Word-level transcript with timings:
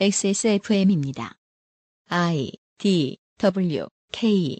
XSFM입니다. 0.00 1.34
I 2.08 2.50
D 2.78 3.18
W 3.38 3.86
K 4.10 4.58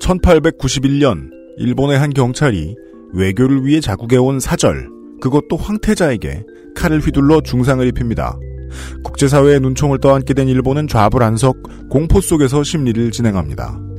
1891년 0.00 1.30
일본의 1.58 1.98
한 1.98 2.10
경찰이 2.10 2.74
외교를 3.12 3.66
위해 3.66 3.80
자국에 3.80 4.16
온 4.16 4.38
사절, 4.40 4.88
그것도 5.20 5.56
황태자에게 5.56 6.44
칼을 6.76 7.00
휘둘러 7.00 7.40
중상을 7.40 7.86
입힙니다. 7.88 8.38
국제사회의 9.02 9.60
눈총을 9.60 9.98
떠안게 10.00 10.34
된 10.34 10.48
일본은 10.48 10.86
좌불안석, 10.86 11.88
공포 11.90 12.20
속에서 12.20 12.62
심리를 12.62 13.10
진행합니다. 13.10 13.95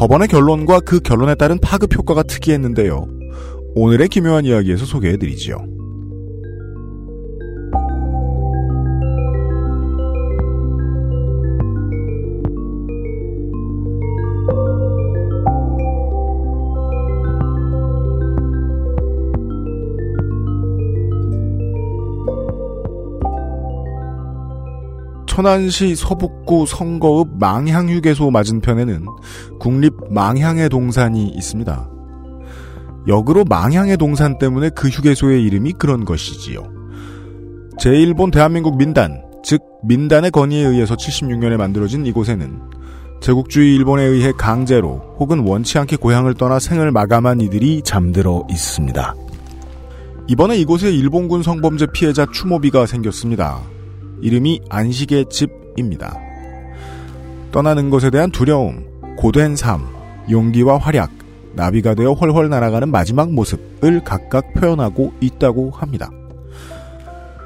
법원의 0.00 0.28
결론과 0.28 0.80
그 0.80 1.00
결론에 1.00 1.34
따른 1.34 1.58
파급 1.60 1.94
효과가 1.94 2.22
특이했는데요. 2.22 3.06
오늘의 3.74 4.08
기묘한 4.08 4.46
이야기에서 4.46 4.86
소개해드리지요. 4.86 5.58
천안시 25.40 25.96
서북구 25.96 26.66
성거읍 26.66 27.38
망향휴게소 27.38 28.30
맞은편에는 28.30 29.06
국립 29.58 29.94
망향의 30.10 30.68
동산이 30.68 31.28
있습니다. 31.28 31.88
역으로 33.08 33.44
망향의 33.44 33.96
동산 33.96 34.36
때문에 34.36 34.68
그 34.68 34.88
휴게소의 34.88 35.42
이름이 35.44 35.72
그런 35.78 36.04
것이지요. 36.04 36.62
제1본 37.78 38.32
대한민국 38.32 38.76
민단, 38.76 39.22
즉 39.42 39.62
민단의 39.82 40.30
건의에 40.30 40.62
의해서 40.62 40.94
76년에 40.94 41.56
만들어진 41.56 42.04
이곳에는 42.04 42.60
제국주의 43.22 43.74
일본에 43.74 44.02
의해 44.02 44.32
강제로 44.36 45.16
혹은 45.18 45.38
원치 45.38 45.78
않게 45.78 45.96
고향을 45.96 46.34
떠나 46.34 46.58
생을 46.58 46.90
마감한 46.90 47.40
이들이 47.40 47.80
잠들어 47.82 48.46
있습니다. 48.50 49.14
이번에 50.28 50.58
이곳에 50.58 50.92
일본군 50.92 51.42
성범죄 51.42 51.86
피해자 51.94 52.26
추모비가 52.30 52.84
생겼습니다. 52.84 53.62
이름이 54.22 54.60
안식의 54.68 55.26
집입니다. 55.30 56.18
떠나는 57.52 57.90
것에 57.90 58.10
대한 58.10 58.30
두려움, 58.30 58.84
고된 59.16 59.56
삶, 59.56 59.86
용기와 60.30 60.78
활약, 60.78 61.10
나비가 61.54 61.94
되어 61.94 62.12
훨훨 62.12 62.48
날아가는 62.48 62.90
마지막 62.90 63.32
모습을 63.32 64.02
각각 64.04 64.54
표현하고 64.54 65.12
있다고 65.20 65.70
합니다. 65.70 66.10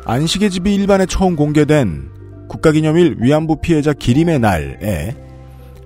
안식의 0.04 0.50
집이 0.50 0.74
일반에 0.74 1.06
처음 1.06 1.34
공개된 1.34 2.10
국가기념일 2.48 3.16
위안부 3.20 3.56
피해자 3.62 3.92
기림의 3.92 4.38
날에 4.38 5.16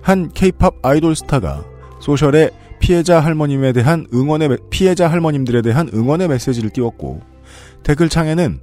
한 0.01 0.29
케이팝 0.33 0.75
아이돌 0.81 1.15
스타가 1.15 1.63
소셜에 2.01 2.49
피해자 2.79 3.19
할머님에 3.19 3.73
대한 3.73 4.05
응원의 4.13 4.57
피해자 4.69 5.09
할머님들에 5.09 5.61
대한 5.61 5.89
응원의 5.93 6.27
메시지를 6.27 6.69
띄웠고 6.69 7.21
댓글창에는 7.83 8.59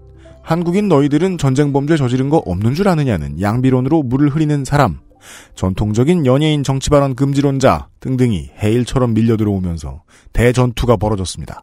한국인 0.46 0.86
너희들은 0.86 1.38
전쟁 1.38 1.72
범죄 1.72 1.96
저지른 1.96 2.30
거 2.30 2.36
없는 2.36 2.74
줄 2.74 2.86
아느냐는 2.86 3.40
양비론으로 3.40 4.04
물을 4.04 4.28
흐리는 4.28 4.64
사람, 4.64 5.00
전통적인 5.56 6.24
연예인 6.24 6.62
정치 6.62 6.88
발언 6.88 7.16
금지론자 7.16 7.88
등등이 7.98 8.52
해일처럼 8.62 9.12
밀려 9.12 9.36
들어오면서 9.36 10.04
대전투가 10.32 10.98
벌어졌습니다. 10.98 11.62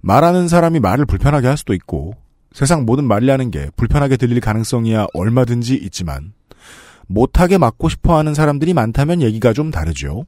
말하는 0.00 0.48
사람이 0.48 0.80
말을 0.80 1.04
불편하게 1.04 1.46
할 1.46 1.58
수도 1.58 1.74
있고 1.74 2.14
세상 2.52 2.86
모든 2.86 3.04
말이라는 3.04 3.50
게 3.50 3.68
불편하게 3.76 4.16
들릴 4.16 4.40
가능성이야 4.40 5.08
얼마든지 5.12 5.74
있지만 5.74 6.32
못하게 7.06 7.58
맞고 7.58 7.90
싶어 7.90 8.16
하는 8.16 8.32
사람들이 8.32 8.72
많다면 8.72 9.20
얘기가 9.20 9.52
좀 9.52 9.70
다르죠. 9.70 10.24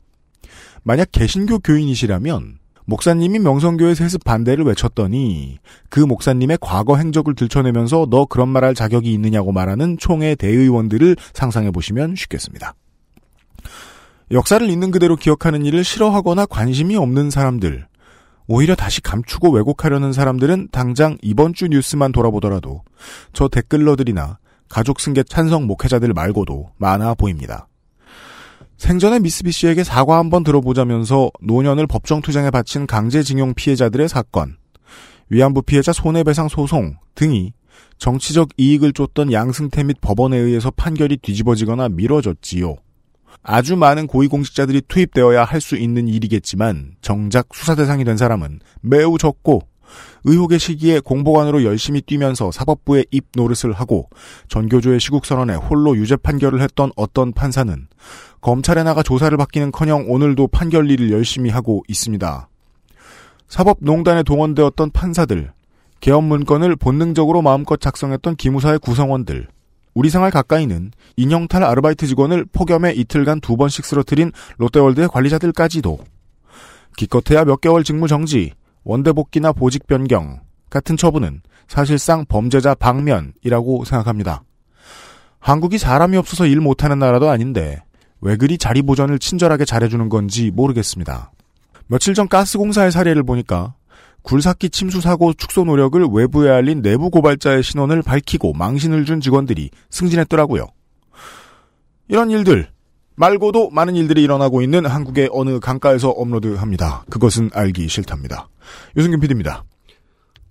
만약 0.83 1.09
개신교 1.11 1.61
교인이시라면 1.61 2.59
목사님이 2.87 3.39
명성교회 3.39 3.95
세습 3.95 4.25
반대를 4.25 4.65
외쳤더니 4.65 5.59
그 5.89 6.01
목사님의 6.01 6.59
과거 6.61 6.97
행적을 6.97 7.35
들춰내면서 7.35 8.07
너 8.11 8.25
그런 8.25 8.49
말 8.49 8.65
할 8.65 8.75
자격이 8.75 9.11
있느냐고 9.13 9.53
말하는 9.53 9.97
총회 9.99 10.35
대의원들을 10.35 11.17
상상해 11.33 11.71
보시면 11.71 12.15
쉽겠습니다. 12.17 12.75
역사를 14.33 14.69
있는 14.69 14.91
그대로 14.91 15.17
기억하는 15.17 15.65
일을 15.65 15.83
싫어하거나 15.83 16.47
관심이 16.47 16.95
없는 16.97 17.31
사람들, 17.31 17.87
오히려 18.47 18.75
다시 18.75 19.01
감추고 19.01 19.51
왜곡하려는 19.51 20.12
사람들은 20.12 20.69
당장 20.73 21.17
이번 21.23 21.55
주 21.55 21.69
뉴스만 21.69 22.12
돌아보더라도 22.12 22.83
저 23.33 23.49
댓글러들이나 23.49 24.39
가족 24.69 25.01
승계 25.01 25.23
찬성 25.23 25.67
목회자들 25.67 26.12
말고도 26.12 26.71
많아 26.77 27.15
보입니다. 27.15 27.67
생전에 28.81 29.19
미쓰비시에게 29.19 29.85
사과 29.85 30.17
한번 30.17 30.43
들어보자면서 30.43 31.31
노년을 31.43 31.87
법정 31.87 32.23
투쟁에 32.23 32.49
바친 32.49 32.87
강제징용 32.87 33.53
피해자들의 33.53 34.09
사건, 34.09 34.57
위안부 35.29 35.63
피해자 35.63 35.93
손해배상 35.93 36.49
소송 36.49 36.97
등이 37.15 37.53
정치적 37.99 38.49
이익을 38.57 38.95
쫓던 38.95 39.33
양승태 39.33 39.85
및 39.85 39.99
법원에 40.01 40.39
의해서 40.39 40.71
판결이 40.71 41.19
뒤집어지거나 41.19 41.91
미뤄졌지요. 41.91 42.77
아주 43.43 43.77
많은 43.77 44.07
고위공직자들이 44.07 44.83
투입되어야 44.89 45.45
할 45.45 45.61
수 45.61 45.77
있는 45.77 46.09
일이겠지만 46.09 46.93
정작 47.03 47.49
수사 47.53 47.75
대상이 47.75 48.05
된 48.05 48.17
사람은 48.17 48.61
매우 48.81 49.19
적고 49.19 49.61
의혹의 50.25 50.58
시기에 50.58 51.00
공보관으로 51.00 51.64
열심히 51.64 52.00
뛰면서 52.00 52.50
사법부의 52.50 53.06
입 53.10 53.26
노릇을 53.34 53.72
하고 53.72 54.08
전교조의 54.48 55.00
시국선언에 55.00 55.54
홀로 55.54 55.97
유죄 55.97 56.16
판결을 56.16 56.60
했던 56.60 56.92
어떤 56.97 57.32
판사는 57.32 57.88
검찰에 58.41 58.82
나가 58.82 59.03
조사를 59.03 59.36
받기는커녕 59.36 60.06
오늘도 60.08 60.48
판결 60.48 60.91
일을 60.91 61.10
열심히 61.10 61.50
하고 61.50 61.82
있습니다. 61.88 62.48
사법농단에 63.48 64.22
동원되었던 64.22 64.92
판사들, 64.92 65.53
개헌 66.00 66.25
문건을 66.25 66.76
본능적으로 66.76 67.42
마음껏 67.42 67.81
작성했던 67.81 68.37
기무사의 68.37 68.78
구성원들, 68.78 69.48
우리 69.92 70.08
생활 70.08 70.31
가까이는 70.31 70.92
인형탈 71.16 71.64
아르바이트 71.64 72.06
직원을 72.06 72.47
폭염에 72.52 72.92
이틀간 72.92 73.41
두 73.41 73.56
번씩 73.56 73.84
쓰러뜨린 73.84 74.32
롯데월드의 74.58 75.08
관리자들까지도 75.08 75.98
기껏해야 76.97 77.44
몇 77.44 77.60
개월 77.60 77.82
직무 77.82 78.06
정지, 78.06 78.52
원대복귀나 78.85 79.53
보직 79.53 79.87
변경 79.87 80.41
같은 80.69 80.97
처분은 80.97 81.43
사실상 81.69 82.25
범죄자 82.27 82.75
방면이라고 82.75 83.85
생각합니다. 83.85 84.43
한국이 85.39 85.79
사람이 85.79 86.17
없어서 86.17 86.47
일 86.47 86.61
못하는 86.61 86.99
나라도 86.99 87.31
아닌데 87.31 87.83
왜 88.21 88.37
그리 88.37 88.59
자리 88.59 88.83
보전을 88.83 89.19
친절하게 89.19 89.65
잘해주는 89.65 90.09
건지 90.09 90.51
모르겠습니다. 90.55 91.33
며칠 91.87 92.15
전 92.15 92.29
가스공사의 92.29 92.93
사례를 92.93 93.23
보니까 93.23 93.75
굴삭기 94.23 94.69
침수 94.71 95.01
사고 95.01 95.33
축소 95.33 95.65
노력을 95.65 96.05
외부에 96.12 96.51
알린 96.51 96.83
내부 96.83 97.09
고발자의 97.09 97.62
신원을 97.62 98.03
밝히고 98.03 98.53
망신을 98.53 99.07
준 99.07 99.21
직원들이 99.21 99.71
승진했더라고요. 99.89 100.67
이런 102.09 102.31
일들 102.31 102.69
말고도 103.17 103.71
많은 103.71 103.97
일들이 103.97 104.23
일어나고 104.23 104.61
있는 104.61 104.85
한국의 104.85 105.31
어느 105.33 105.59
강가에서 105.59 106.11
업로드합니다. 106.11 107.05
그것은 107.09 107.51
알기 107.55 107.89
싫답니다. 107.89 108.50
유승균 108.97 109.21
PD입니다. 109.21 109.65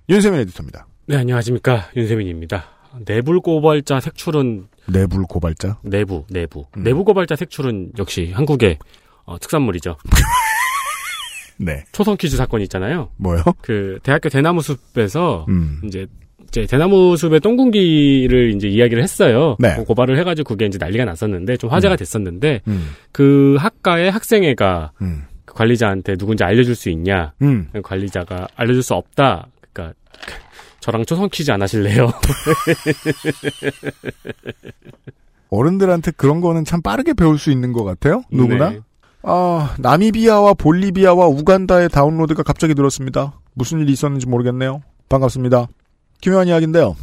윤세민 0.09 0.39
에디터입니다. 0.41 0.87
네, 1.07 1.17
안녕하십니까. 1.17 1.89
윤세민입니다. 1.95 2.65
내불 3.05 3.39
고발자 3.41 3.99
색출은 3.99 4.67
내불 4.87 5.23
고발자? 5.23 5.79
내부, 5.83 6.25
내부. 6.29 6.65
음. 6.77 6.83
내부 6.83 7.03
고발자 7.03 7.35
색출은 7.35 7.93
역시 7.99 8.31
한국의 8.33 8.79
어, 9.25 9.37
특산물이죠. 9.37 9.97
네. 11.57 11.83
초성 11.91 12.17
퀴즈 12.17 12.37
사건 12.37 12.61
있잖아요. 12.61 13.09
뭐요? 13.17 13.43
그 13.61 13.99
대학교 14.01 14.29
대나무 14.29 14.61
숲에서 14.61 15.45
음. 15.49 15.81
이제 15.83 16.07
이제 16.47 16.65
대나무 16.65 17.15
숲의 17.15 17.41
똥군기를 17.41 18.55
이제 18.55 18.67
이야기를 18.67 19.03
했어요. 19.03 19.55
네. 19.59 19.75
고발을 19.75 20.17
해가지고 20.17 20.55
그게 20.55 20.65
이제 20.65 20.77
난리가 20.79 21.05
났었는데 21.05 21.57
좀 21.57 21.69
화제가 21.69 21.95
음. 21.95 21.97
됐었는데 21.97 22.61
음. 22.67 22.89
그 23.11 23.55
학과의 23.59 24.09
학생회가 24.09 24.93
음. 25.01 25.23
그 25.59 25.63
관리자한테 25.63 26.15
누군지 26.15 26.45
알려줄 26.45 26.73
수 26.73 26.89
있냐? 26.89 27.33
음. 27.41 27.69
관리자가 27.83 28.47
알려줄 28.55 28.81
수 28.81 28.93
없다. 28.93 29.47
그러니까 29.71 29.93
저랑 30.79 31.03
초성 31.05 31.27
퀴즈 31.29 31.51
안 31.51 31.61
하실래요? 31.61 32.09
어른들한테 35.49 36.11
그런 36.11 36.39
거는 36.39 36.63
참 36.63 36.81
빠르게 36.81 37.13
배울 37.13 37.37
수 37.37 37.51
있는 37.51 37.73
것 37.73 37.83
같아요. 37.83 38.23
누구나. 38.31 38.69
네. 38.69 38.79
아, 39.23 39.75
나미비아와 39.79 40.53
볼리비아와 40.53 41.27
우간다의 41.27 41.89
다운로드가 41.89 42.43
갑자기 42.43 42.73
늘었습니다. 42.73 43.37
무슨 43.53 43.81
일이 43.81 43.91
있었는지 43.91 44.27
모르겠네요. 44.27 44.81
반갑습니다. 45.09 45.67
김요한 46.21 46.47
이야기인데요. 46.47 46.95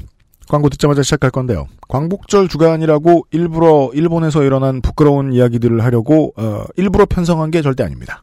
광고 0.49 0.70
듣자마자 0.70 1.03
시작할 1.03 1.31
건데요. 1.31 1.67
광복절 1.88 2.49
주간이라고 2.49 3.26
일부러 3.32 3.91
일본에서 3.93 4.44
일어난 4.44 4.81
부끄러운 4.81 5.32
이야기들을 5.32 5.85
하려고 5.85 6.32
어, 6.37 6.64
일부러 6.76 7.05
편성한 7.05 7.50
게 7.50 7.61
절대 7.61 7.82
아닙니다. 7.82 8.23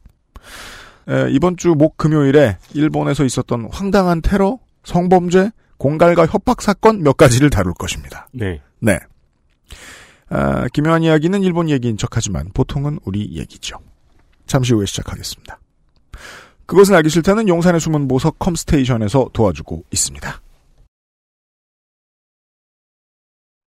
에, 1.07 1.29
이번 1.31 1.57
주 1.57 1.69
목 1.75 1.97
금요일에 1.97 2.57
일본에서 2.73 3.23
있었던 3.25 3.69
황당한 3.71 4.21
테러, 4.21 4.59
성범죄, 4.83 5.51
공갈과 5.77 6.25
협박 6.27 6.61
사건 6.61 7.03
몇 7.03 7.17
가지를 7.17 7.49
다룰 7.49 7.73
것입니다. 7.73 8.27
네. 8.31 8.61
네. 8.79 8.99
아, 10.29 10.67
기묘한 10.69 11.03
이야기는 11.03 11.43
일본 11.43 11.69
얘기인 11.69 11.97
척하지만 11.97 12.49
보통은 12.53 12.99
우리 13.05 13.35
얘기죠. 13.37 13.77
잠시 14.47 14.73
후에 14.73 14.85
시작하겠습니다. 14.85 15.59
그것은 16.65 16.95
알기 16.95 17.09
싫다는 17.09 17.47
용산의 17.47 17.81
숨은 17.81 18.07
보석 18.07 18.39
컴스테이션에서 18.39 19.29
도와주고 19.33 19.83
있습니다. 19.91 20.41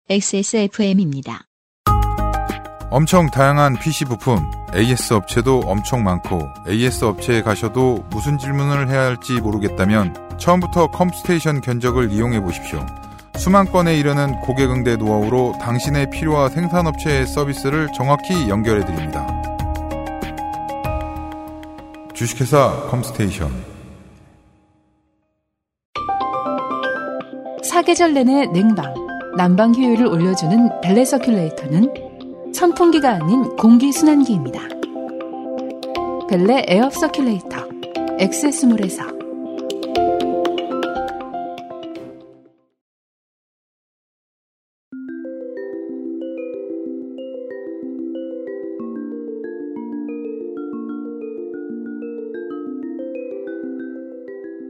XSFM입니다. 0.09 1.44
엄청 2.92 3.31
다양한 3.31 3.76
PC 3.78 4.06
부품, 4.06 4.50
AS 4.75 5.12
업체도 5.12 5.60
엄청 5.60 6.02
많고 6.02 6.48
AS 6.69 7.04
업체에 7.04 7.40
가셔도 7.40 8.04
무슨 8.10 8.37
질문을 8.37 8.88
해야 8.88 9.02
할지 9.02 9.34
모르겠다면 9.40 10.38
처음부터 10.38 10.88
컴스테이션 10.88 11.60
견적을 11.60 12.10
이용해 12.10 12.40
보십시오. 12.40 12.84
수만 13.37 13.70
건에 13.70 13.96
이르는 13.96 14.40
고객 14.40 14.72
응대 14.72 14.96
노하우로 14.96 15.54
당신의 15.60 16.10
필요와 16.10 16.48
생산업체의 16.48 17.28
서비스를 17.28 17.90
정확히 17.94 18.48
연결해 18.48 18.84
드립니다. 18.84 19.25
주식회사 22.12 22.88
컴스테이션 22.90 23.70
사계절 27.62 28.14
내내 28.14 28.46
냉방, 28.46 28.92
난방 29.37 29.72
효율을 29.76 30.06
올려주는 30.06 30.81
벨레 30.81 31.04
circulator는 31.05 32.10
선풍기가 32.52 33.11
아닌 33.11 33.44
공기순환기입니다. 33.56 34.61
벨레 36.29 36.64
air 36.69 36.88
circulator, 36.88 38.20
엑세스몰에서 38.20 39.20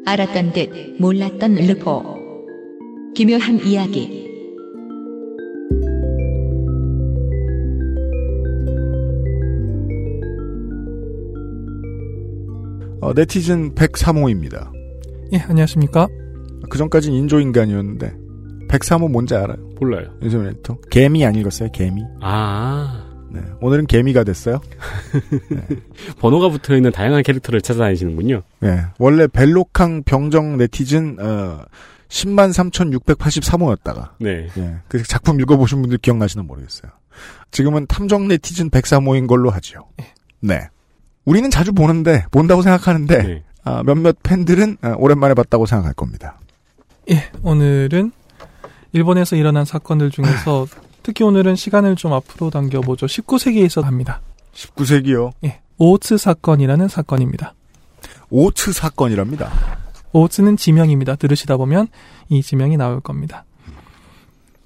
알았던 0.06 0.52
듯 0.52 0.96
몰랐던 0.98 1.54
르포. 1.54 2.02
기묘한 3.14 3.60
이야기. 3.64 4.19
어, 13.10 13.12
네티즌 13.12 13.74
103호입니다. 13.74 14.70
예, 15.32 15.38
안녕하십니까? 15.38 16.06
그 16.70 16.78
전까진 16.78 17.12
인조인간이었는데 17.12 18.14
103호 18.68 19.10
뭔지 19.10 19.34
알아요? 19.34 19.56
몰라요. 19.80 20.16
윤세민 20.22 20.46
에디터. 20.46 20.78
개미 20.92 21.26
안 21.26 21.34
읽었어요? 21.34 21.70
개미. 21.72 22.04
아. 22.20 23.04
네. 23.32 23.40
오늘은 23.60 23.86
개미가 23.86 24.22
됐어요. 24.22 24.60
번호가 26.20 26.50
붙어 26.50 26.76
있는 26.76 26.92
다양한 26.92 27.24
캐릭터를 27.24 27.60
찾아다니시는군요. 27.60 28.42
네. 28.60 28.82
원래 29.00 29.26
벨로캉 29.26 30.04
병정 30.04 30.56
네티즌 30.58 31.16
어, 31.18 31.64
10만 32.08 32.52
3,683호였다가 32.70 34.10
네. 34.20 34.46
예. 34.56 34.76
그 34.86 35.02
작품 35.02 35.40
읽어보신 35.40 35.82
분들 35.82 35.98
기억나시나 35.98 36.44
모르겠어요. 36.44 36.92
지금은 37.50 37.86
탐정 37.88 38.28
네티즌 38.28 38.70
103호인 38.70 39.26
걸로 39.26 39.50
하죠. 39.50 39.88
네. 40.38 40.68
우리는 41.24 41.50
자주 41.50 41.72
보는데 41.72 42.24
본다고 42.30 42.62
생각하는데 42.62 43.22
네. 43.22 43.42
아, 43.64 43.82
몇몇 43.84 44.16
팬들은 44.22 44.78
아, 44.82 44.94
오랜만에 44.98 45.34
봤다고 45.34 45.66
생각할 45.66 45.94
겁니다. 45.94 46.38
예, 47.10 47.30
오늘은 47.42 48.12
일본에서 48.92 49.36
일어난 49.36 49.64
사건들 49.64 50.10
중에서 50.10 50.66
특히 51.02 51.24
오늘은 51.24 51.56
시간을 51.56 51.96
좀 51.96 52.12
앞으로 52.12 52.50
당겨보죠. 52.50 53.06
19세기에 53.06 53.64
있어 53.66 53.82
합니다. 53.82 54.20
19세기요. 54.54 55.32
예, 55.44 55.60
오츠 55.78 56.18
사건이라는 56.18 56.88
사건입니다. 56.88 57.54
오츠 58.30 58.72
사건이랍니다. 58.72 59.50
오츠는 60.12 60.56
지명입니다. 60.56 61.16
들으시다 61.16 61.56
보면 61.56 61.88
이 62.28 62.42
지명이 62.42 62.76
나올 62.76 63.00
겁니다. 63.00 63.44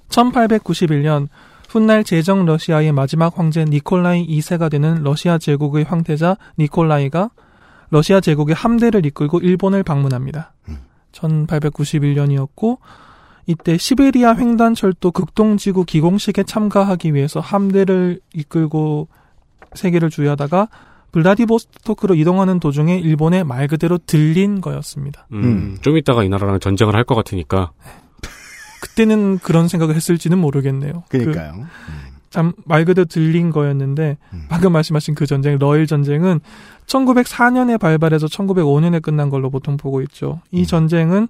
1891년 0.09 1.27
훗날 1.75 2.05
제정 2.05 2.45
러시아의 2.45 2.93
마지막 2.93 3.37
황제 3.37 3.65
니콜라이 3.65 4.25
2세가 4.25 4.71
되는 4.71 5.03
러시아 5.03 5.37
제국의 5.37 5.83
황태자 5.83 6.37
니콜라이가 6.57 7.31
러시아 7.89 8.21
제국의 8.21 8.55
함대를 8.55 9.05
이끌고 9.05 9.39
일본을 9.39 9.83
방문합니다. 9.83 10.53
1891년이었고 11.11 12.77
이때 13.45 13.77
시베리아 13.77 14.35
횡단철도 14.35 15.11
극동지구 15.11 15.83
기공식에 15.83 16.43
참가하기 16.43 17.13
위해서 17.13 17.41
함대를 17.41 18.21
이끌고 18.33 19.09
세계를 19.73 20.09
주유하다가 20.09 20.69
블라디보스토크로 21.11 22.15
이동하는 22.15 22.61
도중에 22.61 22.97
일본에 22.99 23.43
말 23.43 23.67
그대로 23.67 23.97
들린 23.97 24.61
거였습니다. 24.61 25.27
음, 25.33 25.43
음. 25.43 25.77
좀 25.81 25.97
이따가 25.97 26.23
이 26.23 26.29
나라랑 26.29 26.61
전쟁을 26.61 26.95
할 26.95 27.03
것 27.03 27.15
같으니까. 27.15 27.71
그때는 28.85 29.39
그런 29.39 29.67
생각을 29.67 29.95
했을지는 29.95 30.37
모르겠네요. 30.37 31.03
그러니까요. 31.09 31.65
참말 32.29 32.85
그대로 32.85 33.05
들린 33.05 33.49
거였는데 33.49 34.17
음. 34.33 34.45
방금 34.47 34.73
말씀하신 34.73 35.15
그 35.15 35.25
전쟁 35.25 35.57
러일 35.57 35.87
전쟁은 35.87 36.41
1904년에 36.85 37.79
발발해서 37.79 38.27
1905년에 38.27 39.01
끝난 39.01 39.29
걸로 39.29 39.49
보통 39.49 39.77
보고 39.77 40.01
있죠. 40.01 40.41
이 40.51 40.61
음. 40.61 40.65
전쟁은 40.65 41.27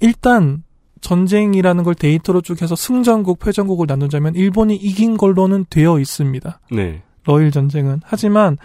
일단 0.00 0.64
전쟁이라는 1.00 1.84
걸 1.84 1.94
데이터로 1.94 2.40
쭉 2.40 2.60
해서 2.62 2.74
승전국, 2.74 3.38
패전국을 3.38 3.86
나누자면 3.86 4.34
일본이 4.34 4.74
이긴 4.74 5.16
걸로는 5.16 5.66
되어 5.70 6.00
있습니다. 6.00 6.60
네. 6.72 7.02
러일 7.24 7.52
전쟁은. 7.52 8.00
하지만 8.04 8.56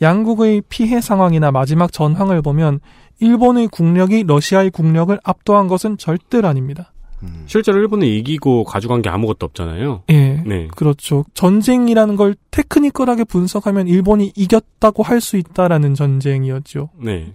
양국의 0.00 0.62
피해 0.68 1.00
상황이나 1.00 1.50
마지막 1.50 1.92
전황을 1.92 2.40
보면 2.40 2.80
일본의 3.20 3.68
국력이 3.68 4.24
러시아의 4.26 4.70
국력을 4.70 5.16
압도한 5.22 5.68
것은 5.68 5.98
절대로 5.98 6.48
아닙니다. 6.48 6.92
음. 7.22 7.44
실제로 7.46 7.78
일본은 7.78 8.06
이기고 8.06 8.64
가져간 8.64 9.02
게 9.02 9.08
아무것도 9.08 9.46
없잖아요. 9.46 10.02
예. 10.10 10.42
네. 10.46 10.68
그렇죠. 10.76 11.24
전쟁이라는 11.34 12.16
걸 12.16 12.34
테크니컬하게 12.50 13.24
분석하면 13.24 13.88
일본이 13.88 14.32
이겼다고 14.34 15.02
할 15.02 15.22
수 15.22 15.36
있다라는 15.36 15.94
전쟁이었죠. 15.94 16.90
네. 16.98 17.32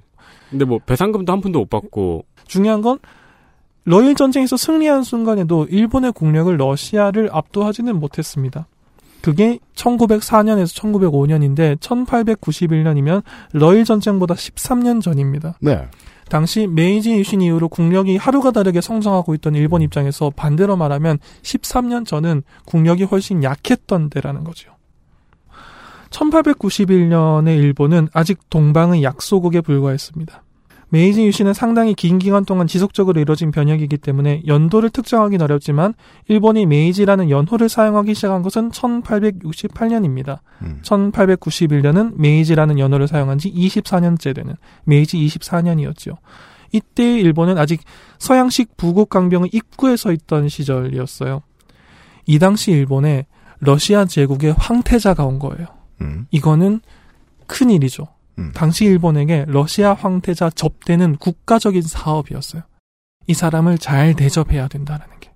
근데 0.50 0.65
뭐 0.65 0.79
배상금도 0.86 1.32
한 1.32 1.39
푼도 1.41 1.60
못 1.60 1.70
받고 1.70 2.25
중요한 2.46 2.82
건 2.82 3.00
러일 3.86 4.15
전쟁에서 4.15 4.58
승리한 4.58 5.03
순간에도 5.03 5.65
일본의 5.70 6.12
국력을 6.12 6.56
러시아를 6.56 7.29
압도하지는 7.32 7.98
못했습니다. 7.98 8.67
그게 9.22 9.60
1904년에서 9.75 10.77
1905년인데 10.77 11.77
1891년이면 11.79 13.24
러일 13.53 13.86
전쟁보다 13.86 14.36
13년 14.36 15.01
전입니다. 15.01 15.58
네. 15.62 15.88
당시 16.29 16.67
메이지 16.67 17.12
유신 17.13 17.41
이후로 17.41 17.69
국력이 17.69 18.17
하루가 18.17 18.51
다르게 18.51 18.81
성장하고 18.81 19.34
있던 19.36 19.55
일본 19.55 19.81
입장에서 19.81 20.31
반대로 20.36 20.75
말하면 20.75 21.19
13년 21.41 22.05
전은 22.05 22.43
국력이 22.65 23.03
훨씬 23.03 23.43
약했던 23.43 24.10
때라는 24.10 24.43
거죠. 24.43 24.72
1891년의 26.10 27.57
일본은 27.57 28.07
아직 28.13 28.50
동방의 28.50 29.03
약소국에 29.03 29.62
불과했습니다. 29.62 30.43
메이지 30.89 31.25
유신은 31.25 31.53
상당히 31.53 31.94
긴 31.94 32.17
기간 32.17 32.46
동안 32.46 32.65
지속적으로 32.65 33.20
이뤄진 33.20 33.51
변혁이기 33.51 33.98
때문에 33.98 34.44
연도를 34.48 34.89
특정하기는 34.89 35.44
어렵지만 35.44 35.94
일본이 36.27 36.65
메이지라는 36.65 37.29
연호를 37.29 37.67
사용하기 37.67 38.13
시작한 38.13 38.41
것은 38.41 38.72
1868년입니다. 38.72 40.39
음. 40.62 40.79
1891년은 40.84 42.13
메이지라는 42.15 42.79
연호를 42.79 43.08
사용한 43.08 43.38
지 43.38 43.51
24년째 43.51 44.34
되는 44.34 44.56
메이지 44.86 45.17
24년이었죠. 45.17 46.17
이때 46.72 47.20
일본은 47.20 47.58
아직 47.58 47.82
서양식 48.20 48.77
부국 48.77 49.10
강병의 49.10 49.50
입구에 49.53 49.98
서 49.98 50.12
있던 50.12 50.50
시절이었어요. 50.50 51.41
이 52.25 52.39
당시 52.39 52.72
일본에 52.72 53.25
러시아 53.60 54.06
제국의 54.06 54.53
황태자가 54.53 55.25
온 55.25 55.39
거예요. 55.39 55.67
음. 56.01 56.27
이거는 56.32 56.82
큰 57.48 57.70
일이죠. 57.70 58.08
음. 58.38 58.51
당시 58.53 58.86
일본에게 58.86 59.46
러시아 59.48 59.94
황태자 59.94 60.50
접대는 60.51 61.17
국가적인 61.17 61.82
사업이었어요. 61.82 62.63
이 63.27 63.34
사람을 63.34 63.77
잘 63.77 64.15
대접해야 64.15 64.67
된다는 64.67 65.06
게. 65.20 65.32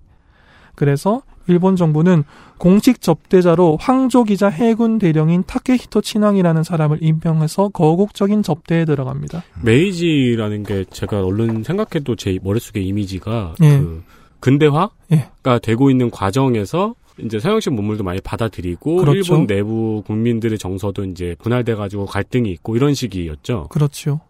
그래서 0.74 1.22
일본 1.48 1.76
정부는 1.76 2.24
공식 2.58 3.00
접대자로 3.00 3.76
황조기자 3.80 4.48
해군 4.48 4.98
대령인 4.98 5.42
타케히토 5.46 6.00
친왕이라는 6.00 6.62
사람을 6.62 6.98
임명해서 7.00 7.70
거국적인 7.70 8.42
접대에 8.42 8.84
들어갑니다. 8.84 9.42
메이지라는 9.62 10.62
게 10.62 10.84
제가 10.90 11.24
얼른 11.24 11.64
생각해도 11.64 12.16
제 12.16 12.38
머릿속에 12.42 12.80
이미지가 12.80 13.56
예. 13.62 13.78
그 13.78 14.04
근대화가 14.40 14.90
예. 15.12 15.28
되고 15.62 15.90
있는 15.90 16.10
과정에서 16.10 16.94
이제 17.18 17.38
서양식 17.38 17.72
문물도 17.72 18.04
많이 18.04 18.20
받아들이고 18.20 18.96
그렇죠. 18.96 19.34
일본 19.34 19.46
내부 19.46 20.02
국민들의 20.06 20.58
정서도 20.58 21.04
이제 21.04 21.36
분할돼 21.42 21.74
가지고 21.74 22.06
갈등이 22.06 22.50
있고 22.52 22.76
이런 22.76 22.94
시기였죠. 22.94 23.68
그렇죠. 23.70 24.20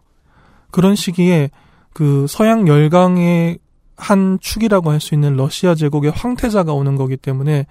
그런 0.71 0.95
시기에 0.95 1.49
그 1.93 2.25
서양 2.27 2.67
열강의 2.67 3.59
한 3.95 4.39
축이라고 4.41 4.89
할 4.91 4.99
수 4.99 5.13
있는 5.13 5.35
러시아 5.35 5.75
제국의 5.75 6.11
황태자가 6.11 6.73
오는 6.73 6.95
거기 6.95 7.15
때문에 7.15 7.67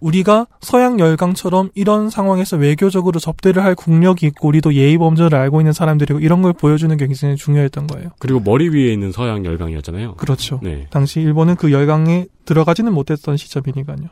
우리가 0.00 0.46
서양 0.60 0.98
열강처럼 0.98 1.70
이런 1.74 2.10
상황에서 2.10 2.56
외교적으로 2.56 3.20
접대를 3.20 3.62
할 3.62 3.76
국력이 3.76 4.26
있고 4.26 4.48
우리도 4.48 4.74
예의 4.74 4.98
범절을 4.98 5.38
알고 5.38 5.60
있는 5.60 5.72
사람들이고 5.72 6.18
이런 6.18 6.42
걸 6.42 6.52
보여주는 6.52 6.96
게 6.96 7.06
굉장히 7.06 7.36
중요했던 7.36 7.86
거예요. 7.86 8.08
그리고 8.18 8.40
머리 8.40 8.68
위에 8.68 8.92
있는 8.92 9.12
서양 9.12 9.44
열강이었잖아요. 9.44 10.16
그렇죠. 10.16 10.58
네. 10.62 10.88
당시 10.90 11.20
일본은 11.20 11.54
그 11.54 11.70
열강에 11.70 12.26
들어가지는 12.46 12.92
못했던 12.92 13.36
시점이니까요. 13.36 14.08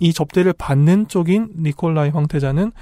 이 0.00 0.12
접대를 0.12 0.52
받는 0.56 1.08
쪽인 1.08 1.48
니콜라이 1.58 2.10
황태자는 2.10 2.72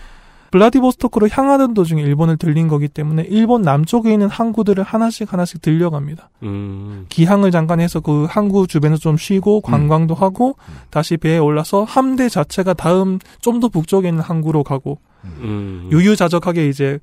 블라디보스토크로 0.52 1.28
향하는 1.30 1.72
도중에 1.72 2.02
일본을 2.02 2.36
들린 2.36 2.68
거기 2.68 2.86
때문에 2.86 3.24
일본 3.30 3.62
남쪽에 3.62 4.12
있는 4.12 4.28
항구들을 4.28 4.84
하나씩 4.84 5.32
하나씩 5.32 5.62
들려갑니다. 5.62 6.28
음. 6.42 7.06
기항을 7.08 7.50
잠깐 7.50 7.80
해서 7.80 8.00
그 8.00 8.26
항구 8.28 8.66
주변에서 8.66 9.00
좀 9.00 9.16
쉬고 9.16 9.62
관광도 9.62 10.14
하고 10.14 10.56
다시 10.90 11.16
배에 11.16 11.38
올라서 11.38 11.84
함대 11.84 12.28
자체가 12.28 12.74
다음 12.74 13.18
좀 13.40 13.60
더 13.60 13.68
북쪽에 13.68 14.08
있는 14.08 14.22
항구로 14.22 14.62
가고 14.62 14.98
음. 15.24 15.88
유유자적하게 15.90 16.68
이제 16.68 16.98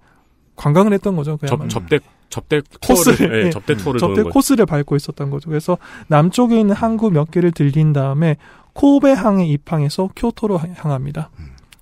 관광을 0.56 0.94
했던 0.94 1.16
거죠. 1.16 1.38
그야말로. 1.38 1.70
접, 1.70 1.80
접대 1.80 2.00
접대 2.30 2.62
코스를, 2.86 3.18
투어를, 3.18 3.42
예, 3.42 3.46
예. 3.48 3.50
접대 3.50 3.76
투어를 3.76 4.00
접대 4.00 4.14
도는 4.16 4.24
거죠. 4.26 4.34
코스를 4.34 4.66
밟고 4.68 4.96
있었던 4.96 5.32
거죠. 5.32 5.50
그래서 5.50 5.80
남쪽에 6.08 6.60
있는 6.60 6.76
항구 6.76 7.10
몇 7.10 7.32
개를 7.32 7.52
들린 7.52 7.94
다음에 7.94 8.38
코베항에 8.74 9.46
입항해서 9.48 10.10
교토로 10.16 10.60
향합니다. 10.60 11.30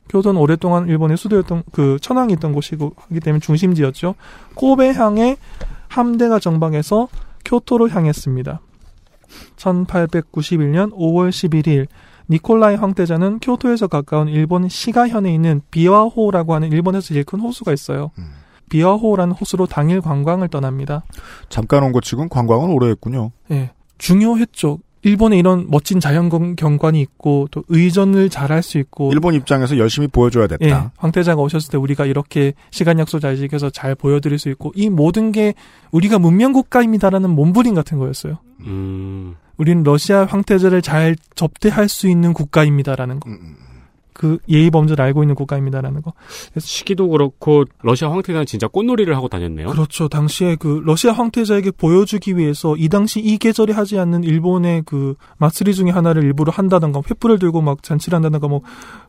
교토는 0.09 0.39
오랫동안 0.39 0.87
일본의 0.87 1.17
수도였던 1.17 1.63
그 1.71 1.97
천황이 2.01 2.33
있던 2.33 2.53
곳이고 2.53 2.93
하기 2.97 3.19
때문에 3.19 3.39
중심지였죠. 3.41 4.15
코베항에 4.55 5.37
함대가 5.89 6.39
정박해서 6.39 7.07
교토로 7.45 7.89
향했습니다. 7.89 8.61
1891년 9.57 10.91
5월 10.93 11.29
11일 11.29 11.87
니콜라이 12.29 12.75
황태자는 12.75 13.39
교토에서 13.39 13.87
가까운 13.87 14.27
일본 14.27 14.67
시가현에 14.67 15.33
있는 15.33 15.61
비와호라고 15.71 16.53
하는 16.53 16.71
일본에서 16.71 17.07
제일 17.13 17.23
큰 17.23 17.39
호수가 17.39 17.71
있어요. 17.73 18.11
비와호라는 18.69 19.33
호수로 19.33 19.65
당일 19.65 20.01
관광을 20.01 20.49
떠납니다. 20.49 21.03
잠깐 21.47 21.83
온 21.83 21.91
것 21.93 22.03
치곤 22.03 22.27
관광은 22.27 22.69
오래 22.69 22.89
했군요. 22.89 23.31
예. 23.51 23.71
중요했죠. 23.97 24.79
일본에 25.03 25.37
이런 25.37 25.67
멋진 25.69 25.99
자연 25.99 26.29
경관이 26.55 26.99
있고 27.01 27.47
또 27.51 27.63
의전을 27.67 28.29
잘할 28.29 28.63
수 28.63 28.77
있고 28.77 29.11
일본 29.13 29.33
입장에서 29.35 29.77
열심히 29.77 30.07
보여줘야 30.07 30.47
됐다. 30.47 30.65
예, 30.65 30.89
황태자가 30.97 31.41
오셨을 31.41 31.71
때 31.71 31.77
우리가 31.77 32.05
이렇게 32.05 32.53
시간 32.71 32.99
약속 32.99 33.19
잘 33.19 33.35
지켜서 33.37 33.69
잘 33.69 33.95
보여드릴 33.95 34.39
수 34.39 34.49
있고 34.49 34.71
이 34.75 34.89
모든 34.89 35.31
게 35.31 35.53
우리가 35.91 36.19
문명 36.19 36.53
국가입니다라는 36.53 37.29
몸부림 37.29 37.75
같은 37.75 37.99
거였어요. 37.99 38.37
음. 38.61 39.35
우리는 39.57 39.83
러시아 39.83 40.25
황태자를 40.25 40.81
잘 40.81 41.15
접대할 41.35 41.89
수 41.89 42.07
있는 42.07 42.33
국가입니다라는 42.33 43.19
거. 43.19 43.29
음, 43.29 43.55
그 44.17 44.39
예의 44.49 44.71
범죄를 44.71 45.05
알고 45.05 45.21
있는 45.21 45.35
국가입니다라는 45.35 46.01
거. 46.01 46.11
시기도 46.57 47.07
그러고 47.07 47.65
러시아 47.83 48.09
황태자는 48.09 48.47
진짜 48.47 48.67
꽃놀이를 48.67 49.15
하고 49.15 49.27
다녔네요. 49.27 49.67
그렇죠. 49.69 50.07
당시에 50.07 50.55
그 50.55 50.81
러시아 50.83 51.11
황태자에게 51.11 51.71
보여주기 51.71 52.35
위해서 52.35 52.75
이 52.77 52.89
당시 52.89 53.19
이 53.19 53.37
계절에 53.37 53.73
하지 53.73 53.99
않는 53.99 54.23
일본의 54.23 54.83
그 54.87 55.13
마쓰리 55.37 55.75
중에 55.75 55.91
하나를 55.91 56.23
일부러 56.23 56.51
한다던가 56.51 57.01
횃불을 57.01 57.39
들고 57.39 57.61
막 57.61 57.83
잔치를 57.83 58.15
한다던가 58.15 58.47
뭐 58.47 58.61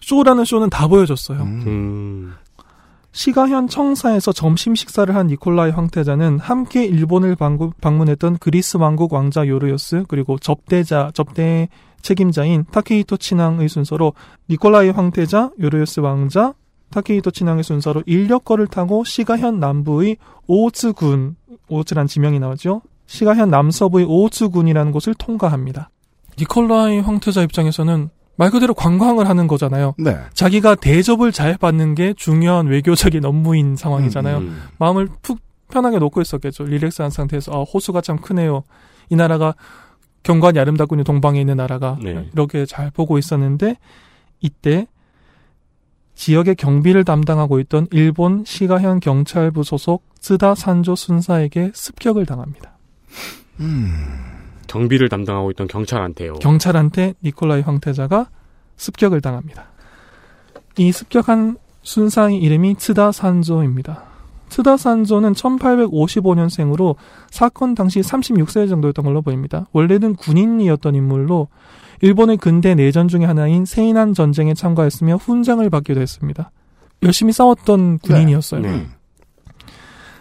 쇼라는 0.02 0.44
쇼는 0.44 0.68
다 0.68 0.86
보여줬어요. 0.86 1.40
음. 1.40 2.34
시가현 3.12 3.68
청사에서 3.68 4.32
점심 4.32 4.74
식사를 4.74 5.12
한 5.14 5.28
니콜라이 5.28 5.70
황태자는 5.70 6.38
함께 6.38 6.84
일본을 6.84 7.34
방구, 7.36 7.72
방문했던 7.80 8.36
그리스 8.38 8.76
왕국 8.76 9.14
왕자 9.14 9.48
요르요스 9.48 10.04
그리고 10.06 10.38
접대자 10.38 11.10
접대 11.14 11.70
책임자인 12.02 12.64
타케히토 12.70 13.16
친왕의 13.16 13.68
순서로 13.68 14.14
니콜라이 14.48 14.90
황태자, 14.90 15.50
요르요스 15.60 16.00
왕자, 16.00 16.54
타케이토 16.90 17.30
친왕의 17.30 17.64
순서로 17.64 18.02
인력거를 18.06 18.66
타고 18.66 19.04
시가현 19.04 19.60
남부의 19.60 20.16
오츠군, 20.46 21.36
오츠란 21.68 22.06
지명이 22.06 22.38
나오죠. 22.38 22.82
시가현 23.06 23.50
남서부의 23.50 24.06
오츠군이라는 24.08 24.92
곳을 24.92 25.14
통과합니다. 25.14 25.90
니콜라이 26.38 27.00
황태자 27.00 27.42
입장에서는 27.42 28.10
말 28.36 28.50
그대로 28.50 28.72
관광을 28.72 29.28
하는 29.28 29.48
거잖아요. 29.48 29.94
네. 29.98 30.16
자기가 30.32 30.76
대접을 30.76 31.32
잘 31.32 31.56
받는 31.58 31.96
게 31.96 32.14
중요한 32.16 32.68
외교적인 32.68 33.24
업무인 33.24 33.74
상황이잖아요. 33.74 34.38
음. 34.38 34.62
마음을 34.78 35.08
푹 35.22 35.40
편하게 35.68 35.98
놓고 35.98 36.20
있었겠죠. 36.20 36.64
릴렉스한 36.64 37.10
상태에서 37.10 37.52
아, 37.52 37.62
호수가 37.64 38.00
참 38.00 38.18
크네요. 38.18 38.62
이 39.10 39.16
나라가 39.16 39.54
경관이 40.22 40.58
아름답군요. 40.58 41.04
동방에 41.04 41.40
있는 41.40 41.56
나라가 41.56 41.96
네. 42.02 42.28
이렇게 42.32 42.66
잘 42.66 42.90
보고 42.90 43.18
있었는데 43.18 43.76
이때 44.40 44.86
지역의 46.14 46.56
경비를 46.56 47.04
담당하고 47.04 47.60
있던 47.60 47.86
일본 47.92 48.44
시가현 48.44 49.00
경찰부 49.00 49.62
소속 49.62 50.02
츠다 50.18 50.56
산조 50.56 50.96
순사에게 50.96 51.70
습격을 51.72 52.26
당합니다. 52.26 52.76
경비를 54.66 55.08
담당하고 55.08 55.50
있던 55.52 55.68
경찰한테요. 55.68 56.34
경찰한테 56.34 57.14
니콜라이 57.22 57.62
황태자가 57.62 58.28
습격을 58.76 59.20
당합니다. 59.20 59.66
이 60.76 60.92
습격한 60.92 61.56
순사의 61.82 62.38
이름이 62.38 62.76
츠다 62.76 63.12
산조입니다. 63.12 64.07
츠다 64.48 64.76
산조는 64.76 65.32
1855년생으로 65.34 66.96
사건 67.30 67.74
당시 67.74 68.00
36세 68.00 68.68
정도였던 68.68 69.04
걸로 69.04 69.22
보입니다. 69.22 69.66
원래는 69.72 70.16
군인이었던 70.16 70.94
인물로 70.94 71.48
일본의 72.00 72.36
근대 72.36 72.74
내전 72.74 73.08
중의 73.08 73.26
하나인 73.26 73.64
세이난 73.64 74.14
전쟁에 74.14 74.54
참가했으며 74.54 75.16
훈장을 75.16 75.68
받기도 75.68 76.00
했습니다. 76.00 76.50
열심히 77.02 77.32
싸웠던 77.32 77.98
군인이었어요. 77.98 78.60
네. 78.62 78.86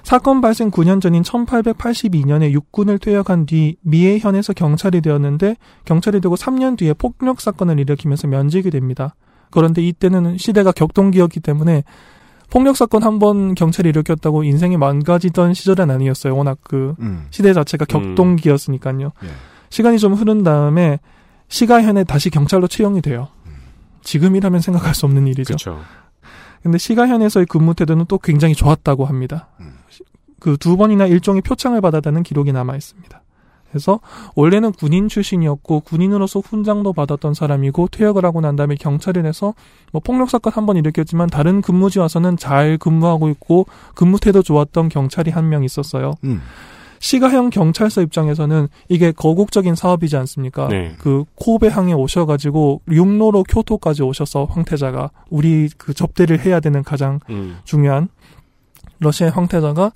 사건 0.04 0.40
발생 0.40 0.72
9년 0.72 1.02
전인 1.02 1.22
1882년에 1.22 2.52
육군을 2.52 2.98
퇴역한 2.98 3.46
뒤 3.46 3.76
미에현에서 3.82 4.54
경찰이 4.54 5.02
되었는데 5.02 5.58
경찰이 5.84 6.22
되고 6.22 6.36
3년 6.36 6.78
뒤에 6.78 6.94
폭력 6.94 7.42
사건을 7.42 7.78
일으키면서 7.80 8.28
면직이 8.28 8.70
됩니다. 8.70 9.16
그런데 9.52 9.82
이때는 9.82 10.38
시대가 10.38 10.72
격동기였기 10.72 11.42
때문에 11.42 11.84
폭력 12.50 12.78
사건 12.78 13.04
한 13.04 13.20
번 13.20 13.56
경찰이 13.56 13.90
일으켰다고 13.90 14.44
인생이 14.44 14.78
망가지던 14.78 15.54
시절은 15.54 15.90
아니었어요. 15.92 16.36
워낙 16.36 16.58
그 16.64 16.96
음. 17.00 17.28
시대 17.32 17.54
자체가 17.54 17.86
격동기였으니까요. 17.86 19.12
예. 19.24 19.28
시간이 19.70 20.00
좀 20.00 20.14
흐른 20.14 20.44
다음에 20.44 21.00
시가현에 21.50 22.04
다시 22.06 22.30
경찰로 22.30 22.68
채용이 22.68 23.02
돼요. 23.02 23.28
지금이라면 24.04 24.62
생각할 24.62 24.96
수 24.96 25.06
없는 25.06 25.28
일이죠. 25.28 25.56
그렇죠. 25.56 25.82
근데 26.64 26.78
시가현에서의 26.78 27.46
근무 27.48 27.74
태도는 27.76 28.06
또 28.08 28.18
굉장히 28.18 28.54
좋았다고 28.56 29.06
합니다. 29.06 29.50
그 30.40 30.56
두 30.58 30.78
번이나 30.78 31.06
일종의 31.08 31.42
표창을 31.42 31.82
받았다는 31.82 32.24
기록이 32.24 32.52
남아 32.54 32.76
있습니다. 32.76 33.22
그래서 33.70 34.00
원래는 34.36 34.72
군인 34.72 35.08
출신이었고 35.10 35.82
군인으로서 35.82 36.40
훈장도 36.40 36.94
받았던 36.94 37.34
사람이고 37.34 37.90
퇴역을 37.90 38.24
하고 38.26 38.42
난 38.42 38.56
다음에 38.56 38.76
경찰에 38.76 39.22
내서 39.22 39.54
뭐 39.92 40.02
폭력 40.04 40.30
사건 40.30 40.54
한 40.54 40.66
번 40.66 40.78
일으켰지만 40.78 41.30
다른 41.30 41.62
근무지 41.62 42.00
와서는 42.00 42.38
잘 42.38 42.78
근무하고 42.78 43.30
있고 43.30 43.66
근무 43.96 44.20
태도 44.20 44.42
좋았던 44.42 44.90
경찰이 44.90 45.32
한 45.32 45.48
명 45.50 45.64
있었어요. 45.64 46.14
음. 46.26 46.42
시가형 47.00 47.52
경찰서 47.52 48.02
입장에서는 48.02 48.68
이게 48.90 49.12
거국적인 49.12 49.76
사업이지 49.76 50.18
않습니까? 50.18 50.68
네. 50.68 50.96
그 50.98 51.26
코베항에 51.36 51.94
오셔가지고 51.94 52.82
육로로 52.90 53.44
교토까지 53.44 54.02
오셔서 54.02 54.46
황태자가 54.46 55.12
우리 55.30 55.70
그 55.78 55.94
접대를 55.94 56.40
해야 56.44 56.60
되는 56.60 56.84
가장 56.84 57.20
음. 57.30 57.60
중요한 57.66 58.10
러시아의 59.00 59.32
황태자가 59.32 59.92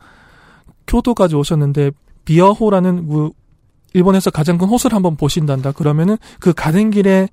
교토까지 0.88 1.36
오셨는데 1.36 1.92
비어호라는 2.26 3.08
그 3.10 3.32
일본에서 3.94 4.32
가장 4.32 4.58
큰 4.58 4.68
호수를 4.68 4.96
한번 4.96 5.16
보신단다. 5.16 5.72
그러면은 5.72 6.18
그 6.40 6.54
가는 6.54 6.92
길에 6.92 7.28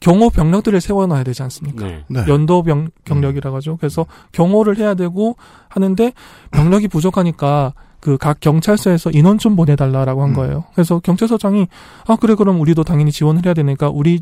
경호 0.00 0.30
병력들을 0.30 0.80
세워놔야 0.80 1.24
되지 1.24 1.42
않습니까? 1.42 1.84
네. 1.84 2.04
네. 2.08 2.24
연도 2.28 2.62
병, 2.62 2.88
경력이라 3.04 3.50
가죠. 3.50 3.76
그래서 3.78 4.06
경호를 4.32 4.78
해야 4.78 4.94
되고 4.94 5.36
하는데 5.68 6.12
병력이 6.52 6.88
부족하니까 6.88 7.74
그 8.00 8.16
각 8.16 8.40
경찰서에서 8.40 9.10
인원 9.10 9.38
좀 9.38 9.56
보내달라라고 9.56 10.22
한 10.22 10.30
음. 10.30 10.34
거예요. 10.34 10.64
그래서 10.72 11.00
경찰서장이 11.00 11.66
아 12.06 12.16
그래 12.16 12.34
그럼 12.36 12.60
우리도 12.60 12.84
당연히 12.84 13.10
지원을 13.10 13.44
해야 13.44 13.54
되니까 13.54 13.88
우리 13.90 14.20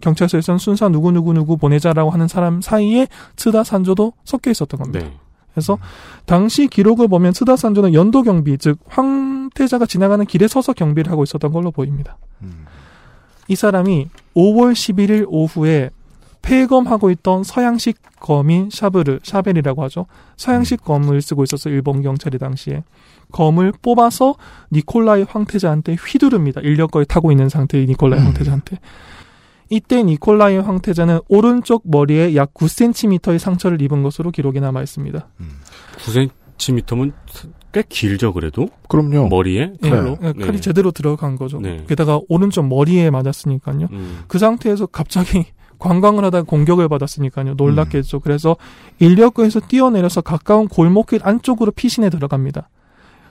경찰서에서는 0.00 0.58
순사 0.58 0.88
누구 0.88 1.12
누구 1.12 1.32
누구 1.32 1.56
보내자라고 1.56 2.10
하는 2.10 2.26
사람 2.26 2.60
사이에 2.60 3.06
츠다 3.36 3.62
산조도 3.64 4.14
섞여 4.24 4.50
있었던 4.50 4.80
겁니다. 4.80 5.06
네. 5.06 5.16
그래서 5.54 5.78
당시 6.26 6.66
기록을 6.66 7.08
보면 7.08 7.32
츠다 7.32 7.56
산조는 7.56 7.94
연도 7.94 8.22
경비 8.22 8.58
즉 8.58 8.78
황태자가 8.88 9.86
지나가는 9.86 10.24
길에 10.26 10.48
서서 10.48 10.72
경비를 10.72 11.10
하고 11.10 11.22
있었던 11.22 11.52
걸로 11.52 11.70
보입니다. 11.70 12.18
음. 12.42 12.66
이 13.48 13.54
사람이 13.54 14.08
5월 14.34 14.72
11일 14.72 15.26
오후에 15.28 15.90
폐검하고 16.42 17.10
있던 17.10 17.42
서양식 17.42 17.98
검인 18.20 18.68
샤브르, 18.70 19.20
샤벨이라고 19.22 19.82
하죠. 19.84 20.06
서양식 20.36 20.84
검을 20.84 21.22
쓰고 21.22 21.44
있었어 21.44 21.70
일본 21.70 22.02
경찰이 22.02 22.38
당시에. 22.38 22.82
검을 23.32 23.72
뽑아서 23.80 24.34
니콜라이 24.72 25.22
황태자한테 25.22 25.94
휘두릅니다. 25.94 26.60
인력거에 26.60 27.04
타고 27.04 27.32
있는 27.32 27.48
상태의 27.48 27.86
니콜라이 27.86 28.20
음. 28.20 28.26
황태자한테. 28.26 28.78
이때 29.70 30.02
니콜라이 30.02 30.58
황태자는 30.58 31.20
오른쪽 31.28 31.82
머리에 31.84 32.34
약 32.36 32.52
9cm의 32.54 33.38
상처를 33.38 33.80
입은 33.82 34.02
것으로 34.02 34.30
기록이 34.30 34.60
남아 34.60 34.82
있습니다. 34.82 35.26
9cm면 35.98 37.12
꽤 37.72 37.82
길죠, 37.88 38.32
그래도? 38.32 38.68
그럼요. 38.88 39.28
머리에? 39.28 39.72
예, 39.82 39.90
칼로? 39.90 40.16
예, 40.22 40.32
칼이 40.32 40.52
네. 40.52 40.60
제대로 40.60 40.92
들어간 40.92 41.34
거죠. 41.34 41.58
네. 41.60 41.84
게다가 41.88 42.20
오른쪽 42.28 42.68
머리에 42.68 43.10
맞았으니까요. 43.10 43.88
음. 43.90 44.20
그 44.28 44.38
상태에서 44.38 44.86
갑자기 44.86 45.46
관광을 45.80 46.24
하다가 46.24 46.44
공격을 46.44 46.88
받았으니까요. 46.88 47.54
놀랐겠죠. 47.54 48.20
그래서 48.20 48.56
인력거에서 49.00 49.58
뛰어내려서 49.60 50.20
가까운 50.20 50.68
골목길 50.68 51.20
안쪽으로 51.24 51.72
피신해 51.72 52.10
들어갑니다. 52.10 52.70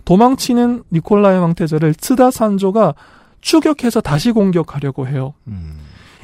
도망치는 0.03 0.83
니콜라이 0.91 1.37
황태자를 1.37 1.95
츠다 1.95 2.29
산조가 2.31 2.95
추격해서 3.39 4.01
다시 4.01 4.33
공격하려고 4.33 5.07
해요. 5.07 5.33
음. 5.47 5.77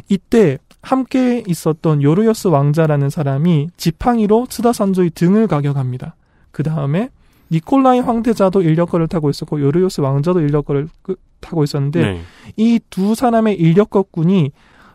이때 0.10 0.58
함께 0.82 1.44
있었던 1.48 2.02
요르요스 2.02 2.48
왕자라는 2.48 3.10
사람이 3.10 3.70
지팡이로 3.78 4.48
츠다 4.48 4.74
산조의 4.74 5.12
등을 5.12 5.48
가격합니다. 5.48 6.16
그 6.52 6.64
다음에 6.64 7.10
니콜라이 7.52 8.00
황태자도 8.00 8.62
인력거를 8.62 9.08
타고 9.08 9.30
있었고 9.30 9.60
요르요스 9.62 10.02
왕자도 10.02 10.40
인력거를 10.42 10.88
끄- 11.02 11.16
타고 11.40 11.64
있었는데 11.64 12.02
네. 12.02 12.22
이두 12.58 13.16
사람의 13.16 13.60
인력거꾼이 13.60 14.52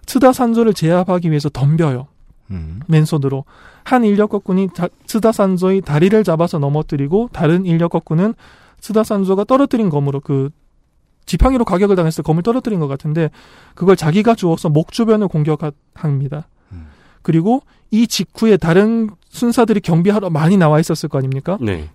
츠다 0.06 0.33
산조를 0.33 0.75
제압하기 0.75 1.30
위해서 1.30 1.49
덤벼요. 1.49 2.06
음. 2.50 2.80
맨손으로. 2.87 3.44
한 3.85 4.04
인력거꾼이 4.04 4.68
자- 4.75 4.88
츠다 5.06 5.33
산조의 5.33 5.80
다리를 5.80 6.23
잡아서 6.25 6.59
넘어뜨리고 6.59 7.30
다른 7.33 7.64
인력거꾼은 7.66 8.35
츠다 8.80 9.02
산조가 9.04 9.44
떨어뜨린 9.44 9.88
검으로 9.88 10.21
그 10.21 10.50
지팡이로 11.26 11.64
가격을 11.64 11.97
당했을 11.97 12.23
때 12.23 12.26
검을 12.26 12.43
떨어뜨린 12.43 12.81
것 12.81 12.88
같은데 12.88 13.31
그걸 13.75 13.97
자기가 13.97 14.35
주워서 14.35 14.69
목 14.69 14.93
주변을 14.93 15.28
공격합니다. 15.28 16.49
음. 16.73 16.87
그리고 17.23 17.62
이 17.90 18.07
직후에 18.07 18.57
다른 18.57 19.11
순사들이 19.28 19.81
경비하러 19.81 20.31
많이 20.31 20.57
나와 20.57 20.81
있었을 20.81 21.09
거 21.09 21.19
아닙니까? 21.19 21.59
네. 21.61 21.88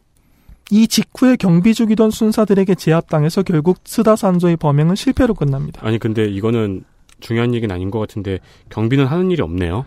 이 0.72 0.88
직후에 0.88 1.36
경비 1.36 1.74
중이던 1.74 2.12
순사들에게 2.12 2.76
제압당해서 2.76 3.44
결국 3.44 3.84
츠다 3.84 4.16
산조의 4.16 4.58
범행은 4.58 4.96
실패로 4.96 5.34
끝납니다. 5.34 5.82
아니, 5.84 5.98
근데 5.98 6.26
이거는 6.26 6.84
중요한 7.20 7.54
얘기는 7.54 7.74
아닌 7.74 7.90
것 7.90 8.00
같은데, 8.00 8.40
경비는 8.70 9.08
하는 9.08 9.32
일이 9.32 9.42
없네요. 9.42 9.86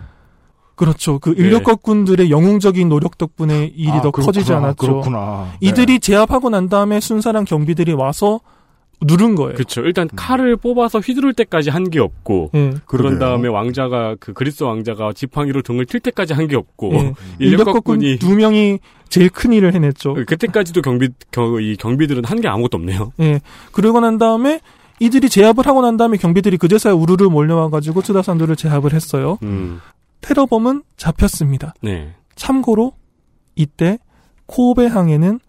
그렇죠. 0.75 1.19
그 1.19 1.31
네. 1.31 1.45
인력거꾼들의 1.45 2.31
영웅적인 2.31 2.89
노력 2.89 3.17
덕분에 3.17 3.67
일이 3.67 3.91
아, 3.91 4.03
더 4.03 4.11
커지지 4.11 4.47
그렇구나, 4.47 4.67
않았죠. 4.67 4.87
그렇구나. 4.87 5.49
네. 5.61 5.69
이들이 5.69 6.01
제압하고 6.01 6.51
난 6.51 6.69
다음에 6.69 6.99
순사랑 6.99 7.45
경비들이 7.45 7.93
와서 7.93 8.41
누른 9.05 9.35
거예요. 9.35 9.55
그쵸. 9.55 9.81
일단 9.83 10.09
음. 10.13 10.17
칼을 10.17 10.57
뽑아서 10.57 11.01
휘두를 11.01 11.33
때까지 11.35 11.71
한 11.71 11.85
게 11.91 11.99
없고, 12.01 12.51
예. 12.55 12.71
그런 12.71 12.79
그러게요. 12.87 13.19
다음에 13.19 13.49
왕자가, 13.49 14.17
그 14.21 14.33
그리스 14.33 14.63
왕자가 14.63 15.13
지팡이로 15.13 15.63
등을 15.63 15.87
틸 15.87 16.01
때까지 16.01 16.35
한 16.35 16.47
게 16.49 16.57
없고, 16.57 16.93
예. 16.95 16.99
인력거꾼이, 16.99 17.39
그 17.39 17.45
인력거꾼 17.45 18.19
두 18.19 18.35
명이 18.37 18.79
제일 19.09 19.29
큰 19.31 19.53
일을 19.53 19.75
해냈죠. 19.75 20.15
그때까지도 20.15 20.81
경비, 20.83 21.09
경, 21.31 21.57
이 21.61 21.77
경비들은 21.77 22.25
한 22.25 22.41
게 22.41 22.49
아무것도 22.49 22.77
없네요. 22.79 23.13
예. 23.21 23.41
그러고 23.73 24.01
난 24.01 24.19
다음에 24.19 24.61
이들이 25.01 25.29
제압을 25.29 25.67
하고 25.67 25.83
난 25.83 25.97
다음에 25.97 26.17
경비들이 26.17 26.57
그제서야 26.59 26.95
우르르 26.95 27.27
몰려와가지고 27.29 28.03
츠다산도를 28.03 28.55
제압을 28.57 28.93
했어요. 28.93 29.39
음, 29.43 29.81
테러범은 30.21 30.83
잡혔습니다. 30.97 31.75
네. 31.83 32.15
참고로 32.37 32.93
이때 33.57 33.99
코베항에는 34.47 35.41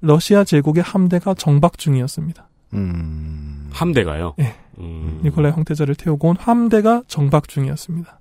러시아 0.00 0.44
제국의 0.44 0.82
함대가 0.82 1.34
정박 1.34 1.78
중이었습니다. 1.78 2.47
음. 2.74 3.68
함대가요. 3.72 4.34
예. 4.40 4.54
음. 4.78 5.20
니콜라이 5.24 5.52
황태자를 5.52 5.94
태우고 5.94 6.28
온 6.28 6.36
함대가 6.38 7.02
정박 7.08 7.48
중이었습니다. 7.48 8.20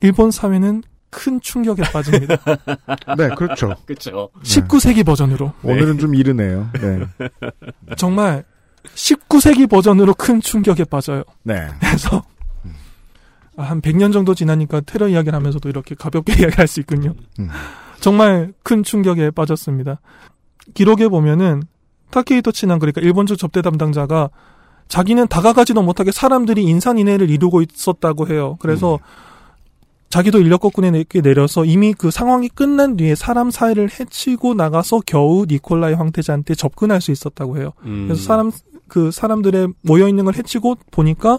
일본 0.00 0.30
사회는 0.30 0.82
큰 1.10 1.40
충격에 1.40 1.82
빠집니다. 1.82 2.36
네, 3.16 3.28
그렇죠. 3.36 3.74
그쵸. 3.86 4.30
19세기 4.42 5.04
버전으로. 5.04 5.52
오늘은 5.62 5.98
좀 5.98 6.14
이르네요. 6.14 6.70
네. 6.74 7.28
정말 7.96 8.44
19세기 8.94 9.68
버전으로 9.68 10.14
큰 10.14 10.40
충격에 10.40 10.84
빠져요. 10.84 11.24
네. 11.42 11.68
그래서 11.80 12.22
아, 13.56 13.64
한 13.64 13.80
100년 13.80 14.12
정도 14.12 14.34
지나니까 14.34 14.82
테러 14.82 15.08
이야기를 15.08 15.34
하면서도 15.36 15.68
이렇게 15.68 15.94
가볍게 15.94 16.34
이야기할 16.34 16.68
수 16.68 16.80
있군요. 16.80 17.14
음. 17.40 17.48
정말 18.00 18.52
큰 18.62 18.84
충격에 18.84 19.30
빠졌습니다. 19.30 20.00
기록에 20.74 21.08
보면은 21.08 21.62
타케이토 22.10 22.52
친한 22.52 22.78
그러니까 22.78 23.00
일본 23.00 23.26
쪽 23.26 23.36
접대 23.36 23.62
담당자가 23.62 24.30
자기는 24.88 25.26
다가가지도 25.28 25.82
못하게 25.82 26.10
사람들이 26.12 26.62
인산인해를 26.64 27.28
이루고 27.30 27.62
있었다고 27.62 28.28
해요. 28.28 28.56
그래서 28.60 28.98
자기도 30.08 30.38
인력거꾼에 30.40 30.90
내- 30.90 31.04
내려서 31.22 31.66
이미 31.66 31.92
그 31.92 32.10
상황이 32.10 32.48
끝난 32.48 32.96
뒤에 32.96 33.14
사람 33.14 33.50
사이를 33.50 33.90
해치고 34.00 34.54
나가서 34.54 35.02
겨우 35.06 35.44
니콜라이 35.46 35.92
황태자한테 35.92 36.54
접근할 36.54 37.02
수 37.02 37.10
있었다고 37.12 37.58
해요. 37.58 37.72
음. 37.84 38.06
그래서 38.06 38.22
사람 38.22 38.50
그 38.88 39.10
사람들의 39.10 39.68
모여 39.82 40.08
있는 40.08 40.24
걸 40.24 40.34
해치고 40.34 40.76
보니까 40.90 41.38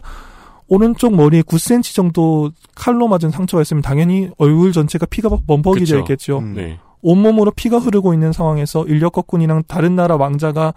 오른쪽 0.68 1.16
머리에 1.16 1.42
9cm 1.42 1.96
정도 1.96 2.52
칼로 2.76 3.08
맞은 3.08 3.32
상처가 3.32 3.62
있으면 3.64 3.82
당연히 3.82 4.30
얼굴 4.38 4.72
전체가 4.72 5.08
피가 5.08 5.30
범벅이. 5.48 5.84
되어 5.86 6.00
있겠죠. 6.02 6.38
음. 6.38 6.54
네. 6.54 6.78
온몸으로 7.02 7.52
피가 7.52 7.80
흐르고 7.80 8.14
있는 8.14 8.32
상황에서 8.32 8.86
인력거꾼이랑 8.86 9.64
다른 9.68 9.96
나라 9.96 10.16
왕자가 10.16 10.74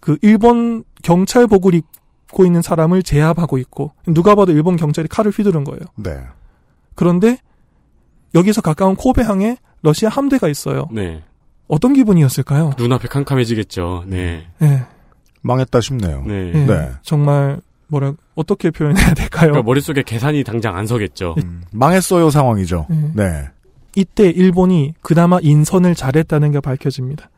그 0.00 0.18
일본 0.22 0.84
경찰 1.02 1.46
복을 1.46 1.74
입고 1.74 2.44
있는 2.44 2.62
사람을 2.62 3.02
제압하고 3.02 3.58
있고 3.58 3.92
누가 4.06 4.34
봐도 4.34 4.52
일본 4.52 4.76
경찰이 4.76 5.08
칼을 5.08 5.30
휘두른 5.30 5.64
거예요. 5.64 5.80
네. 5.96 6.20
그런데 6.94 7.38
여기서 8.34 8.60
가까운 8.60 8.96
코베항에 8.96 9.56
러시아 9.82 10.08
함대가 10.08 10.48
있어요. 10.48 10.88
네. 10.90 11.22
어떤 11.68 11.92
기분이었을까요? 11.92 12.72
눈앞에 12.76 13.08
캄캄해지겠죠. 13.08 14.04
네. 14.06 14.46
네. 14.58 14.82
망했다 15.42 15.80
싶네요. 15.80 16.24
네. 16.26 16.52
네. 16.52 16.66
네. 16.66 16.90
정말 17.02 17.60
뭐라 17.88 18.14
어떻게 18.34 18.70
표현해야 18.70 19.14
될까요? 19.14 19.50
그러니까 19.50 19.62
머릿속에 19.62 20.02
계산이 20.02 20.44
당장 20.44 20.76
안 20.76 20.86
서겠죠. 20.86 21.34
음, 21.42 21.62
망했어요 21.72 22.30
상황이죠. 22.30 22.86
네. 23.14 23.48
네. 23.94 24.00
이때 24.00 24.28
일본이 24.30 24.94
그나마 25.02 25.38
인선을 25.40 25.94
잘했다는 25.94 26.52
게 26.52 26.60
밝혀집니다. 26.60 27.30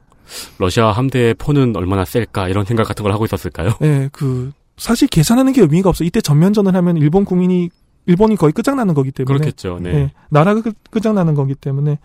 러시아 0.58 0.90
함대의 0.92 1.34
포는 1.34 1.76
얼마나 1.76 2.04
셀까 2.04 2.48
이런 2.48 2.64
생각 2.64 2.86
같은 2.88 3.02
걸 3.02 3.12
하고 3.12 3.24
있었을까요? 3.24 3.70
예, 3.82 4.08
그 4.12 4.52
사실 4.76 5.06
계산하는 5.08 5.52
게 5.52 5.60
의미가 5.60 5.88
없어. 5.90 6.02
이때 6.04 6.20
전면전을 6.20 6.74
하면 6.74 6.96
일본 6.96 7.24
국민이 7.24 7.70
일본이 8.06 8.36
거의 8.36 8.52
끝장나는 8.52 8.94
거기 8.94 9.10
때문에 9.10 9.36
그렇겠죠. 9.38 9.78
네. 9.80 9.94
예, 9.94 10.10
나라가 10.30 10.60
끝- 10.62 10.76
끝장나는 10.90 11.34
거기 11.34 11.54
때문에 11.54 11.98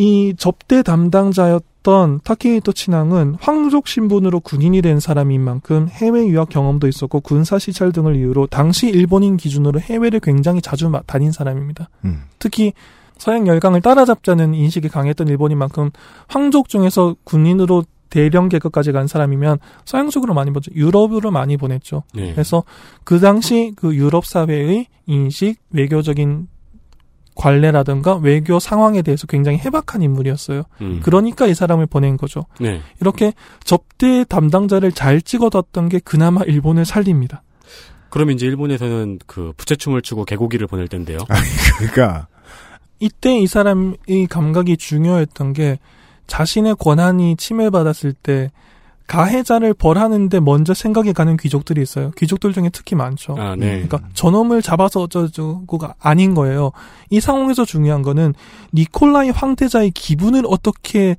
이 0.00 0.32
접대 0.38 0.84
담당자였던 0.84 2.20
타케이토 2.22 2.72
친항은 2.72 3.34
황족 3.40 3.88
신분으로 3.88 4.38
군인이 4.38 4.80
된 4.80 5.00
사람인 5.00 5.40
만큼 5.40 5.88
해외 5.90 6.24
유학 6.28 6.48
경험도 6.50 6.86
있었고 6.86 7.20
군사 7.20 7.58
시찰 7.58 7.90
등을 7.90 8.14
이유로 8.14 8.46
당시 8.46 8.88
일본인 8.88 9.36
기준으로 9.36 9.80
해외를 9.80 10.20
굉장히 10.20 10.62
자주 10.62 10.88
마- 10.88 11.02
다닌 11.02 11.32
사람입니다. 11.32 11.88
음. 12.04 12.22
특히 12.38 12.72
서양 13.16 13.48
열강을 13.48 13.80
따라잡자는 13.80 14.54
인식이 14.54 14.88
강했던 14.88 15.26
일본인 15.26 15.58
만큼 15.58 15.90
황족 16.28 16.68
중에서 16.68 17.16
군인으로 17.24 17.82
대령 18.08 18.48
계급까지 18.48 18.92
간 18.92 19.08
사람이면 19.08 19.58
서양 19.84 20.10
쪽으로 20.10 20.32
많이 20.32 20.52
보죠. 20.52 20.70
유럽으로 20.76 21.32
많이 21.32 21.56
보냈죠. 21.56 22.04
네. 22.14 22.32
그래서 22.32 22.62
그 23.02 23.18
당시 23.18 23.72
그 23.74 23.96
유럽 23.96 24.24
사회의 24.26 24.86
인식, 25.06 25.56
외교적인 25.72 26.46
관례라든가 27.38 28.16
외교 28.16 28.58
상황에 28.58 29.00
대해서 29.00 29.26
굉장히 29.26 29.58
해박한 29.58 30.02
인물이었어요. 30.02 30.64
음. 30.82 31.00
그러니까 31.02 31.46
이 31.46 31.54
사람을 31.54 31.86
보낸 31.86 32.16
거죠. 32.16 32.44
네. 32.60 32.82
이렇게 33.00 33.32
접대 33.62 34.24
담당자를 34.24 34.92
잘 34.92 35.22
찍어뒀던 35.22 35.88
게 35.88 36.00
그나마 36.00 36.42
일본을 36.42 36.84
살립니다. 36.84 37.42
그럼 38.10 38.32
이제 38.32 38.46
일본에서는 38.46 39.20
그 39.26 39.52
부채춤을 39.56 40.02
추고 40.02 40.24
개고기를 40.24 40.66
보낼 40.66 40.88
텐데요. 40.88 41.18
그러니까 41.78 42.26
이때 42.98 43.38
이 43.38 43.46
사람의 43.46 44.26
감각이 44.28 44.76
중요했던 44.76 45.52
게 45.52 45.78
자신의 46.26 46.74
권한이 46.76 47.36
침해받았을 47.36 48.14
때 48.14 48.50
가해자를 49.08 49.74
벌하는데 49.74 50.38
먼저 50.38 50.74
생각이 50.74 51.12
가는 51.14 51.36
귀족들이 51.36 51.82
있어요. 51.82 52.12
귀족들 52.12 52.52
중에 52.52 52.68
특히 52.72 52.94
많죠. 52.94 53.34
아, 53.38 53.56
네. 53.56 53.82
그러니까 53.82 54.00
저놈을 54.12 54.62
잡아서 54.62 55.00
어쩌고가 55.00 55.94
아닌 55.98 56.34
거예요. 56.34 56.70
이 57.10 57.18
상황에서 57.18 57.64
중요한 57.64 58.02
거는 58.02 58.34
니콜라이 58.74 59.30
황태자의 59.30 59.90
기분을 59.92 60.44
어떻게 60.46 61.16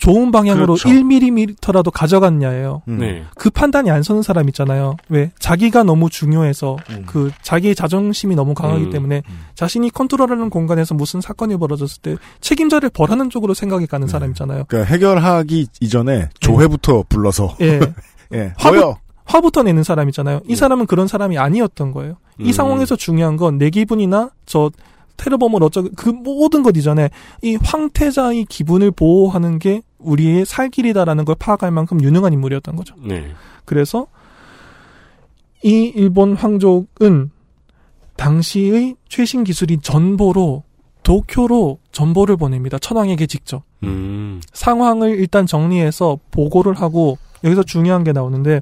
좋은 0.00 0.30
방향으로 0.32 0.74
그렇죠. 0.74 0.88
1mm라도 0.88 1.90
가져갔냐예요. 1.92 2.82
음. 2.88 2.98
네. 2.98 3.24
그 3.36 3.50
판단이 3.50 3.90
안 3.90 4.02
서는 4.02 4.22
사람 4.22 4.48
있잖아요. 4.48 4.96
왜? 5.10 5.30
자기가 5.38 5.82
너무 5.84 6.08
중요해서 6.08 6.78
음. 6.90 7.04
그 7.06 7.30
자기의 7.42 7.74
자존심이 7.74 8.34
너무 8.34 8.54
강하기 8.54 8.84
음. 8.84 8.90
때문에 8.90 9.22
음. 9.28 9.40
자신이 9.54 9.90
컨트롤하는 9.90 10.48
공간에서 10.48 10.94
무슨 10.94 11.20
사건이 11.20 11.58
벌어졌을 11.58 12.00
때 12.00 12.16
책임자를 12.40 12.88
벌하는 12.90 13.28
쪽으로 13.30 13.52
생각이 13.52 13.86
가는 13.86 14.06
네. 14.06 14.10
사람 14.10 14.30
있잖아요. 14.30 14.64
그러니까 14.68 14.90
해결하기 14.92 15.66
이전에 15.80 16.30
조회부터 16.40 17.04
불러서 17.08 17.56
예. 17.60 17.78
예. 18.32 18.54
화부-? 18.56 18.96
화부터 19.26 19.62
내는 19.64 19.82
사람 19.82 20.08
있잖아요. 20.08 20.40
이 20.48 20.52
음. 20.52 20.56
사람은 20.56 20.86
그런 20.86 21.06
사람이 21.08 21.36
아니었던 21.38 21.92
거예요. 21.92 22.16
이 22.38 22.46
음. 22.46 22.52
상황에서 22.52 22.96
중요한 22.96 23.36
건 23.36 23.58
내 23.58 23.68
기분이나 23.68 24.30
저 24.46 24.70
테러범을 25.18 25.62
어쩌고 25.62 25.90
그 25.96 26.08
모든 26.08 26.62
것 26.62 26.74
이전에 26.76 27.10
이 27.42 27.56
황태자의 27.62 28.46
기분을 28.46 28.90
보호하는 28.92 29.58
게 29.58 29.82
우리의 30.00 30.44
살 30.44 30.68
길이다라는 30.68 31.24
걸 31.24 31.36
파악할 31.38 31.70
만큼 31.70 32.02
유능한 32.02 32.32
인물이었던 32.32 32.76
거죠. 32.76 32.94
네. 33.02 33.32
그래서 33.64 34.06
이 35.62 35.92
일본 35.94 36.34
황족은 36.34 37.30
당시의 38.16 38.96
최신 39.08 39.44
기술인 39.44 39.80
전보로 39.82 40.64
도쿄로 41.02 41.78
전보를 41.92 42.36
보냅니다. 42.36 42.78
천황에게 42.78 43.26
직접. 43.26 43.62
음. 43.82 44.40
상황을 44.52 45.18
일단 45.18 45.46
정리해서 45.46 46.18
보고를 46.30 46.74
하고 46.74 47.18
여기서 47.44 47.62
중요한 47.62 48.04
게 48.04 48.12
나오는데 48.12 48.60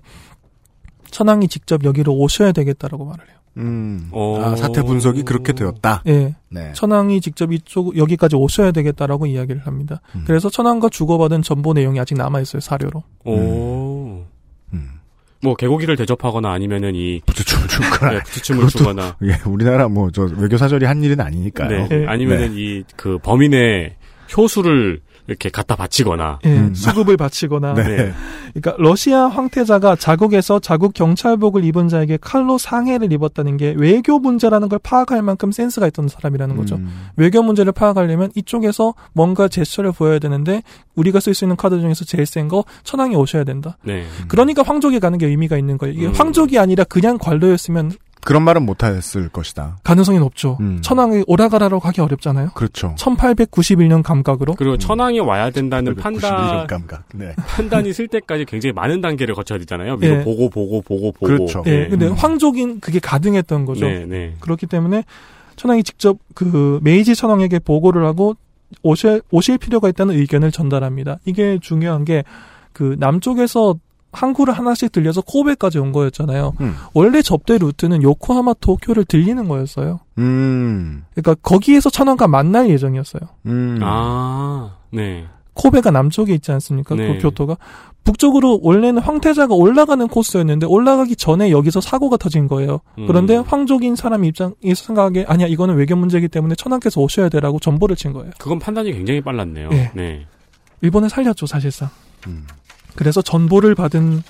천황이 1.10 1.48
직접 1.48 1.84
여기로 1.84 2.14
오셔야 2.14 2.52
되겠다라고 2.52 3.04
말을 3.04 3.28
해요. 3.28 3.37
음. 3.58 4.08
오. 4.12 4.36
아, 4.38 4.56
사태 4.56 4.82
분석이 4.82 5.22
그렇게 5.24 5.52
되었다. 5.52 6.02
예. 6.06 6.34
네. 6.48 6.72
천황이 6.74 7.20
직접 7.20 7.52
이쪽 7.52 7.96
여기까지 7.96 8.36
오셔야 8.36 8.70
되겠다라고 8.72 9.26
이야기를 9.26 9.66
합니다. 9.66 10.00
음. 10.14 10.24
그래서 10.26 10.48
천황과 10.48 10.88
주고받은 10.90 11.42
전보 11.42 11.72
내용이 11.72 11.98
아직 12.00 12.14
남아 12.16 12.40
있어요 12.40 12.60
사료로. 12.60 13.02
오. 13.24 14.24
음. 14.72 14.88
뭐 15.40 15.54
개고기를 15.54 15.96
대접하거나 15.96 16.50
아니면은 16.52 16.94
이 16.94 17.20
부처춤을 17.26 17.68
출 17.68 17.88
거라. 17.90 18.12
네, 18.12 18.18
부추춤을 18.24 18.66
주거나 18.68 19.16
예, 19.22 19.38
우리나라 19.46 19.88
뭐 19.88 20.10
저 20.12 20.28
외교 20.36 20.56
사절이 20.56 20.84
한 20.86 21.02
일은 21.02 21.20
아니니까요. 21.20 21.68
네. 21.68 21.88
네. 21.88 22.06
아니면은 22.06 22.54
이 22.54 22.82
그 22.96 23.18
범인의 23.18 23.94
효수를 24.36 25.00
이렇게 25.28 25.50
갖다 25.50 25.76
바치거나 25.76 26.40
예. 26.44 26.48
음. 26.48 26.74
수급을 26.74 27.16
바치거나 27.16 27.74
네. 27.74 27.84
네. 27.84 28.12
그러니까 28.54 28.74
러시아 28.78 29.28
황태자가 29.28 29.96
자국에서 29.96 30.58
자국 30.58 30.94
경찰복을 30.94 31.64
입은 31.64 31.88
자에게 31.88 32.18
칼로 32.20 32.58
상해를 32.58 33.12
입었다는 33.12 33.56
게 33.58 33.74
외교 33.76 34.18
문제라는 34.18 34.68
걸 34.68 34.78
파악할 34.82 35.22
만큼 35.22 35.52
센스가 35.52 35.86
있던 35.88 36.08
사람이라는 36.08 36.56
거죠. 36.56 36.76
음. 36.76 37.08
외교 37.16 37.42
문제를 37.42 37.72
파악하려면 37.72 38.30
이쪽에서 38.34 38.94
뭔가 39.12 39.48
제스처를 39.48 39.92
보여야 39.92 40.18
되는데 40.18 40.62
우리가 40.96 41.20
쓸 41.20 41.34
수 41.34 41.44
있는 41.44 41.56
카드 41.56 41.78
중에서 41.78 42.04
제일 42.04 42.26
센 42.26 42.48
거 42.48 42.64
천황이 42.82 43.14
오셔야 43.14 43.44
된다. 43.44 43.76
네. 43.82 44.04
그러니까 44.28 44.62
황족에 44.62 44.98
가는 45.00 45.18
게 45.18 45.26
의미가 45.26 45.58
있는 45.58 45.76
거예요. 45.76 45.94
이게 45.94 46.06
음. 46.06 46.12
황족이 46.14 46.58
아니라 46.58 46.84
그냥 46.84 47.18
관료였으면 47.18 47.92
그런 48.28 48.42
말은 48.42 48.66
못했을 48.66 49.30
것이다. 49.30 49.78
가능성이 49.82 50.18
높죠. 50.18 50.58
음. 50.60 50.80
천황이 50.82 51.24
오라가라로 51.26 51.80
가기 51.80 52.02
어렵잖아요. 52.02 52.50
그렇죠. 52.50 52.94
1891년 52.98 54.02
감각으로. 54.02 54.52
그리고 54.52 54.76
천황이 54.76 55.18
와야 55.18 55.48
된다는 55.48 55.94
91 55.94 56.20
판단 56.20 56.66
감각. 56.66 57.04
네. 57.14 57.34
판단이 57.36 57.94
쓸 57.94 58.06
때까지 58.06 58.44
굉장히 58.44 58.74
많은 58.74 59.00
단계를 59.00 59.34
거쳐야 59.34 59.58
되잖아요. 59.58 59.96
미리 59.96 60.12
예. 60.12 60.24
보고 60.24 60.50
보고 60.50 60.82
보고 60.82 61.10
보고. 61.12 61.26
그렇죠. 61.26 61.62
예, 61.64 61.70
네. 61.70 61.88
근데 61.88 62.06
음. 62.08 62.12
황족인 62.12 62.80
그게 62.80 62.98
가능했던 62.98 63.64
거죠. 63.64 63.86
네, 63.86 64.04
네. 64.04 64.34
그렇기 64.40 64.66
때문에 64.66 65.04
천황이 65.56 65.82
직접 65.82 66.18
그 66.34 66.80
메이지 66.82 67.14
천황에게 67.14 67.60
보고를 67.60 68.04
하고 68.04 68.34
오실, 68.82 69.22
오실 69.30 69.56
필요가 69.56 69.88
있다는 69.88 70.14
의견을 70.16 70.52
전달합니다. 70.52 71.16
이게 71.24 71.58
중요한 71.62 72.04
게 72.04 72.24
그 72.78 72.94
남쪽에서 73.00 73.74
항구를 74.12 74.54
하나씩 74.54 74.92
들려서 74.92 75.20
코베까지 75.20 75.78
온 75.78 75.92
거였잖아요. 75.92 76.54
음. 76.60 76.74
원래 76.94 77.22
접대 77.22 77.58
루트는 77.58 78.02
요코하마 78.02 78.54
도쿄를 78.60 79.04
들리는 79.04 79.46
거였어요. 79.46 80.00
음. 80.18 81.04
그러니까 81.14 81.34
거기에서 81.42 81.90
천황과 81.90 82.26
만날 82.28 82.70
예정이었어요. 82.70 83.22
음. 83.46 83.78
아, 83.82 84.76
네. 84.90 85.26
코베가 85.54 85.90
남쪽에 85.90 86.34
있지 86.34 86.52
않습니까? 86.52 86.94
네. 86.94 87.14
그 87.14 87.22
교토가 87.22 87.56
북쪽으로 88.04 88.60
원래는 88.62 89.02
황태자가 89.02 89.54
올라가는 89.54 90.06
코스였는데 90.06 90.66
올라가기 90.66 91.16
전에 91.16 91.50
여기서 91.50 91.80
사고가 91.80 92.16
터진 92.16 92.46
거예요. 92.48 92.80
그런데 92.94 93.36
음. 93.36 93.42
황족인 93.46 93.96
사람 93.96 94.24
입장에서 94.24 94.54
생각하기에 94.74 95.26
아니야 95.28 95.46
이거는 95.48 95.74
외교 95.74 95.96
문제이기 95.96 96.28
때문에 96.28 96.54
천황께서 96.54 97.00
오셔야 97.00 97.28
되라고 97.28 97.58
전보를 97.58 97.96
친 97.96 98.12
거예요. 98.12 98.30
그건 98.38 98.58
판단이 98.60 98.92
굉장히 98.92 99.20
빨랐네요. 99.20 99.68
예. 99.72 99.90
네. 99.94 100.26
일본을 100.80 101.10
살렸죠 101.10 101.46
사실상. 101.46 101.90
음. 102.98 103.04
그래서 103.04 103.22
전보를 103.22 103.74
받은 103.74 104.22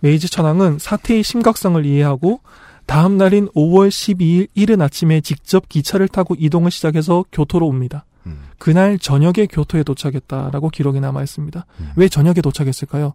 메이지 0.00 0.28
천황은 0.28 0.78
사태의 0.78 1.22
심각성을 1.22 1.84
이해하고 1.84 2.40
다음 2.86 3.16
날인 3.16 3.48
5월 3.54 3.88
12일 3.88 4.48
이른 4.54 4.82
아침에 4.82 5.20
직접 5.20 5.68
기차를 5.68 6.08
타고 6.08 6.34
이동을 6.38 6.70
시작해서 6.70 7.24
교토로 7.32 7.66
옵니다. 7.66 8.04
음. 8.26 8.42
그날 8.58 8.98
저녁에 8.98 9.46
교토에 9.50 9.82
도착했다라고 9.82 10.70
기록이 10.70 11.00
남아 11.00 11.22
있습니다. 11.22 11.64
음. 11.80 11.92
왜 11.96 12.08
저녁에 12.08 12.40
도착했을까요? 12.42 13.14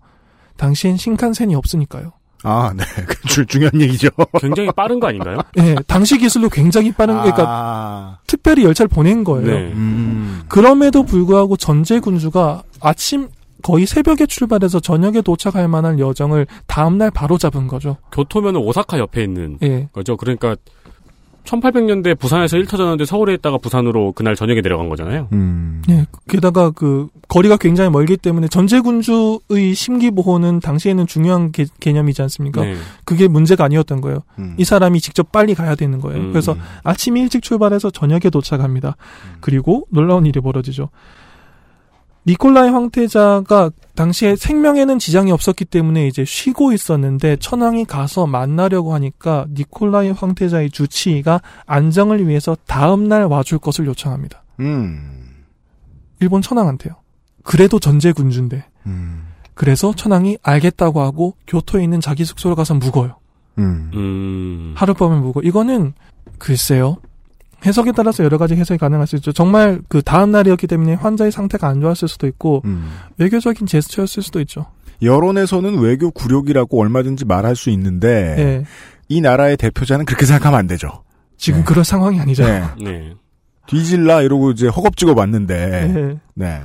당시엔 0.56 0.98
신칸센이 0.98 1.54
없으니까요. 1.56 2.14
아, 2.44 2.74
네. 2.76 2.84
그 3.06 3.28
주, 3.28 3.46
중요한 3.46 3.80
얘기죠. 3.82 4.10
굉장히 4.40 4.72
빠른 4.72 5.00
거 5.00 5.08
아닌가요? 5.08 5.40
예, 5.58 5.76
당시 5.88 6.18
기술로 6.18 6.50
굉장히 6.50 6.92
빠른 6.92 7.16
그러니까 7.16 7.44
아. 7.48 8.18
특별히 8.28 8.64
열차를 8.64 8.88
보낸 8.88 9.24
거예요. 9.24 9.48
네. 9.48 9.74
음. 9.74 10.44
그럼에도 10.48 11.04
불구하고 11.04 11.58
전제 11.58 12.00
군주가 12.00 12.64
아침 12.80 13.30
거의 13.64 13.86
새벽에 13.86 14.26
출발해서 14.26 14.80
저녁에 14.80 15.22
도착할 15.22 15.68
만한 15.68 16.00
여정을 16.00 16.48
다음 16.68 16.98
날 16.98 17.12
바로 17.12 17.38
잡은 17.38 17.68
거죠. 17.68 17.98
교토면은 18.12 18.60
오사카 18.62 19.00
옆에 19.00 19.24
있는 19.24 19.58
예. 19.64 19.88
거죠. 19.92 20.18
그러니까 20.18 20.56
1800년대 21.48 22.20
부산에서 22.20 22.58
1터졌는데 22.58 23.06
서울에 23.06 23.34
있다가 23.36 23.58
부산으로 23.58 24.12
그날 24.12 24.36
저녁에 24.36 24.62
내려간 24.62 24.90
거잖아요. 24.90 25.30
음. 25.32 25.82
예. 25.90 26.06
게다가 26.28 26.72
그 26.72 27.08
거리가 27.30 27.58
굉장히 27.58 27.90
멀기 27.90 28.18
때문에 28.18 28.48
전제 28.50 28.82
군주의 28.82 29.74
심기 29.74 30.12
보호는 30.12 30.60
당시에는 30.60 31.08
중요한 31.08 31.52
개, 31.52 31.66
개념이지 31.80 32.22
않습니까? 32.24 32.64
네. 32.64 32.76
그게 33.06 33.28
문제가 33.28 33.64
아니었던 33.64 34.02
거예요. 34.02 34.20
음. 34.40 34.56
이 34.58 34.66
사람이 34.66 35.00
직접 35.00 35.32
빨리 35.32 35.56
가야 35.56 35.76
되는 35.76 36.00
거예요. 36.02 36.20
음. 36.22 36.32
그래서 36.32 36.56
아침 36.84 37.16
일찍 37.18 37.42
출발해서 37.42 37.92
저녁에 37.92 38.30
도착합니다. 38.30 38.98
그리고 39.40 39.88
놀라운 39.90 40.26
일이 40.26 40.42
벌어지죠. 40.42 40.90
니콜라이 42.28 42.70
황태자가 42.70 43.72
당시에 43.96 44.36
생명에는 44.36 45.00
지장이 45.00 45.32
없었기 45.32 45.64
때문에 45.64 46.08
이제 46.08 46.26
쉬고 46.26 46.74
있었는데 46.74 47.38
천황이 47.38 47.86
가서 47.86 48.28
만나려고 48.28 48.94
하니까 48.94 49.46
니콜라이 49.54 50.12
황태자의 50.12 50.72
주치의가 50.72 51.42
안정을 51.66 52.28
위해서 52.28 52.58
다음 52.68 53.08
날 53.08 53.24
와줄 53.24 53.60
것을 53.60 53.86
요청합니다. 53.86 54.44
음. 54.60 55.46
일본 56.20 56.42
천황한테요. 56.42 56.96
그래도 57.44 57.80
전제 57.80 58.12
군주인데. 58.12 58.66
음. 58.88 59.24
그래서 59.54 59.94
천황이 59.96 60.38
알겠다고 60.44 61.00
하고 61.02 61.34
교토에 61.48 61.82
있는 61.82 62.02
자기 62.02 62.26
숙소로 62.26 62.56
가서 62.56 62.74
묵어요. 62.74 63.16
음. 63.58 63.92
음. 63.94 64.74
하룻밤을 64.76 65.22
묵어. 65.22 65.42
이거는 65.44 65.94
글쎄요. 66.38 66.98
해석에 67.66 67.92
따라서 67.92 68.24
여러 68.24 68.38
가지 68.38 68.56
해석이 68.56 68.78
가능할 68.78 69.08
수 69.08 69.16
있죠. 69.18 69.32
정말 69.32 69.82
그 69.88 70.02
다음 70.02 70.32
날이었기 70.32 70.68
때문에 70.68 70.94
환자의 70.94 71.32
상태가 71.32 71.68
안 71.68 71.82
좋았을 71.82 72.08
수도 72.08 72.28
있고 72.28 72.62
음. 72.66 72.90
외교적인 73.18 73.68
제스처였을 73.68 74.24
수도 74.24 74.40
있죠. 74.42 74.68
여론에서는 75.02 75.80
외교 75.80 76.12
굴욕이라고 76.12 76.80
얼마든지 76.80 77.26
말할 77.26 77.56
수 77.56 77.70
있는데 77.72 78.36
예. 78.38 78.64
이 79.10 79.22
나라의 79.22 79.58
대표자는 79.58 80.06
그렇게 80.06 80.26
생각하면 80.26 80.60
안 80.60 80.68
되죠. 80.68 81.04
지금 81.38 81.60
네. 81.60 81.66
그럴 81.66 81.86
상황이 81.86 82.20
아니죠. 82.20 82.44
네. 82.44 82.64
네. 82.84 83.14
뒤질라 83.68 84.22
이러고 84.22 84.52
이제 84.52 84.68
허겁지겁 84.68 85.18
왔는데 85.18 85.94
예. 85.96 86.20
네. 86.34 86.62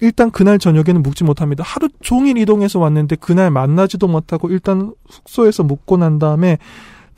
일단 0.00 0.30
그날 0.30 0.58
저녁에는 0.58 1.02
묵지 1.02 1.24
못합니다. 1.24 1.62
하루 1.62 1.88
종일 2.00 2.38
이동해서 2.38 2.78
왔는데 2.78 3.16
그날 3.16 3.50
만나지도 3.50 4.08
못하고 4.08 4.48
일단 4.48 4.94
숙소에서 5.10 5.62
묵고 5.62 5.98
난 5.98 6.18
다음에 6.18 6.58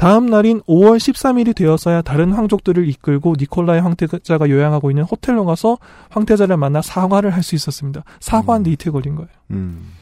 다음 0.02 0.26
날인 0.26 0.62
5월 0.62 0.96
13일이 0.96 1.54
되어서야 1.54 2.02
다른 2.02 2.32
황족들을 2.32 2.88
이끌고 2.88 3.36
니콜라이 3.38 3.78
황태자가 3.78 4.50
요양하고 4.50 4.90
있는 4.90 5.04
호텔로 5.04 5.44
가서 5.44 5.78
황태자를 6.10 6.56
만나 6.56 6.82
사과를 6.82 7.30
할 7.30 7.44
수 7.44 7.54
있었습니다. 7.54 8.02
사과하는데 8.18 8.72
이틀 8.72 8.90
걸린 8.90 9.14
거예요. 9.14 9.28
음. 9.52 9.92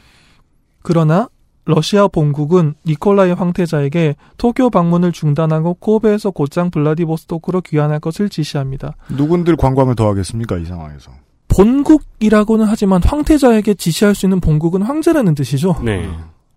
그러나 0.81 1.29
러시아 1.67 2.09
본국은 2.09 2.77
니콜라이 2.87 3.33
황태자에게 3.33 4.17
토교 4.39 4.71
방문을 4.71 5.13
중단하고 5.13 5.75
코베에서 5.75 6.31
곧장 6.31 6.71
블라디보스토크로 6.71 7.61
귀환할 7.61 8.01
것을 8.01 8.31
지시합니다. 8.31 8.97
누군들 9.11 9.57
관광을 9.57 9.97
더 9.97 10.09
하겠습니까 10.09 10.57
이 10.57 10.65
상황에서? 10.65 11.11
본국이라고는 11.49 12.65
하지만 12.65 13.03
황태자에게 13.03 13.75
지시할 13.75 14.15
수 14.15 14.25
있는 14.25 14.41
본국은 14.41 14.81
황제라는 14.81 15.35
뜻이죠. 15.35 15.77
네. 15.85 16.09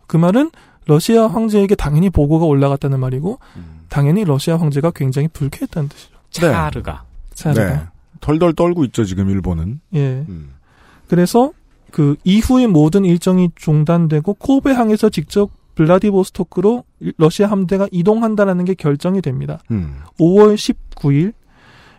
그 0.08 0.16
말은 0.16 0.52
러시아 0.86 1.28
황제에게 1.28 1.76
당연히 1.76 2.10
보고가 2.10 2.46
올라갔다는 2.46 3.00
말이고 3.00 3.40
음. 3.56 3.82
당연히 3.90 4.24
러시아 4.24 4.58
황제가 4.58 4.92
굉장히 4.92 5.28
불쾌했다는 5.28 5.90
뜻이죠. 5.90 6.14
차르가. 6.32 7.04
차르가. 7.34 7.74
네. 7.74 7.80
덜덜 8.22 8.54
떨고 8.54 8.86
있죠 8.86 9.04
지금 9.06 9.30
일본은. 9.30 9.82
예. 9.94 10.26
음. 10.28 10.54
그래서 11.08 11.52
그 11.92 12.16
이후의 12.24 12.68
모든 12.68 13.06
일정이 13.06 13.50
중단되고 13.56 14.34
코베항에서 14.36 15.10
직접 15.10 15.52
블라디보스토크로 15.76 16.84
러시아 17.18 17.48
함대가 17.48 17.88
이동한다라는 17.92 18.66
게 18.66 18.74
결정이 18.74 19.22
됩니다. 19.22 19.60
음. 19.72 19.98
5월 20.20 20.56
19일 20.56 21.34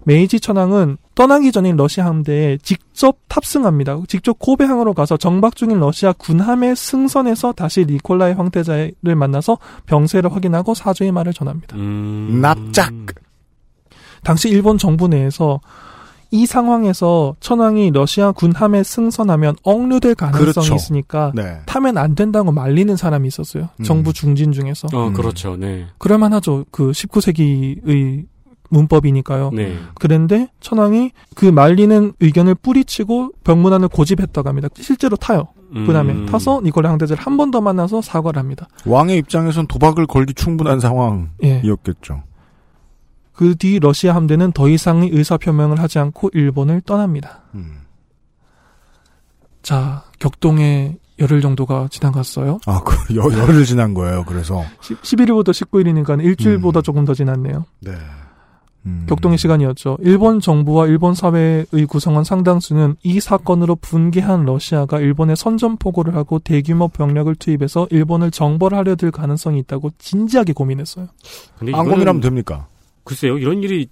메이지 0.05 0.41
천황은 0.41 0.97
떠나기 1.15 1.53
전인 1.53 1.77
러시아 1.77 2.07
함대에 2.07 2.59
직접 2.59 3.17
탑승합니다. 3.29 3.99
직접 4.09 4.39
코베항으로 4.39 4.95
가서 4.95 5.17
정박 5.17 5.55
중인 5.57 5.79
러시아 5.79 6.13
군함에 6.13 6.75
승선해서 6.75 7.53
다시 7.53 7.87
니콜라이 7.87 8.33
황태자를 8.33 9.15
만나서 9.15 9.59
병세를 9.87 10.33
확인하고 10.35 10.75
사주의 10.75 11.13
말을 11.13 11.33
전합니다. 11.33 11.77
음... 11.77 12.41
납작. 12.41 12.93
당시 14.25 14.49
일본 14.49 14.79
정부 14.79 15.07
내에서 15.07 15.61
이 16.31 16.47
상황에서 16.47 17.37
천황이 17.39 17.93
러시아 17.93 18.33
군함에 18.33 18.83
승선하면 18.83 19.55
억류될 19.63 20.17
가능성이 20.17 20.51
그렇죠. 20.51 20.75
있으니까 20.75 21.31
네. 21.33 21.61
타면 21.67 21.97
안 21.97 22.17
된다고 22.17 22.51
말리는 22.51 22.97
사람이 22.97 23.29
있었어요. 23.29 23.69
음. 23.79 23.85
정부 23.85 24.13
중진 24.13 24.51
중에서. 24.51 24.89
어, 24.93 25.09
음. 25.09 25.13
그렇죠. 25.13 25.57
네. 25.57 25.87
그럴만하죠. 25.99 26.65
그 26.73 26.91
19세기의 26.91 28.25
문법이니까요. 28.75 29.51
네. 29.55 29.79
그런데 29.95 30.49
천황이 30.61 31.13
그 31.35 31.47
말리는 31.47 32.13
의견을 32.21 32.55
뿌리치고 32.57 33.31
병문안을 33.45 33.89
고집했다고 33.89 34.49
합니다. 34.49 34.69
실제로 34.77 35.17
타요. 35.17 35.49
음. 35.75 35.87
그다음에 35.87 36.27
타서 36.27 36.61
니콜라 36.63 36.91
황태자를 36.91 37.23
한 37.23 37.37
번 37.37 37.51
더 37.51 37.61
만나서 37.61 38.03
사과를 38.03 38.39
합니다. 38.39 38.69
왕의 38.87 39.19
입장에선 39.19 39.67
도박을 39.67 40.07
걸기 40.07 40.35
충분한 40.35 40.77
예. 40.77 40.81
상황이었겠죠. 40.81 42.23
그뒤 43.33 43.81
러시아 43.81 44.15
함대는 44.15 44.53
더 44.53 44.69
이상의 44.69 45.11
의사 45.13 45.37
표명을 45.37 45.81
하지 45.81 45.99
않고 45.99 46.31
일본을 46.35 46.83
떠납니다. 46.83 47.41
음. 47.55 47.79
자, 49.63 50.05
격동의 50.21 50.99
열흘 51.19 51.41
정도가 51.41 51.89
지나갔어요. 51.91 52.59
아, 52.67 52.81
그, 52.85 53.17
여, 53.17 53.23
열흘 53.39 53.65
지난 53.65 53.95
거예요, 53.95 54.25
그래서. 54.27 54.63
11일부터 54.81 55.51
19일이니까 55.51 56.23
일주일보다 56.23 56.81
음. 56.81 56.83
조금 56.83 57.05
더 57.05 57.15
지났네요. 57.15 57.65
네. 57.81 57.93
음. 58.87 59.07
격동의 59.09 59.39
시간이었죠. 59.39 59.99
일본 60.01 60.41
정부와 60.41 60.87
일본 60.87 61.15
사회의 61.15 61.67
구성원 61.89 62.25
상당수는 62.25 62.97
이 63.03 63.21
사건으로 63.21 63.77
분개한 63.77 64.45
러시아가 64.45 65.01
일본에 65.01 65.35
선전포고를 65.35 66.15
하고 66.15 66.39
대규모 66.39 66.89
병력을 66.89 67.35
투입해서 67.35 67.89
일본을 67.91 68.31
정벌하려 68.31 68.97
들 68.97 69.11
가능성이 69.11 69.61
있다고 69.61 69.91
진지하게 69.99 70.53
고민했어요. 70.53 71.09
근데 71.59 71.73
안 71.73 71.81
이거는 71.81 71.91
고민하면 71.93 72.21
됩니까? 72.21 72.67
글쎄요, 73.05 73.39
이런 73.39 73.63
일이 73.63 73.89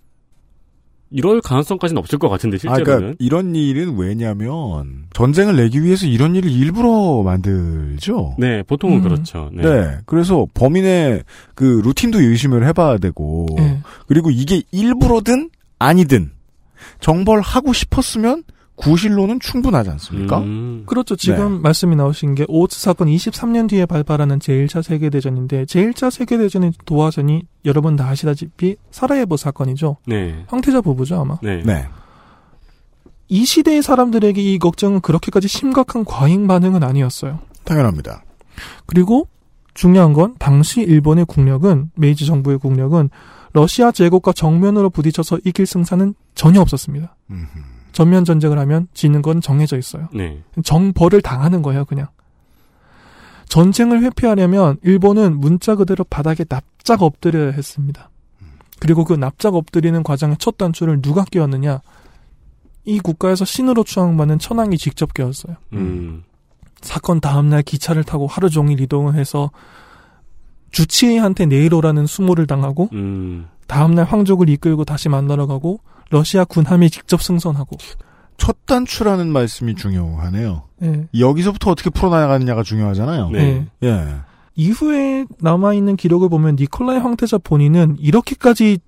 이럴 1.13 1.41
가능성까지는 1.41 1.99
없을 1.99 2.19
것 2.19 2.29
같은데 2.29 2.57
아, 2.57 2.59
실제로는. 2.59 2.85
그러니까 2.85 3.17
이런 3.19 3.55
일은 3.55 3.97
왜냐면 3.97 5.05
전쟁을 5.13 5.57
내기 5.57 5.83
위해서 5.83 6.07
이런 6.07 6.35
일을 6.35 6.51
일부러 6.51 7.23
만들죠. 7.23 8.37
네, 8.39 8.63
보통은 8.63 8.99
음. 8.99 9.03
그렇죠. 9.03 9.51
네. 9.53 9.63
네. 9.63 9.99
그래서 10.07 10.47
범인의 10.55 11.25
그 11.55 11.81
루틴도 11.85 12.21
의심을 12.21 12.67
해봐야 12.67 12.99
되고, 12.99 13.47
예. 13.59 13.79
그리고 14.07 14.31
이게 14.31 14.63
일부러든 14.73 15.51
아니든 15.79 16.31
정벌하고 17.01 17.73
싶었으면 17.73 18.45
구실로는 18.83 19.39
충분하지 19.41 19.91
않습니까? 19.91 20.39
음. 20.39 20.83
그렇죠. 20.87 21.15
지금 21.15 21.63
말씀이 21.63 21.95
나오신 21.95 22.35
게 22.35 22.45
오츠 22.49 22.81
사건 22.81 23.09
23년 23.09 23.69
뒤에 23.69 23.87
발발하는 23.87 24.39
제1차 24.41 24.83
세계대전인데 24.83 25.67
제1차 25.67 26.11
세계대전의 26.11 26.73
도화전이 26.85 27.45
여러분 27.65 27.97
다 27.97 28.09
아시다시피 28.09 28.77
사라예보 28.91 29.37
사건이죠. 29.37 29.99
네. 30.07 30.45
황태자 30.49 30.81
부부죠 30.81 31.21
아마. 31.21 31.39
네. 31.43 31.63
네. 31.63 31.87
이 33.29 33.45
시대의 33.45 33.83
사람들에게 33.83 34.43
이 34.43 34.59
걱정은 34.59 35.01
그렇게까지 35.01 35.49
심각한 35.49 36.05
과잉 36.05 36.47
반응은 36.47 36.83
아니었어요. 36.83 37.39
당연합니다. 37.65 38.25
그리고 38.87 39.29
중요한 39.75 40.13
건 40.13 40.35
당시 40.39 40.83
일본의 40.83 41.25
국력은 41.27 41.93
메이지 41.95 42.27
정부의 42.27 42.59
국력은 42.59 43.09
러시아 43.53 43.93
제국과 43.93 44.33
정면으로 44.33 44.91
부딪혀서 44.91 45.39
이길 45.45 45.67
승산은 45.67 46.15
전혀 46.35 46.61
없었습니다. 46.61 47.15
음흠. 47.31 47.82
전면 47.93 48.25
전쟁을 48.25 48.59
하면 48.59 48.89
지는 48.95 49.23
건 49.23 49.41
정해져 49.41 49.79
있어요. 49.79 50.09
네. 50.13 50.43
정벌을 50.65 51.21
당하는 51.23 51.63
거예요, 51.63 51.85
그냥. 51.85 52.09
전쟁을 53.49 54.03
회피하려면 54.03 54.79
일본은 54.83 55.39
문자 55.39 55.75
그대로 55.75 56.05
바닥에 56.05 56.45
납작 56.45 57.03
엎드려야 57.03 57.53
했습니다. 57.53 58.11
그리고 58.81 59.05
그 59.05 59.13
납작 59.13 59.55
엎드리는 59.55 60.03
과정의 60.03 60.37
첫 60.39 60.57
단추를 60.57 61.03
누가 61.03 61.25
끼웠느냐? 61.25 61.83
이 62.85 62.99
국가에서 62.99 63.45
신으로 63.45 63.85
추앙받는 63.85 64.39
천황이 64.39 64.77
직접 64.77 65.15
끼웠어요. 65.15 65.57
음. 65.75 66.25
사건 66.81 67.21
다음날 67.21 67.63
기차를 67.63 68.03
타고 68.05 68.27
하루 68.27 68.51
종일 68.51 68.81
이동을 68.81 69.15
해서 69.15 69.51
주치의한테 70.73 71.47
내일 71.47 71.75
오라는 71.75 72.07
수모를 72.07 72.47
당하고 72.47 72.89
음. 72.93 73.47
다음날 73.69 74.07
황족을 74.07 74.49
이끌고 74.49 74.85
다시 74.85 75.09
만나러 75.09 75.47
가고 75.47 75.79
러시아 76.13 76.45
군함이 76.45 76.91
직접 76.91 77.23
승선하고 77.23 77.77
첫 78.37 78.67
단추라는 78.67 79.29
말씀이 79.29 79.75
중요하네요. 79.75 80.65
예. 80.83 81.09
여기서부터 81.19 81.71
어떻게 81.71 81.91
풀어나가느냐가 81.91 82.63
중요하잖아요. 82.63 83.31
네. 83.31 83.67
예. 83.83 83.89
예. 83.89 84.17
이후에 84.55 85.25
남아있는 85.41 85.97
기록을 85.97 86.29
보면 86.29 86.57
니콜라이 86.57 86.99
황태자 86.99 87.39
본인은 87.39 87.97
이렇게까지 87.99 88.79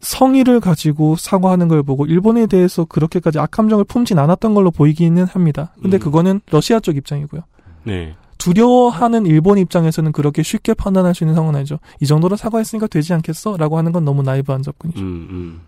성의를 0.00 0.60
가지고 0.60 1.16
사과하는 1.16 1.66
걸 1.66 1.82
보고 1.82 2.06
일본에 2.06 2.46
대해서 2.46 2.84
그렇게까지 2.84 3.40
악감정을 3.40 3.84
품진 3.84 4.18
않았던 4.18 4.54
걸로 4.54 4.70
보이기는 4.70 5.24
합니다. 5.24 5.74
근데 5.82 5.96
음. 5.96 5.98
그거는 5.98 6.40
러시아 6.50 6.78
쪽 6.78 6.96
입장이고요. 6.96 7.42
네. 7.84 8.14
두려워하는 8.38 9.26
일본 9.26 9.58
입장에서는 9.58 10.12
그렇게 10.12 10.44
쉽게 10.44 10.74
판단할 10.74 11.14
수 11.16 11.24
있는 11.24 11.34
상황은 11.34 11.56
아니죠. 11.56 11.80
이 12.00 12.06
정도로 12.06 12.36
사과했으니까 12.36 12.86
되지 12.86 13.12
않겠어? 13.14 13.56
라고 13.56 13.78
하는 13.78 13.90
건 13.90 14.04
너무 14.04 14.22
나이브한 14.22 14.62
접근이죠. 14.62 15.00
음, 15.00 15.28
음. 15.30 15.60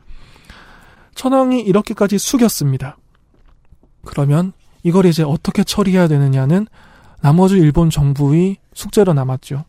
천황이 1.20 1.60
이렇게까지 1.60 2.16
숙였습니다. 2.18 2.96
그러면 4.06 4.54
이걸 4.82 5.04
이제 5.04 5.22
어떻게 5.22 5.64
처리해야 5.64 6.08
되느냐는 6.08 6.66
나머지 7.20 7.56
일본 7.56 7.90
정부의 7.90 8.56
숙제로 8.72 9.12
남았죠. 9.12 9.66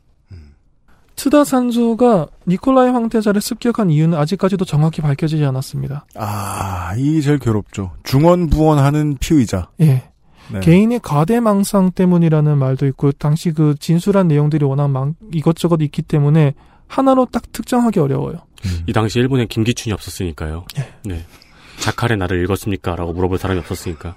트다 1.18 1.44
산조가 1.44 2.28
니콜라이 2.48 2.92
황태자를 2.92 3.42
습격한 3.42 3.90
이유는 3.90 4.18
아직까지도 4.18 4.64
정확히 4.64 5.02
밝혀지지 5.02 5.44
않았습니다. 5.44 6.06
아, 6.16 6.96
이게 6.96 7.20
제일 7.20 7.38
괴롭죠. 7.38 7.92
중언부언하는 8.04 9.18
피의자. 9.20 9.72
예. 9.82 10.10
네. 10.54 10.60
개인의 10.62 11.02
과대망상 11.02 11.92
때문이라는 11.92 12.58
말도 12.58 12.88
있고 12.88 13.12
당시 13.12 13.52
그 13.52 13.76
진술한 13.78 14.30
내용들이 14.30 14.64
워낙 14.64 14.88
많, 14.88 15.16
이것저것 15.34 15.82
있기 15.82 16.02
때문에 16.02 16.54
하나로 16.88 17.26
딱 17.26 17.52
특정하기 17.52 18.00
어려워요. 18.00 18.38
이 18.88 18.94
당시 18.94 19.20
일본에 19.20 19.48
김기춘이 19.48 19.92
없었으니까요. 19.92 20.66
예. 20.78 20.94
네. 21.04 21.26
자칼의 21.82 22.18
나를 22.18 22.42
읽었습니까? 22.44 22.96
라고 22.96 23.12
물어볼 23.14 23.38
사람이 23.38 23.60
없었으니까. 23.60 24.16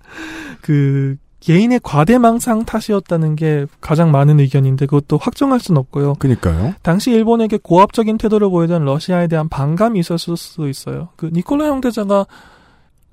그 0.62 1.16
개인의 1.40 1.80
과대망상 1.82 2.64
탓이었다는 2.64 3.34
게 3.34 3.66
가장 3.80 4.12
많은 4.12 4.38
의견인데 4.38 4.86
그것도 4.86 5.18
확정할 5.18 5.58
수는 5.58 5.80
없고요. 5.80 6.14
그니까요. 6.14 6.74
당시 6.82 7.10
일본에게 7.10 7.58
고압적인 7.60 8.16
태도를 8.16 8.48
보이던 8.48 8.84
러시아에 8.84 9.26
대한 9.26 9.48
반감이 9.48 9.98
있었을 9.98 10.36
수도 10.36 10.68
있어요. 10.68 11.08
그 11.16 11.30
니콜라 11.32 11.66
형제자가 11.66 12.26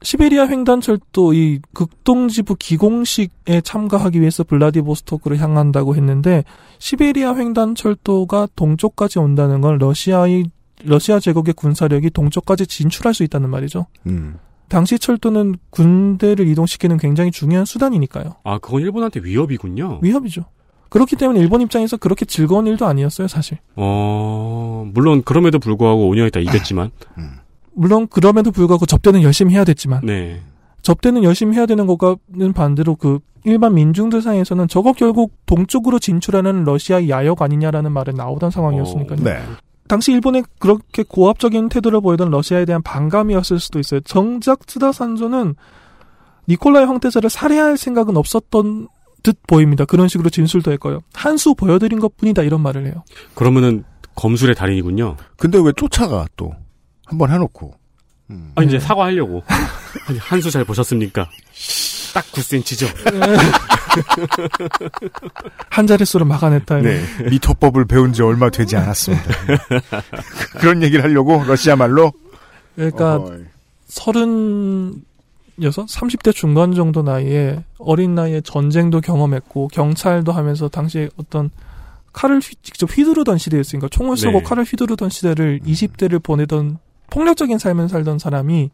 시베리아 0.01 0.47
횡단철도 0.47 1.33
이 1.33 1.59
극동지부 1.73 2.55
기공식에 2.57 3.61
참가하기 3.61 4.21
위해서 4.21 4.43
블라디보스토크를 4.43 5.39
향한다고 5.39 5.95
했는데 5.95 6.43
시베리아 6.77 7.35
횡단철도가 7.35 8.49
동쪽까지 8.55 9.19
온다는 9.19 9.59
건 9.59 9.77
러시아의 9.79 10.45
러시아 10.83 11.19
제국의 11.19 11.53
군사력이 11.53 12.09
동쪽까지 12.11 12.67
진출할 12.67 13.13
수 13.13 13.23
있다는 13.23 13.49
말이죠. 13.49 13.87
음. 14.07 14.37
당시 14.67 14.99
철도는 14.99 15.55
군대를 15.71 16.47
이동시키는 16.47 16.97
굉장히 16.97 17.31
중요한 17.31 17.65
수단이니까요. 17.65 18.35
아, 18.43 18.59
그건 18.59 18.81
일본한테 18.81 19.21
위협이군요. 19.23 19.99
위협이죠. 20.01 20.45
그렇기 20.89 21.15
때문에 21.15 21.39
일본 21.39 21.61
입장에서 21.61 21.97
그렇게 21.97 22.25
즐거운 22.25 22.67
일도 22.67 22.85
아니었어요, 22.85 23.27
사실. 23.27 23.57
어, 23.75 24.89
물론 24.93 25.23
그럼에도 25.23 25.59
불구하고 25.59 26.11
5년 26.11 26.27
있다 26.27 26.39
이겼지만. 26.39 26.91
물론 27.73 28.07
그럼에도 28.07 28.51
불구하고 28.51 28.85
접대는 28.85 29.21
열심히 29.21 29.53
해야 29.53 29.63
됐지만 29.63 30.01
네. 30.05 30.41
접대는 30.81 31.23
열심히 31.23 31.55
해야 31.55 31.65
되는 31.65 31.87
것과는 31.87 32.53
반대로 32.53 32.95
그 32.95 33.19
일반 33.45 33.73
민중들 33.73 34.21
사이에서는 34.21 34.67
저거 34.67 34.91
결국 34.93 35.33
동쪽으로 35.45 35.99
진출하는 35.99 36.63
러시아의 36.65 37.09
야역 37.09 37.41
아니냐라는 37.41 37.91
말이 37.91 38.13
나오던 38.13 38.51
상황이었으니까요. 38.51 39.19
어, 39.19 39.23
네. 39.23 39.39
당시 39.89 40.11
일본에 40.13 40.43
그렇게 40.59 41.03
고압적인 41.03 41.67
태도를 41.67 41.99
보이던 41.99 42.29
러시아에 42.29 42.63
대한 42.63 42.81
반감이었을 42.83 43.59
수도 43.59 43.79
있어요. 43.79 43.99
정작 44.01 44.65
트다 44.65 44.91
산조는 44.93 45.55
니콜라이 46.47 46.85
황태자를 46.85 47.29
살해할 47.29 47.75
생각은 47.75 48.15
없었던 48.15 48.87
듯 49.23 49.37
보입니다. 49.47 49.83
그런 49.85 50.07
식으로 50.07 50.29
진술도 50.29 50.71
했고요. 50.73 50.99
한 51.13 51.37
수 51.37 51.53
보여드린 51.55 51.99
것 51.99 52.15
뿐이다 52.17 52.43
이런 52.43 52.61
말을 52.61 52.85
해요. 52.85 53.03
그러면은 53.33 53.83
검술의 54.15 54.55
달인이군요. 54.55 55.17
근데 55.37 55.57
왜 55.61 55.71
쫓아가 55.75 56.25
또? 56.37 56.53
한 57.05 57.17
번 57.17 57.31
해놓고. 57.31 57.73
음. 58.29 58.51
아, 58.55 58.61
이제 58.63 58.79
사과하려고. 58.79 59.41
한수 60.19 60.51
잘 60.51 60.63
보셨습니까? 60.63 61.27
딱 62.13 62.25
9cm죠. 62.25 62.87
한 65.69 65.87
자릿수로 65.87 66.25
막아냈다. 66.25 66.81
네. 66.81 67.01
미터법을 67.29 67.85
배운 67.85 68.13
지 68.13 68.21
얼마 68.21 68.49
되지 68.49 68.75
않았습니다. 68.75 69.23
그런 70.59 70.81
얘기를 70.83 71.03
하려고 71.03 71.43
러시아 71.45 71.75
말로 71.75 72.11
그러니까. 72.75 73.19
서른 73.87 75.01
여섯, 75.61 75.85
30대 75.87 76.33
중반 76.33 76.73
정도 76.73 77.01
나이에 77.01 77.63
어린 77.79 78.15
나이에 78.15 78.41
전쟁도 78.41 79.01
경험했고 79.01 79.67
경찰도 79.69 80.31
하면서 80.31 80.69
당시에 80.69 81.09
어떤 81.17 81.49
칼을 82.13 82.39
휘- 82.39 82.55
직접 82.63 82.89
휘두르던 82.95 83.37
시대였으니까 83.37 83.87
총을 83.89 84.15
쏘고 84.17 84.39
네. 84.39 84.43
칼을 84.43 84.63
휘두르던 84.63 85.09
시대를 85.09 85.59
20대를 85.65 86.21
보내던 86.23 86.77
폭력적인 87.09 87.57
삶을 87.57 87.89
살던 87.89 88.19
사람이 88.19 88.69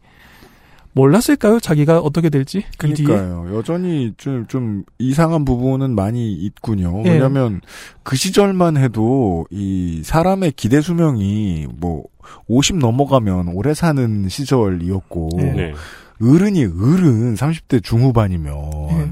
몰랐을까요? 0.96 1.60
자기가 1.60 2.00
어떻게 2.00 2.30
될지 2.30 2.64
그 2.78 2.92
뒤에 2.94 3.04
그러니까요. 3.04 3.54
여전히 3.54 4.14
좀, 4.16 4.46
좀 4.46 4.82
이상한 4.98 5.44
부분은 5.44 5.94
많이 5.94 6.32
있군요. 6.32 7.02
예. 7.04 7.10
왜냐면 7.10 7.60
그 8.02 8.16
시절만 8.16 8.78
해도 8.78 9.46
이 9.50 10.00
사람의 10.02 10.52
기대 10.52 10.80
수명이 10.80 11.68
뭐 11.76 12.04
50 12.48 12.78
넘어가면 12.78 13.48
오래 13.48 13.74
사는 13.74 14.26
시절이었고 14.26 15.28
예. 15.38 15.42
네. 15.42 15.74
어른이 16.22 16.64
어른 16.64 17.34
30대 17.34 17.84
중후반이면 17.84 18.54
예. 18.92 19.10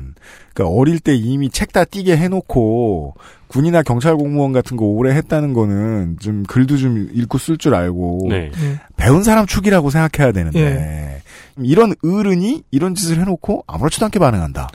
그러니까 0.55 0.75
어릴 0.77 1.01
때 1.01 1.15
이미 1.15 1.51
책 1.51 1.73
다 1.73 1.85
띄게 1.85 2.17
해놓고 2.17 3.15
군이나 3.49 3.83
경찰 3.83 4.17
공무원 4.17 4.53
같은 4.53 4.77
거 4.77 4.85
오래 4.85 5.13
했다는 5.15 5.53
거는 5.53 6.19
좀 6.21 6.45
글도 6.45 6.77
좀 6.77 7.09
읽고 7.13 7.39
쓸 7.39 7.59
줄 7.59 7.75
알고 7.75 8.27
네. 8.31 8.51
예. 8.57 8.81
배운 8.97 9.25
사람 9.25 9.47
축이라고 9.47 9.91
생각해야 9.91 10.33
되는데 10.33 10.61
예. 10.61 11.23
이런 11.65 11.95
어른이 12.05 12.63
이런 12.71 12.95
짓을 12.95 13.19
해놓고 13.21 13.65
아무렇지도 13.67 14.05
않게 14.07 14.19
반응한다. 14.21 14.69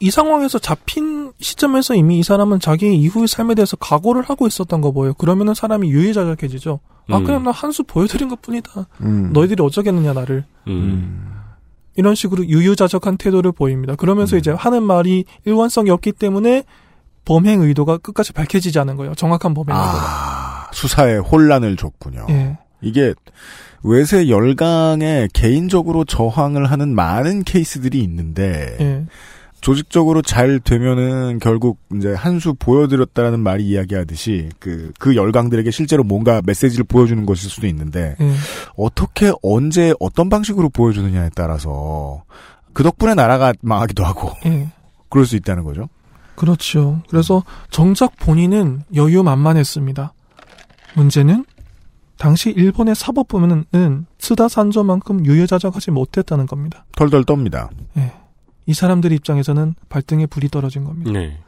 이 0.00 0.10
상황에서 0.10 0.58
잡힌 0.58 1.32
시점에서 1.40 1.94
이미 1.94 2.18
이 2.18 2.22
사람은 2.22 2.60
자기 2.60 2.94
이후의 2.96 3.28
삶에 3.28 3.54
대해서 3.54 3.76
각오를 3.76 4.22
하고 4.22 4.46
있었던 4.46 4.80
거 4.80 4.90
보여요. 4.92 5.14
그러면은 5.14 5.54
사람이 5.54 5.90
유의자적해지죠. 5.90 6.80
아 7.10 7.18
음. 7.18 7.24
그냥 7.24 7.42
나 7.44 7.50
한 7.52 7.72
수 7.72 7.82
보여드린 7.84 8.28
것 8.28 8.42
뿐이다. 8.42 8.86
음. 9.02 9.30
너희들이 9.32 9.62
어쩌겠느냐 9.62 10.12
나를. 10.12 10.44
음. 10.68 11.32
이런 11.94 12.14
식으로 12.14 12.44
유유자적한 12.46 13.16
태도를 13.16 13.52
보입니다. 13.52 13.94
그러면서 13.94 14.36
음. 14.36 14.38
이제 14.38 14.50
하는 14.50 14.82
말이 14.82 15.24
일관성이 15.44 15.90
없기 15.90 16.12
때문에 16.12 16.64
범행 17.24 17.60
의도가 17.60 17.98
끝까지 17.98 18.32
밝혀지지 18.32 18.78
않은 18.80 18.96
거예요. 18.96 19.14
정확한 19.14 19.54
범행 19.54 19.76
의도가. 19.76 19.98
아, 19.98 20.70
수사에 20.72 21.16
혼란을 21.18 21.76
줬군요. 21.76 22.26
예. 22.30 22.58
이게 22.80 23.14
외세 23.84 24.28
열강에 24.28 25.28
개인적으로 25.32 26.04
저항을 26.04 26.70
하는 26.70 26.94
많은 26.94 27.44
케이스들이 27.44 28.00
있는데 28.00 28.76
예. 28.80 29.06
조직적으로 29.62 30.20
잘 30.22 30.60
되면은 30.60 31.38
결국 31.38 31.78
이제 31.94 32.12
한 32.12 32.40
수 32.40 32.54
보여드렸다라는 32.54 33.40
말이 33.40 33.64
이야기하듯이 33.64 34.48
그, 34.58 34.92
그 34.98 35.14
열강들에게 35.14 35.70
실제로 35.70 36.02
뭔가 36.02 36.42
메시지를 36.44 36.84
보여주는 36.84 37.24
것일 37.24 37.48
수도 37.50 37.68
있는데 37.68 38.16
예. 38.20 38.32
어떻게 38.76 39.32
언제 39.42 39.94
어떤 40.00 40.28
방식으로 40.28 40.68
보여주느냐에 40.70 41.30
따라서 41.36 42.24
그 42.72 42.82
덕분에 42.82 43.14
나라가 43.14 43.52
망하기도 43.62 44.04
하고 44.04 44.32
예. 44.46 44.72
그럴 45.08 45.24
수 45.24 45.36
있다는 45.36 45.62
거죠. 45.62 45.88
그렇죠. 46.34 47.00
그래서 47.08 47.44
정작 47.70 48.16
본인은 48.16 48.82
여유만만했습니다. 48.94 50.12
문제는 50.94 51.44
당시 52.18 52.50
일본의 52.50 52.96
사법부는 52.96 53.66
스다 54.18 54.48
산조만큼 54.48 55.26
유유자적하지 55.26 55.92
못했다는 55.92 56.46
겁니다. 56.46 56.84
털덜 56.96 57.24
떱니다. 57.24 57.68
예. 57.98 58.12
이 58.66 58.74
사람들 58.74 59.12
입장에서는 59.12 59.74
발등에 59.88 60.26
불이 60.26 60.48
떨어진 60.48 60.84
겁니다. 60.84 61.10
네. 61.12 61.38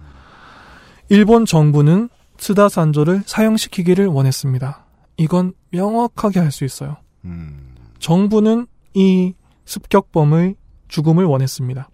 일본 1.08 1.44
정부는 1.46 2.08
스다 2.38 2.68
산조를 2.68 3.22
사형시키기를 3.26 4.06
원했습니다. 4.06 4.84
이건 5.16 5.52
명확하게 5.70 6.40
할 6.40 6.50
수 6.50 6.64
있어요. 6.64 6.96
음, 7.24 7.74
정부는 7.98 8.66
이 8.94 9.34
습격범의 9.64 10.56
죽음을 10.88 11.24
원했습니다. 11.24 11.88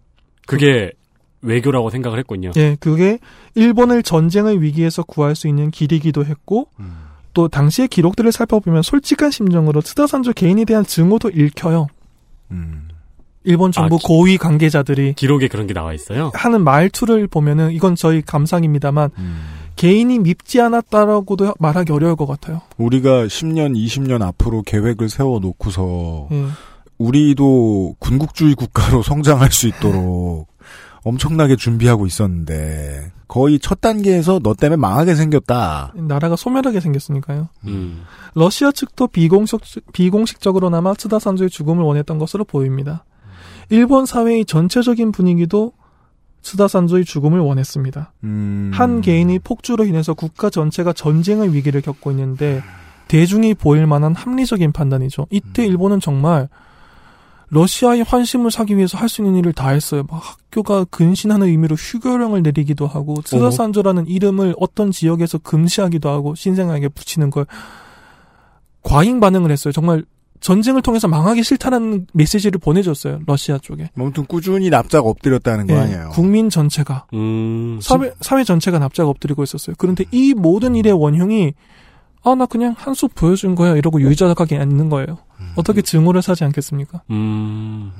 그게 0.46 0.92
외교라고 1.42 1.90
생각을 1.90 2.18
했군요. 2.18 2.50
예, 2.56 2.76
그게 2.80 3.18
일본을 3.54 4.02
전쟁의 4.02 4.60
위기에서 4.62 5.02
구할 5.02 5.34
수 5.34 5.48
있는 5.48 5.70
길이기도 5.70 6.24
했고 6.24 6.68
음. 6.80 7.06
또 7.32 7.48
당시의 7.48 7.88
기록들을 7.88 8.30
살펴보면 8.32 8.82
솔직한 8.82 9.30
심정으로 9.30 9.80
스다 9.80 10.06
산조 10.06 10.32
개인에 10.32 10.64
대한 10.64 10.84
증오도 10.84 11.30
읽혀요. 11.30 11.86
음. 12.50 12.88
일본 13.44 13.72
정부 13.72 13.94
아, 13.96 13.98
기- 13.98 14.06
고위 14.06 14.38
관계자들이 14.38 15.14
기록에 15.14 15.48
그런 15.48 15.66
게 15.66 15.74
나와 15.74 15.92
있어요. 15.94 16.30
하는 16.34 16.62
말투를 16.62 17.26
보면은 17.26 17.72
이건 17.72 17.94
저희 17.96 18.20
감상입니다만 18.22 19.10
음. 19.18 19.40
개인이 19.76 20.18
밉지 20.18 20.60
않았다라고도 20.60 21.54
말하기 21.58 21.92
어려울 21.92 22.16
것 22.16 22.26
같아요. 22.26 22.60
우리가 22.76 23.26
10년, 23.26 23.74
20년 23.74 24.20
앞으로 24.22 24.62
계획을 24.62 25.08
세워 25.08 25.38
놓고서 25.38 26.28
예. 26.32 26.44
우리도 26.98 27.96
군국주의 27.98 28.54
국가로 28.54 29.02
성장할 29.02 29.50
수 29.52 29.68
있도록 29.68 30.48
엄청나게 31.02 31.56
준비하고 31.56 32.04
있었는데 32.06 33.12
거의 33.26 33.58
첫 33.58 33.80
단계에서 33.80 34.40
너 34.42 34.52
때문에 34.54 34.76
망하게 34.76 35.14
생겼다. 35.14 35.94
나라가 35.96 36.36
소멸하게 36.36 36.80
생겼으니까요. 36.80 37.48
음. 37.66 38.02
러시아 38.34 38.70
측도 38.72 39.06
비공식, 39.06 39.60
비공식적으로나마 39.92 40.94
츠다 40.94 41.18
산조의 41.20 41.48
죽음을 41.48 41.82
원했던 41.84 42.18
것으로 42.18 42.44
보입니다. 42.44 43.04
일본 43.70 44.06
사회의 44.06 44.44
전체적인 44.44 45.12
분위기도 45.12 45.72
츠다 46.42 46.68
산조의 46.68 47.04
죽음을 47.04 47.38
원했습니다. 47.40 48.12
음. 48.24 48.70
한 48.72 49.00
개인의 49.00 49.40
폭주로 49.40 49.84
인해서 49.84 50.14
국가 50.14 50.50
전체가 50.50 50.92
전쟁의 50.92 51.52
위기를 51.54 51.80
겪고 51.80 52.10
있는데 52.12 52.62
대중이 53.08 53.54
보일 53.54 53.86
만한 53.86 54.14
합리적인 54.14 54.72
판단이죠. 54.72 55.26
이때 55.30 55.66
일본은 55.66 56.00
정말 56.00 56.48
러시아의 57.48 58.04
환심을 58.04 58.50
사기 58.52 58.76
위해서 58.76 58.96
할 58.96 59.08
수 59.08 59.22
있는 59.22 59.36
일을 59.36 59.52
다 59.52 59.70
했어요. 59.70 60.04
막 60.08 60.22
학교가 60.22 60.84
근신하는 60.84 61.48
의미로 61.48 61.74
휴교령을 61.74 62.42
내리기도 62.42 62.86
하고 62.86 63.14
어머. 63.14 63.22
츠다산조라는 63.22 64.06
이름을 64.06 64.54
어떤 64.58 64.92
지역에서 64.92 65.38
금시하기도 65.38 66.08
하고 66.08 66.34
신생아에게 66.36 66.88
붙이는 66.90 67.30
걸 67.30 67.46
과잉 68.82 69.18
반응을 69.20 69.50
했어요. 69.50 69.72
정말 69.72 70.04
전쟁을 70.40 70.82
통해서 70.82 71.06
망하기 71.08 71.42
싫다는 71.42 72.06
메시지를 72.14 72.58
보내줬어요. 72.60 73.20
러시아 73.26 73.58
쪽에. 73.58 73.90
아무튼 73.96 74.24
꾸준히 74.26 74.70
납작 74.70 75.06
엎드렸다는 75.06 75.66
거 75.66 75.74
예, 75.74 75.78
아니에요. 75.78 76.08
국민 76.12 76.48
전체가 76.50 77.06
음. 77.12 77.78
사회, 77.82 78.12
사회 78.20 78.42
전체가 78.44 78.78
납작 78.78 79.06
엎드리고 79.08 79.42
있었어요. 79.42 79.76
그런데 79.78 80.04
이 80.10 80.32
모든 80.34 80.74
일의 80.76 80.92
원흉이 80.92 81.52
아, 82.22 82.34
나 82.34 82.44
그냥 82.46 82.74
한 82.76 82.94
수 82.94 83.08
보여준 83.08 83.54
거야. 83.54 83.74
이러고 83.76 84.00
유의자적하게 84.02 84.58
앉는 84.58 84.90
거예요. 84.90 85.18
어떻게 85.56 85.80
증오를 85.80 86.20
사지 86.20 86.44
않겠습니까? 86.44 87.02
음. 87.10 87.92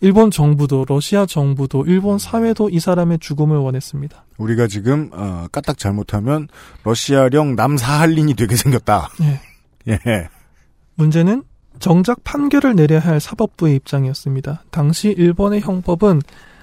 일본 0.00 0.30
정부도, 0.30 0.84
러시아 0.88 1.26
정부도, 1.26 1.84
일본 1.86 2.18
사회도 2.18 2.70
이 2.70 2.78
사람의 2.78 3.18
죽음을 3.18 3.56
원했습니다. 3.58 4.24
우리가 4.38 4.66
지금 4.68 5.10
어, 5.12 5.46
까딱 5.50 5.76
잘못하면 5.76 6.48
러시아령 6.84 7.56
남사할린이 7.56 8.34
되게 8.34 8.54
생겼다. 8.56 9.10
예. 9.22 9.40
예. 10.06 10.28
문제는 10.98 11.44
정작 11.78 12.24
판결을 12.24 12.74
내려야 12.74 13.00
할 13.00 13.20
사법부의 13.20 13.76
입장이었습니다. 13.76 14.64
당시 14.70 15.14
일본의 15.16 15.60
형법은 15.60 16.20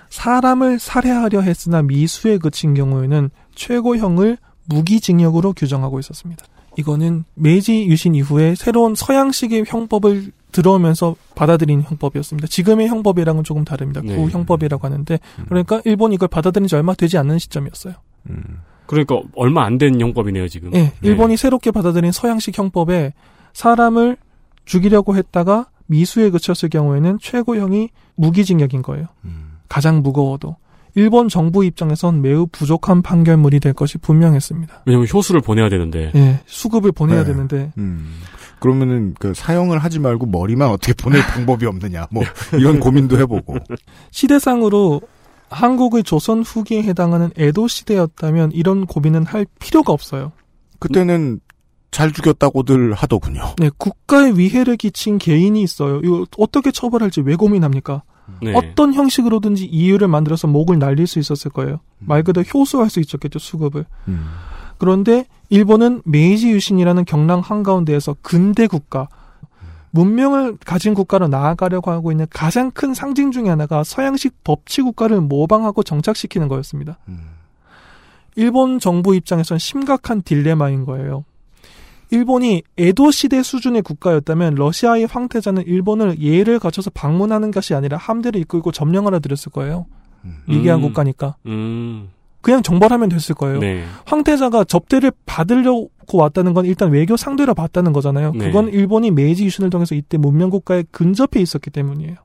사람을 0.10 0.78
살해하려 0.78 1.42
했으나 1.42 1.82
미수에 1.82 2.38
그친 2.38 2.74
경우에는 2.74 3.30
최고형을 3.56 4.38
무기징역으로 4.66 5.54
규정하고 5.54 6.00
있었습니다. 6.00 6.46
이거는 6.78 7.24
메이지 7.36 7.86
유신 7.88 8.14
이후에 8.16 8.56
새로운 8.56 8.96
서양식의 8.96 9.64
형법을 9.68 10.32
들어오면서 10.52 11.16
받아들인 11.34 11.82
형법이었습니다. 11.82 12.48
지금의 12.48 12.88
형법이랑은 12.88 13.44
조금 13.46 13.64
다릅니다. 13.64 14.02
네. 14.04 14.16
구 14.16 14.30
형법이라고 14.30 14.86
하는데 14.86 15.20
그러니까 15.48 15.82
일본이 15.86 16.16
이걸 16.16 16.28
받아들인 16.28 16.68
지 16.68 16.76
얼마 16.76 16.94
되지 16.94 17.18
않는 17.18 17.40
시점이었어요. 17.40 17.94
음. 18.30 18.60
그러니까 18.86 19.22
얼마 19.36 19.64
안 19.66 19.78
된 19.78 20.00
형법이네요 20.00 20.48
지금. 20.50 20.74
예, 20.74 20.78
네. 20.80 20.94
일본이 21.02 21.38
새롭게 21.38 21.72
받아들인 21.72 22.12
서양식 22.12 22.58
형법에 22.58 23.14
사람을 23.54 24.18
죽이려고 24.66 25.16
했다가 25.16 25.68
미수에 25.88 26.30
그쳤을 26.30 26.70
경우에는 26.70 27.20
최고형이 27.22 27.90
무기징역인 28.16 28.82
거예요. 28.82 29.08
음. 29.26 29.58
가장 29.70 30.02
무거워도. 30.02 30.58
일본 30.96 31.28
정부 31.28 31.66
입장에선 31.66 32.22
매우 32.22 32.48
부족한 32.48 33.02
판결물이 33.02 33.60
될 33.60 33.74
것이 33.74 33.98
분명했습니다. 33.98 34.84
왜냐면 34.86 35.08
효수를 35.14 35.42
보내야 35.42 35.70
되는데. 35.70 36.12
예, 36.16 36.40
수급을 36.46 36.94
보내야 36.94 37.24
네. 37.24 37.32
되는데 37.32 37.74
음. 37.78 38.16
그러면은 38.60 39.14
그 39.20 39.34
사형을 39.34 39.80
하지 39.80 40.00
말고 40.00 40.26
머리만 40.28 40.70
어떻게 40.70 40.94
보낼 40.94 41.22
방법이 41.28 41.66
없느냐. 41.66 42.08
뭐 42.12 42.24
이런 42.54 42.80
고민도 42.80 43.20
해보고. 43.20 43.58
시대상으로 44.12 45.02
한국의 45.50 46.04
조선 46.04 46.42
후기에 46.42 46.84
해당하는 46.84 47.30
에도 47.36 47.68
시대였다면 47.68 48.52
이런 48.54 48.86
고민은 48.86 49.26
할 49.26 49.46
필요가 49.60 49.92
없어요. 49.92 50.32
그때는 50.80 51.40
잘 51.96 52.12
죽였다고들 52.12 52.94
하더군요. 52.94 53.56
네, 53.58 53.70
국가에 53.78 54.32
위해를 54.32 54.76
끼친 54.76 55.18
개인이 55.18 55.62
있어요. 55.62 56.02
이거 56.04 56.26
어떻게 56.38 56.70
처벌할지 56.70 57.22
왜 57.22 57.38
고민합니까? 57.38 58.04
네. 58.42 58.54
어떤 58.54 58.94
형식으로든지 58.94 59.64
이유를 59.64 60.10
만들어서 60.10 60.48
목을 60.48 60.78
날릴 60.78 61.08
수 61.08 61.20
있었을 61.20 61.52
거예요. 61.52 61.80
말 62.00 62.24
그대로 62.24 62.44
효수할 62.54 62.90
수 62.90 63.00
있었겠죠, 63.00 63.40
수급을. 63.40 63.86
음. 64.10 64.28
그런데 64.78 65.26
일본은 65.48 66.02
메이지 66.04 66.50
유신이라는 66.50 67.06
격랑 67.06 67.40
한가운데에서 67.40 68.18
근대 68.22 68.68
국가, 68.68 69.08
문명을 69.92 70.58
가진 70.66 70.96
국가로 70.96 71.30
나아가려고 71.30 71.92
하고 71.92 72.12
있는 72.12 72.28
가장 72.30 72.72
큰 72.72 72.94
상징 72.94 73.32
중의 73.32 73.50
하나가 73.50 73.86
서양식 73.86 74.44
법치 74.44 74.82
국가를 74.82 75.22
모방하고 75.22 75.82
정착시키는 75.82 76.50
거였습니다. 76.50 76.98
음. 77.08 77.30
일본 78.36 78.80
정부 78.80 79.16
입장에선 79.16 79.60
심각한 79.60 80.22
딜레마인 80.22 80.84
거예요. 80.84 81.24
일본이 82.12 82.64
에도 82.78 83.12
시대 83.12 83.42
수준의 83.44 83.82
국가였다면 83.82 84.56
러시아의 84.56 85.08
황태자는 85.08 85.64
일본을 85.66 86.22
예를 86.22 86.60
갖춰서 86.60 86.90
방문하는 86.92 87.52
것이 87.52 87.74
아니라 87.74 87.98
함대를 87.98 88.40
이끌고 88.42 88.72
점령하러 88.72 89.20
들렀을 89.20 89.52
거예요. 89.52 89.86
위기한 90.48 90.80
음. 90.80 90.82
국가니까. 90.84 91.36
음. 91.46 92.10
그냥 92.42 92.62
정벌하면 92.62 93.10
됐을 93.10 93.34
거예요. 93.34 93.60
네. 93.60 93.84
황태자가 94.06 94.66
접대를 94.66 95.12
받으려고 95.26 95.90
왔다는 96.14 96.54
건 96.54 96.66
일단 96.66 96.92
외교 96.92 97.18
상대로 97.18 97.56
봤다는 97.56 97.92
거잖아요. 97.92 98.34
네. 98.34 98.46
그건 98.46 98.70
일본이 98.70 99.10
메이지 99.10 99.46
유신을 99.46 99.72
통해서 99.72 99.96
이때 99.96 100.18
문명 100.20 100.52
국가에 100.52 100.84
근접해 100.92 101.42
있었기 101.42 101.72
때문이에요. 101.72 102.18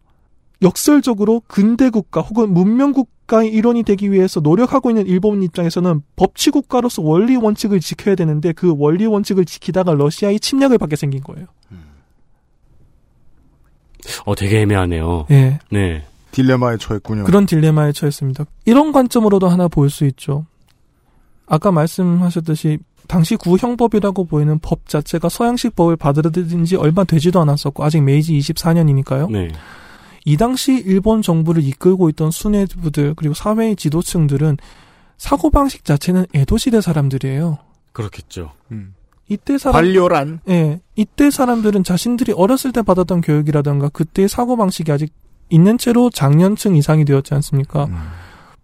역설적으로 0.62 1.42
근대 1.46 1.90
국가 1.90 2.20
혹은 2.20 2.52
문명 2.52 2.92
국가의 2.92 3.50
일원이 3.50 3.82
되기 3.82 4.12
위해서 4.12 4.40
노력하고 4.40 4.90
있는 4.90 5.06
일본 5.06 5.42
입장에서는 5.42 6.02
법치 6.16 6.50
국가로서 6.50 7.02
원리 7.02 7.36
원칙을 7.36 7.80
지켜야 7.80 8.14
되는데 8.14 8.52
그 8.52 8.74
원리 8.76 9.06
원칙을 9.06 9.44
지키다가 9.46 9.94
러시아의 9.94 10.38
침략을 10.40 10.78
받게 10.78 10.96
생긴 10.96 11.22
거예요. 11.22 11.46
어, 14.24 14.34
되게 14.34 14.60
애매하네요. 14.62 15.26
예. 15.30 15.58
네. 15.70 16.04
딜레마에 16.32 16.76
처했군요. 16.78 17.24
그런 17.24 17.46
딜레마에 17.46 17.92
처했습니다. 17.92 18.44
이런 18.64 18.92
관점으로도 18.92 19.48
하나 19.48 19.68
볼 19.68 19.90
수 19.90 20.04
있죠. 20.06 20.46
아까 21.46 21.72
말씀하셨듯이 21.72 22.78
당시 23.08 23.34
구형법이라고 23.34 24.24
보이는 24.26 24.58
법 24.60 24.88
자체가 24.88 25.28
서양식 25.28 25.74
법을 25.74 25.96
받아들인 25.96 26.64
지 26.64 26.76
얼마 26.76 27.02
되지도 27.02 27.40
않았었고 27.40 27.82
아직 27.82 28.02
메이지 28.02 28.38
24년이니까요. 28.38 29.30
네. 29.32 29.48
이 30.24 30.36
당시 30.36 30.72
일본 30.86 31.22
정부를 31.22 31.62
이끌고 31.64 32.08
있던 32.10 32.30
수뇌부들 32.30 33.14
그리고 33.16 33.34
사회의 33.34 33.76
지도층들은 33.76 34.58
사고 35.16 35.50
방식 35.50 35.84
자체는 35.84 36.26
에도 36.34 36.56
시대 36.58 36.80
사람들이에요. 36.80 37.58
그렇겠죠. 37.92 38.52
음. 38.72 38.94
이때 39.28 39.58
사람 39.58 39.74
관료란 39.84 40.40
예, 40.48 40.80
이때 40.96 41.30
사람들은 41.30 41.84
자신들이 41.84 42.32
어렸을 42.32 42.72
때 42.72 42.82
받았던 42.82 43.20
교육이라던가 43.20 43.88
그때의 43.90 44.28
사고 44.28 44.56
방식이 44.56 44.90
아직 44.90 45.12
있는 45.50 45.78
채로 45.78 46.10
장년층 46.10 46.74
이상이 46.76 47.04
되었지 47.04 47.34
않습니까? 47.34 47.84
음. 47.84 47.96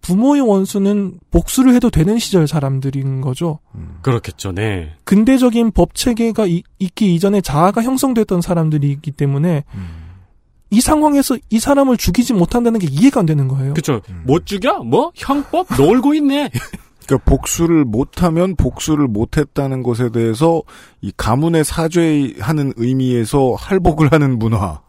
부모의 0.00 0.40
원수는 0.42 1.18
복수를 1.30 1.74
해도 1.74 1.90
되는 1.90 2.18
시절 2.18 2.46
사람들인 2.46 3.20
거죠. 3.20 3.58
음. 3.74 3.98
그렇겠죠. 4.02 4.52
네. 4.52 4.92
근대적인 5.04 5.72
법 5.72 5.94
체계가 5.94 6.46
이- 6.46 6.62
있기 6.78 7.14
이전에 7.14 7.40
자아가 7.40 7.82
형성됐던 7.82 8.40
사람들이기 8.40 9.10
때문에 9.12 9.64
음. 9.74 10.05
이 10.70 10.80
상황에서 10.80 11.36
이 11.50 11.58
사람을 11.58 11.96
죽이지 11.96 12.34
못한다는 12.34 12.80
게 12.80 12.88
이해가 12.90 13.20
안 13.20 13.26
되는 13.26 13.48
거예요. 13.48 13.74
그쵸. 13.74 14.00
음. 14.08 14.24
못 14.26 14.46
죽여? 14.46 14.80
뭐? 14.80 15.12
형법? 15.14 15.66
놀고 15.76 16.14
있네. 16.14 16.50
그러니까 17.06 17.30
복수를 17.30 17.84
못하면 17.84 18.56
복수를 18.56 19.06
못했다는 19.06 19.84
것에 19.84 20.10
대해서 20.10 20.62
이 21.00 21.12
가문의 21.16 21.64
사죄하는 21.64 22.72
의미에서 22.76 23.54
할복을 23.54 24.10
하는 24.10 24.38
문화. 24.38 24.80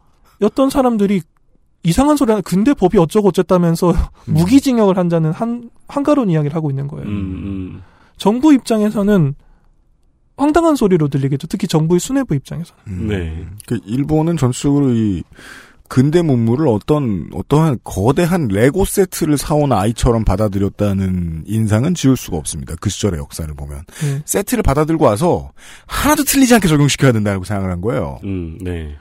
어떤 0.41 0.69
사람들이 0.69 1.21
이상한 1.83 2.17
소리 2.17 2.31
하는 2.31 2.41
근대 2.41 2.73
법이 2.73 2.97
어쩌고 2.97 3.29
어쨌다면서 3.29 3.93
무기징역을 4.25 4.97
한다는 4.97 5.31
한 5.31 5.69
한가로운 5.87 6.29
이야기를 6.31 6.55
하고 6.55 6.71
있는 6.71 6.87
거예요. 6.87 7.05
음, 7.05 7.11
음. 7.11 7.83
정부 8.17 8.51
입장에서는 8.51 9.35
황당한 10.37 10.75
소리로 10.75 11.07
들리겠죠. 11.07 11.47
특히 11.47 11.67
정부의 11.67 11.99
수뇌부 11.99 12.35
입장에서는. 12.35 12.83
음. 12.87 13.07
네. 13.07 13.47
그 13.65 13.79
일본은 13.85 14.37
전적으로 14.37 14.93
이 14.93 15.23
근대 15.87 16.21
문물을 16.21 16.67
어떤 16.67 17.29
어떠한 17.33 17.79
거대한 17.83 18.47
레고 18.47 18.85
세트를 18.85 19.37
사온 19.37 19.71
아이처럼 19.71 20.25
받아들였다는 20.25 21.43
인상은 21.47 21.95
지울 21.95 22.17
수가 22.17 22.37
없습니다. 22.37 22.75
그 22.79 22.89
시절의 22.89 23.19
역사를 23.19 23.51
보면 23.53 23.83
네. 24.01 24.21
세트를 24.25 24.63
받아들고 24.63 25.05
와서 25.05 25.51
하나도 25.85 26.23
틀리지 26.23 26.53
않게 26.55 26.67
적용시켜야 26.67 27.11
된다고 27.11 27.43
생각을 27.43 27.71
한 27.71 27.81
거예요. 27.81 28.19
음, 28.23 28.57
네. 28.61 28.95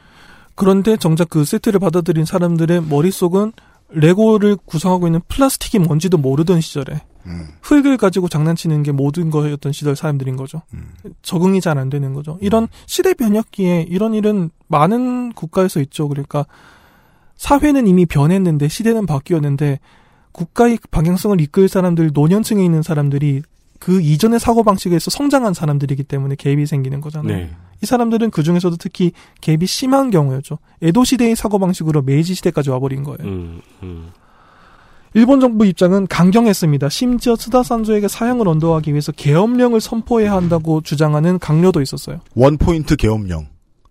그런데 0.55 0.97
정작 0.97 1.28
그 1.28 1.45
세트를 1.45 1.80
받아들인 1.80 2.24
사람들의 2.24 2.82
머릿속은 2.84 3.53
레고를 3.91 4.57
구성하고 4.64 5.07
있는 5.07 5.20
플라스틱이 5.28 5.84
뭔지도 5.84 6.18
모르던 6.18 6.61
시절에 6.61 7.03
음, 7.26 7.49
흙을 7.62 7.97
가지고 7.97 8.28
장난치는 8.28 8.82
게 8.82 8.93
모든 8.93 9.30
거였던 9.30 9.72
시절 9.72 9.97
사람들인 9.97 10.37
거죠. 10.37 10.62
음. 10.74 10.93
적응이 11.22 11.61
잘 11.61 11.78
안 11.78 11.91
되는 11.91 12.14
거죠. 12.14 12.39
이런 12.41 12.68
시대 12.87 13.14
변혁기에 13.14 13.87
이런 13.89 14.14
일은 14.14 14.51
많은 14.68 15.32
국가에서 15.32 15.80
있죠. 15.80 16.09
그러니까 16.09 16.47
사회는 17.37 17.87
이미 17.87 18.07
변했는데 18.07 18.68
시대는 18.68 19.07
바뀌었는데 19.07 19.78
국가의 20.32 20.78
방향성을 20.91 21.41
이끌 21.41 21.68
사람들 21.68 22.11
노년층에 22.12 22.64
있는 22.64 22.82
사람들이 22.82 23.43
그 23.78 24.01
이전의 24.01 24.41
사고 24.41 24.62
방식에서 24.62 25.11
성장한 25.11 25.55
사람들이기 25.55 26.05
때문에 26.05 26.34
갭이 26.34 26.66
생기는 26.66 27.01
거잖아요. 27.01 27.37
네. 27.37 27.51
이 27.82 27.87
사람들은 27.87 28.30
그 28.30 28.43
중에서도 28.43 28.76
특히 28.78 29.12
갭이 29.43 29.66
심한 29.66 30.11
경우였죠. 30.11 30.59
에도 30.82 31.05
시대의 31.05 31.37
사고 31.37 31.59
방식으로 31.59 32.03
메이지 32.03 32.34
시대까지 32.34 32.70
와버린 32.70 33.05
거예요. 33.05 33.18
음, 33.22 33.61
음. 33.82 34.11
일본 35.14 35.41
정부 35.41 35.64
입장은 35.64 36.07
강경했습니다. 36.09 36.89
심지어 36.91 37.37
스다 37.37 37.62
산조에게 37.62 38.09
사형을 38.09 38.49
언도하기 38.49 38.91
위해서 38.91 39.12
계엄령을 39.12 39.80
선포해야 39.80 40.32
한다고 40.32 40.82
주장하는 40.82 41.39
각료도 41.39 41.80
있었어요. 41.80 42.20
one 42.34 42.59
point 42.59 42.97
계엄령 42.97 43.47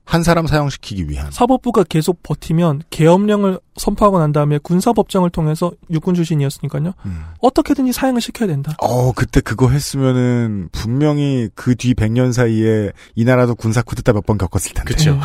한 0.05 0.21
사람 0.23 0.45
사형시키기 0.47 1.09
위한. 1.09 1.31
사법부가 1.31 1.83
계속 1.83 2.21
버티면 2.23 2.83
계엄령을 2.91 3.59
선포하고 3.75 4.19
난 4.19 4.31
다음에 4.31 4.59
군사법정을 4.59 5.31
통해서 5.31 5.71
육군 5.89 6.13
출신이었으니까요. 6.15 6.93
음. 7.05 7.23
어떻게든지 7.39 7.91
사형을 7.91 8.21
시켜야 8.21 8.47
된다. 8.47 8.73
어 8.79 9.11
그때 9.13 9.41
그거 9.41 9.69
했으면은 9.69 10.69
분명히 10.71 11.49
그 11.55 11.75
뒤 11.75 11.93
100년 11.95 12.31
사이에 12.33 12.91
이 13.15 13.25
나라도 13.25 13.55
군사 13.55 13.81
쿠데타 13.81 14.13
몇 14.13 14.25
번 14.25 14.37
겪었을 14.37 14.73
텐데. 14.73 14.93
그쵸. 14.93 15.19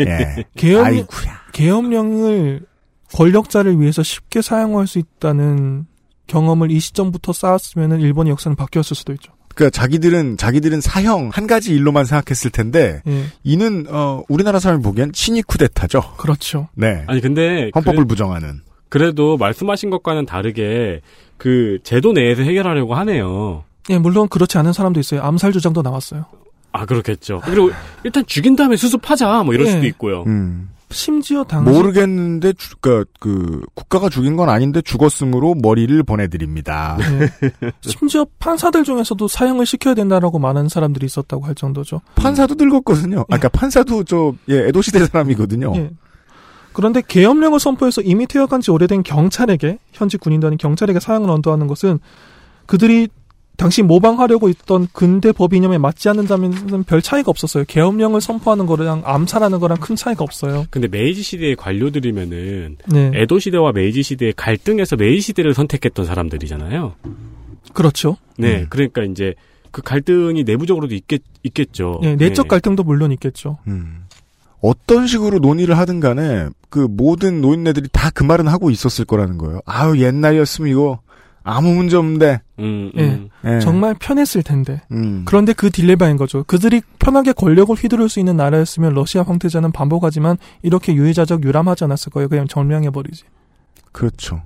예. 0.00 0.44
계엄. 0.56 1.06
계엄령을 1.52 2.66
권력자를 3.14 3.80
위해서 3.80 4.02
쉽게 4.02 4.40
사용할 4.42 4.86
수 4.86 4.98
있다는 4.98 5.86
경험을 6.26 6.70
이 6.70 6.78
시점부터 6.78 7.32
쌓았으면 7.32 8.00
일본의 8.00 8.30
역사는 8.30 8.54
바뀌었을 8.56 8.94
수도 8.96 9.12
있죠. 9.14 9.32
그러니까 9.54 9.70
자기들은 9.70 10.36
자기들은 10.36 10.80
사형 10.80 11.30
한 11.32 11.46
가지 11.46 11.74
일로만 11.74 12.04
생각했을 12.04 12.50
텐데 12.50 13.02
예, 13.06 13.24
이는 13.42 13.86
어 13.88 14.22
우리나라 14.28 14.58
사람이 14.58 14.82
보기엔 14.82 15.12
친위 15.12 15.42
쿠데타죠. 15.42 16.14
그렇죠. 16.16 16.68
네. 16.74 17.04
아니, 17.06 17.20
근데. 17.20 17.70
헌법을 17.74 17.96
그래, 17.96 18.04
부정하는. 18.06 18.60
그래도 18.88 19.36
말씀하신 19.36 19.90
것과는 19.90 20.26
다르게 20.26 21.00
그 21.36 21.78
제도 21.84 22.12
내에서 22.12 22.42
해결하려고 22.42 22.94
하네요. 22.94 23.64
예, 23.90 23.98
물론 23.98 24.28
그렇지 24.28 24.58
않은 24.58 24.72
사람도 24.72 25.00
있어요. 25.00 25.22
암살 25.22 25.52
주장도 25.52 25.82
나왔어요. 25.82 26.26
아, 26.72 26.86
그렇겠죠. 26.86 27.40
그리고 27.44 27.70
일단 28.04 28.24
죽인 28.26 28.56
다음에 28.56 28.76
수습하자. 28.76 29.42
뭐 29.42 29.54
이럴 29.54 29.66
예. 29.66 29.70
수도 29.72 29.86
있고요. 29.86 30.22
음. 30.26 30.70
심지어 30.92 31.44
당시 31.44 31.70
모르겠는데 31.70 32.52
주, 32.54 32.76
그러니까 32.80 33.10
그 33.20 33.62
국가가 33.74 34.08
죽인 34.08 34.36
건 34.36 34.48
아닌데 34.48 34.82
죽었으므로 34.82 35.54
머리를 35.54 36.02
보내드립니다. 36.02 36.98
예. 37.00 37.70
심지어 37.80 38.26
판사들 38.38 38.84
중에서도 38.84 39.28
사형을 39.28 39.66
시켜야 39.66 39.94
된다라고 39.94 40.38
말하는 40.38 40.68
사람들이 40.68 41.06
있었다고 41.06 41.44
할 41.44 41.54
정도죠. 41.54 42.00
판사도 42.16 42.54
늙었거든요. 42.56 43.24
아까 43.30 43.48
판사도 43.48 44.04
저 44.04 44.34
예, 44.48 44.68
에도 44.68 44.82
시대 44.82 45.04
사람이거든요. 45.04 45.72
예. 45.76 45.90
그런데 46.72 47.02
계엄령을 47.06 47.58
선포해서 47.58 48.00
이미 48.00 48.26
퇴역한 48.26 48.60
지 48.60 48.70
오래된 48.70 49.02
경찰에게 49.02 49.78
군인도 50.20 50.46
아닌 50.46 50.56
경찰에게 50.56 51.00
사형을 51.00 51.30
언도하는 51.30 51.66
것은 51.66 51.98
그들이 52.66 53.08
당시 53.56 53.82
모방하려고 53.82 54.48
있던 54.48 54.88
근대 54.92 55.32
법 55.32 55.52
이념에 55.52 55.76
맞지 55.76 56.08
않는다면 56.08 56.84
별 56.84 57.02
차이가 57.02 57.30
없었어요. 57.30 57.64
계엄령을 57.68 58.20
선포하는 58.22 58.64
거랑 58.66 59.02
암살하는 59.04 59.60
거랑 59.60 59.78
큰 59.80 59.96
차이가 59.96 60.24
없어요. 60.24 60.64
근데 60.70 60.88
메이지 60.88 61.22
시대의 61.22 61.56
관료들이면은 61.56 62.76
네, 62.86 63.10
에도 63.14 63.38
시대와 63.38 63.72
메이지 63.72 64.02
시대의 64.02 64.32
갈등에서 64.34 64.96
메이지 64.96 65.20
시대를 65.20 65.52
선택했던 65.52 66.06
사람들이잖아요. 66.06 66.94
그렇죠. 67.74 68.16
네, 68.38 68.60
음. 68.60 68.66
그러니까 68.70 69.02
이제 69.02 69.34
그 69.70 69.82
갈등이 69.82 70.44
내부적으로도 70.44 70.94
있겠, 70.94 71.22
있겠죠. 71.42 72.00
예, 72.02 72.16
내적 72.16 72.46
네. 72.46 72.48
갈등도 72.48 72.82
물론 72.82 73.12
있겠죠. 73.12 73.58
음. 73.68 74.04
어떤 74.62 75.06
식으로 75.06 75.38
논의를 75.38 75.76
하든 75.78 76.00
간에 76.00 76.48
그 76.68 76.86
모든 76.90 77.40
노인네들이 77.40 77.88
다 77.92 78.10
그 78.10 78.24
말은 78.24 78.48
하고 78.48 78.70
있었을 78.70 79.04
거라는 79.04 79.38
거예요. 79.38 79.60
아유 79.64 79.98
옛날이었으면 80.02 80.70
이거 80.70 81.00
아무 81.50 81.74
문제 81.74 81.96
없는데. 81.96 82.40
음, 82.58 82.90
예. 82.96 83.02
음. 83.02 83.28
예. 83.44 83.60
정말 83.60 83.94
편했을 83.98 84.42
텐데. 84.42 84.80
음. 84.92 85.22
그런데 85.24 85.52
그 85.52 85.70
딜레마인 85.70 86.16
거죠. 86.16 86.44
그들이 86.44 86.82
편하게 86.98 87.32
권력을 87.32 87.74
휘두를 87.74 88.08
수 88.08 88.18
있는 88.20 88.36
나라였으면 88.36 88.94
러시아 88.94 89.22
황태자는 89.22 89.72
반복하지만 89.72 90.36
이렇게 90.62 90.94
유의자적 90.94 91.44
유람하지 91.44 91.84
않았을 91.84 92.10
거예요. 92.12 92.28
그냥 92.28 92.46
점령해버리지. 92.46 93.24
그렇죠. 93.92 94.42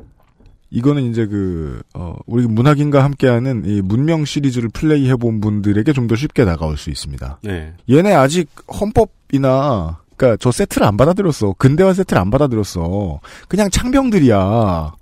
이거는 0.71 1.03
이제 1.05 1.27
그, 1.27 1.83
어, 1.95 2.17
우리 2.27 2.47
문학인과 2.49 3.05
함께하는 3.05 3.63
이 3.65 3.81
문명 3.81 4.25
시리즈를 4.25 4.69
플레이해본 4.71 5.41
분들에게 5.41 5.93
좀 5.93 6.09
더 6.09 6.17
쉽게 6.17 6.45
다가올 6.45 6.77
수 6.77 6.91
있습니다. 6.91 7.39
네. 7.45 7.73
얘네 7.89 8.13
아직 8.13 8.49
헌법이나, 8.81 9.99
그니까 10.17 10.37
저 10.41 10.51
세트를 10.51 10.87
안 10.87 10.97
받아들였어. 10.97 11.55
근대화 11.59 11.93
세트를 11.93 12.21
안 12.21 12.31
받아들였어. 12.31 13.21
그냥 13.49 13.71
창병들이야. 13.71 14.93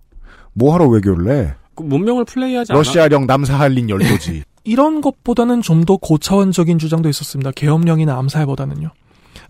뭐하러 0.54 0.88
외교를 0.88 1.30
해? 1.34 1.54
그 1.74 1.82
문명을 1.82 2.24
플레이하지 2.24 2.72
않아. 2.72 2.78
러시아령 2.78 3.26
남사할린 3.26 3.88
열도지. 3.90 4.42
이런 4.64 5.00
것보다는 5.00 5.60
좀 5.62 5.84
더 5.84 5.96
고차원적인 5.96 6.78
주장도 6.78 7.08
있었습니다. 7.08 7.50
계엄령이나 7.50 8.16
암살보다는요. 8.18 8.90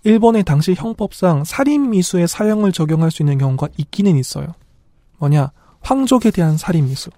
일본의 0.05 0.45
당시 0.45 0.75
형법상 0.77 1.45
살인 1.45 1.91
미수의 1.91 2.27
사형을 2.29 2.73
적용할 2.73 3.11
수 3.11 3.23
있는 3.23 3.39
경우가 3.39 3.69
있기는 3.77 4.17
있어요. 4.17 4.55
뭐냐? 5.19 5.51
황족에 5.81 6.31
대한 6.31 6.57
살인 6.57 6.87
미수, 6.89 7.11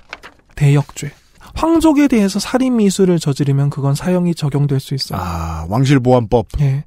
대역죄. 0.56 1.12
황족에 1.54 2.08
대해서 2.08 2.40
살인 2.40 2.76
미수를 2.76 3.18
저지르면 3.20 3.70
그건 3.70 3.94
사형이 3.94 4.34
적용될 4.34 4.80
수 4.80 4.94
있어요. 4.94 5.20
아, 5.22 5.64
왕실보안법, 5.68 6.46
예. 6.60 6.84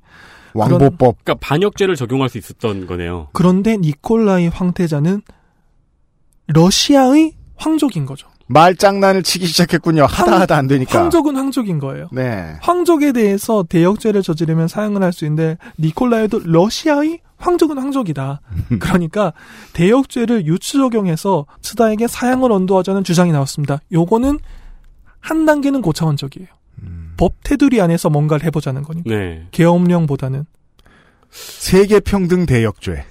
왕보법. 0.53 1.23
그러니까 1.23 1.35
반역죄를 1.35 1.95
적용할 1.95 2.29
수 2.29 2.37
있었던 2.37 2.85
거네요. 2.87 3.29
그런데 3.33 3.77
니콜라이 3.77 4.47
황태자는 4.47 5.21
러시아의 6.47 7.33
황족인 7.57 8.05
거죠. 8.05 8.27
말장난을 8.47 9.23
치기 9.23 9.45
시작했군요. 9.45 10.03
하다 10.03 10.31
황- 10.31 10.41
하다 10.41 10.55
안 10.57 10.67
되니까. 10.67 10.99
황족은 10.99 11.35
황족인 11.35 11.79
거예요. 11.79 12.07
네. 12.11 12.55
황족에 12.61 13.11
대해서 13.11 13.63
대역죄를 13.67 14.21
저지르면 14.23 14.67
사형을 14.67 15.03
할 15.03 15.11
수 15.11 15.25
있는데 15.25 15.57
니콜라이도 15.79 16.41
러시아의 16.45 17.19
황족은 17.37 17.77
황족이다. 17.77 18.41
그러니까 18.79 19.33
대역죄를 19.73 20.45
유추 20.47 20.77
적용해서 20.77 21.45
스다에게 21.61 22.07
사형을 22.07 22.51
언도하자는 22.51 23.03
주장이 23.03 23.31
나왔습니다. 23.31 23.79
요거는 23.91 24.39
한 25.19 25.45
단계는 25.45 25.81
고차원적이에요. 25.81 26.47
법 27.17 27.33
테두리 27.43 27.81
안에서 27.81 28.09
뭔가를 28.09 28.45
해보자는 28.45 28.83
거니까. 28.83 29.09
네. 29.09 29.47
계엄령보다는 29.51 30.45
세계 31.29 31.99
평등 31.99 32.45
대역죄. 32.45 33.03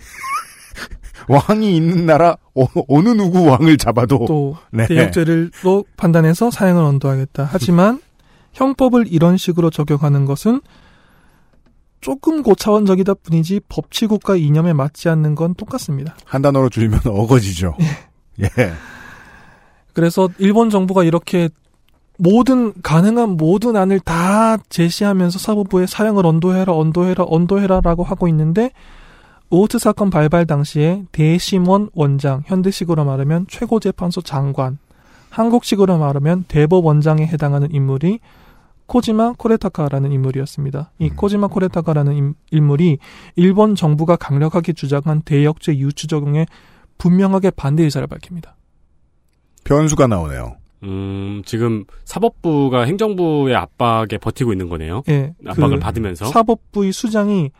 왕이 1.28 1.76
있는 1.76 2.06
나라 2.06 2.36
어, 2.54 3.02
느 3.02 3.08
누구 3.10 3.44
왕을 3.44 3.76
잡아도 3.78 4.24
또 4.26 4.56
네. 4.70 4.86
대역죄를 4.86 5.50
또 5.62 5.84
판단해서 5.96 6.50
사형을 6.50 6.82
언도하겠다. 6.82 7.48
하지만 7.50 8.00
형법을 8.52 9.06
이런 9.08 9.36
식으로 9.36 9.70
적용하는 9.70 10.24
것은 10.24 10.60
조금 12.00 12.42
고차원적이다 12.42 13.14
뿐이지 13.14 13.60
법치국가 13.68 14.36
이념에 14.36 14.72
맞지 14.72 15.08
않는 15.08 15.34
건 15.34 15.54
똑같습니다. 15.54 16.16
한 16.24 16.42
단어로 16.42 16.68
줄이면 16.68 17.00
어거지죠. 17.06 17.76
예. 18.40 18.48
그래서 19.92 20.28
일본 20.38 20.70
정부가 20.70 21.04
이렇게 21.04 21.48
모든 22.18 22.72
가능한 22.82 23.30
모든 23.30 23.76
안을 23.76 24.00
다 24.00 24.56
제시하면서 24.68 25.38
사법부에 25.38 25.86
사형을 25.86 26.24
언도해라 26.26 26.72
언도해라 26.72 27.24
언도해라라고 27.26 28.04
하고 28.04 28.28
있는데 28.28 28.70
오호트 29.50 29.78
사건 29.78 30.10
발발 30.10 30.44
당시에 30.46 31.04
대심원 31.12 31.88
원장 31.94 32.42
현대식으로 32.46 33.04
말하면 33.04 33.46
최고재판소 33.48 34.20
장관 34.20 34.78
한국식으로 35.30 35.98
말하면 35.98 36.44
대법원장에 36.48 37.26
해당하는 37.26 37.72
인물이 37.72 38.18
코지마 38.86 39.32
코레타카라는 39.36 40.12
인물이었습니다. 40.12 40.92
이 41.00 41.08
음. 41.10 41.16
코지마 41.16 41.48
코레타카라는 41.48 42.12
인- 42.14 42.34
인물이 42.52 42.98
일본 43.34 43.74
정부가 43.74 44.16
강력하게 44.16 44.72
주장한 44.72 45.22
대역죄 45.22 45.76
유추 45.78 46.06
적용에 46.06 46.46
분명하게 46.98 47.50
반대 47.50 47.82
의사를 47.82 48.06
밝힙니다. 48.06 48.56
변수가 49.64 50.06
나오네요. 50.06 50.56
음, 50.84 51.42
지금 51.44 51.84
사법부가 52.04 52.82
행정부의 52.82 53.56
압박에 53.56 54.18
버티고 54.18 54.52
있는 54.52 54.68
거네요. 54.68 55.02
예, 55.08 55.34
압박을 55.44 55.78
그 55.78 55.80
받으면서. 55.80 56.26
사법부의 56.26 56.92
수장이 56.92 57.50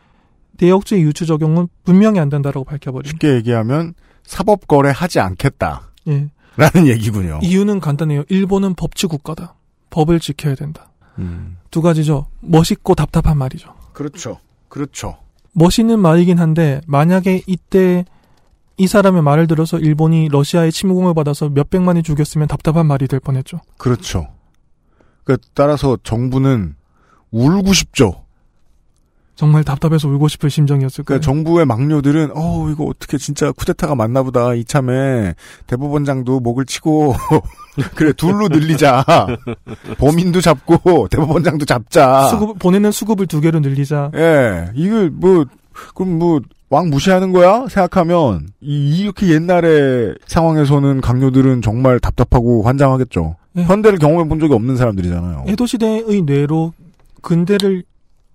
대역죄 0.57 0.99
유추 0.99 1.25
적용은 1.25 1.67
분명히 1.83 2.19
안 2.19 2.29
된다라고 2.29 2.63
밝혀버린. 2.65 3.09
쉽게 3.09 3.35
얘기하면 3.35 3.93
사법 4.23 4.67
거래하지 4.67 5.19
않겠다라는 5.19 5.81
예. 6.07 6.87
얘기군요. 6.87 7.39
이유는 7.41 7.79
간단해요. 7.79 8.23
일본은 8.29 8.73
법치 8.75 9.07
국가다. 9.07 9.55
법을 9.89 10.19
지켜야 10.19 10.55
된다. 10.55 10.89
음. 11.17 11.57
두 11.71 11.81
가지죠. 11.81 12.27
멋있고 12.41 12.95
답답한 12.95 13.37
말이죠. 13.37 13.73
그렇죠. 13.93 14.39
그렇죠. 14.67 15.17
멋있는 15.53 15.99
말이긴 15.99 16.39
한데 16.39 16.81
만약에 16.85 17.43
이때 17.47 18.05
이 18.77 18.85
사람의 18.85 19.23
말을 19.23 19.47
들어서 19.47 19.79
일본이 19.79 20.29
러시아의 20.29 20.71
침공을 20.71 21.15
받아서 21.15 21.49
몇백만이 21.49 22.03
죽였으면 22.03 22.47
답답한 22.47 22.85
말이 22.85 23.07
될 23.07 23.19
뻔했죠. 23.19 23.61
그렇죠. 23.77 24.27
그 25.23 25.37
따라서 25.55 25.97
정부는 26.03 26.75
울고 27.31 27.73
싶죠. 27.73 28.26
정말 29.37 29.63
답답해서 29.63 30.09
울고 30.09 30.27
싶을 30.27 30.49
심정이었을 30.49 31.05
거예요. 31.05 31.21
그러니까 31.21 31.25
정부의 31.25 31.65
막료들은 31.65 32.31
어 32.35 32.69
이거 32.69 32.83
어떻게 32.85 33.17
진짜 33.17 33.51
쿠데타가 33.51 33.95
맞나 33.95 34.23
보다. 34.23 34.53
이참에 34.53 35.35
대법원장도 35.67 36.41
목을 36.41 36.65
치고 36.65 37.15
그래 37.95 38.11
둘로 38.13 38.49
늘리자. 38.49 39.05
범인도 39.99 40.41
잡고 40.41 41.07
대법원장도 41.09 41.65
잡자. 41.65 42.27
수급 42.27 42.59
보내는 42.59 42.91
수급을 42.91 43.27
두 43.27 43.39
개로 43.39 43.59
늘리자. 43.59 44.11
예 44.15 44.71
이걸 44.75 45.09
뭐 45.11 45.45
그럼 45.95 46.19
뭐 46.19 46.41
왕 46.69 46.89
무시하는 46.89 47.31
거야? 47.31 47.65
생각하면? 47.69 48.49
이, 48.59 48.99
이렇게 48.99 49.29
옛날의 49.29 50.15
상황에서는 50.27 50.99
강요들은 51.01 51.61
정말 51.61 51.99
답답하고 51.99 52.63
환장하겠죠. 52.63 53.35
예. 53.57 53.63
현대를 53.63 53.99
경험해 53.99 54.27
본 54.27 54.39
적이 54.39 54.53
없는 54.55 54.75
사람들이잖아요. 54.75 55.45
에도 55.47 55.65
시대의 55.65 56.23
뇌로 56.23 56.73
근대를 57.21 57.83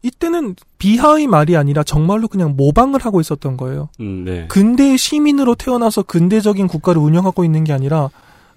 이때는 0.03 0.57
비하의 0.79 1.29
말이 1.29 1.57
아니라 1.57 1.83
정말로 1.85 2.29
그냥 2.29 2.55
모방을 2.57 3.01
하고 3.05 3.21
있었던 3.21 3.57
거예요. 3.57 3.89
음, 4.01 4.25
네. 4.25 4.47
근대의 4.49 4.99
시민으로 4.99 5.55
태어나서 5.55 6.03
근대적인 6.03 6.67
국가를 6.67 7.01
운영하고 7.01 7.45
있는 7.45 7.63
게 7.65 7.73
아니라 7.73 8.11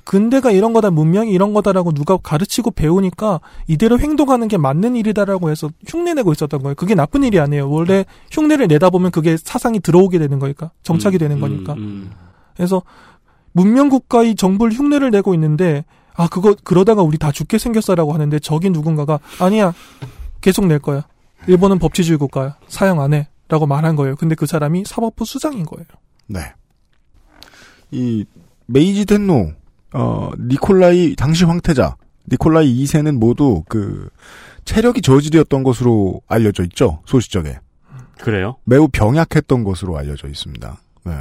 근대가 0.03 0.51
이런 0.51 0.71
거다 0.73 0.91
문명이 0.91 1.31
이런 1.31 1.53
거다라고 1.53 1.91
누가 1.91 2.17
가르치고 2.17 2.71
배우니까 2.71 3.41
이대로 3.67 3.99
행동하는 3.99 4.47
게 4.47 4.57
맞는 4.57 4.95
일이다라고 4.95 5.49
해서 5.49 5.69
흉내내고 5.87 6.31
있었던 6.31 6.61
거예요. 6.61 6.75
그게 6.75 6.93
나쁜 6.93 7.23
일이 7.23 7.39
아니에요. 7.39 7.69
원래 7.69 8.05
흉내를 8.31 8.67
내다 8.67 8.91
보면 8.91 9.11
그게 9.11 9.35
사상이 9.35 9.79
들어오게 9.79 10.19
되는 10.19 10.37
거니까 10.39 10.71
정착이 10.83 11.17
음, 11.17 11.19
되는 11.19 11.37
음, 11.37 11.41
거니까. 11.41 11.73
음. 11.73 12.11
그래서 12.55 12.83
문명 13.51 13.89
국가의 13.89 14.35
정부를 14.35 14.73
흉내를 14.73 15.09
내고 15.09 15.33
있는데 15.33 15.85
아 16.15 16.27
그거 16.27 16.55
그러다가 16.63 17.01
우리 17.01 17.17
다 17.17 17.31
죽게 17.31 17.57
생겼어라고 17.57 18.13
하는데 18.13 18.37
저기 18.39 18.69
누군가가 18.69 19.19
아니야 19.39 19.73
계속 20.41 20.67
낼 20.67 20.79
거야. 20.79 21.03
일본은 21.47 21.79
법치주의 21.79 22.17
국가야. 22.17 22.57
사형 22.67 23.01
안 23.01 23.13
해. 23.13 23.27
라고 23.47 23.67
말한 23.67 23.95
거예요. 23.95 24.15
근데 24.15 24.33
그 24.33 24.45
사람이 24.47 24.85
사법부 24.85 25.23
수장인 25.25 25.65
거예요. 25.65 25.85
네. 26.27 26.39
이 27.91 28.25
메이지 28.65 29.05
텐노, 29.05 29.51
어 29.93 30.31
니콜라이 30.39 31.15
당시 31.15 31.45
황태자 31.45 31.95
니콜라이 32.31 32.83
2세는 32.83 33.17
모두 33.19 33.63
그 33.69 34.09
체력이 34.65 35.01
저질이었던 35.03 35.61
것으로 35.61 36.21
알려져 36.27 36.63
있죠 36.63 37.01
소시적에 37.05 37.59
그래요? 38.19 38.55
매우 38.63 38.87
병약했던 38.87 39.63
것으로 39.63 39.95
알려져 39.97 40.27
있습니다. 40.27 40.77
네. 41.05 41.13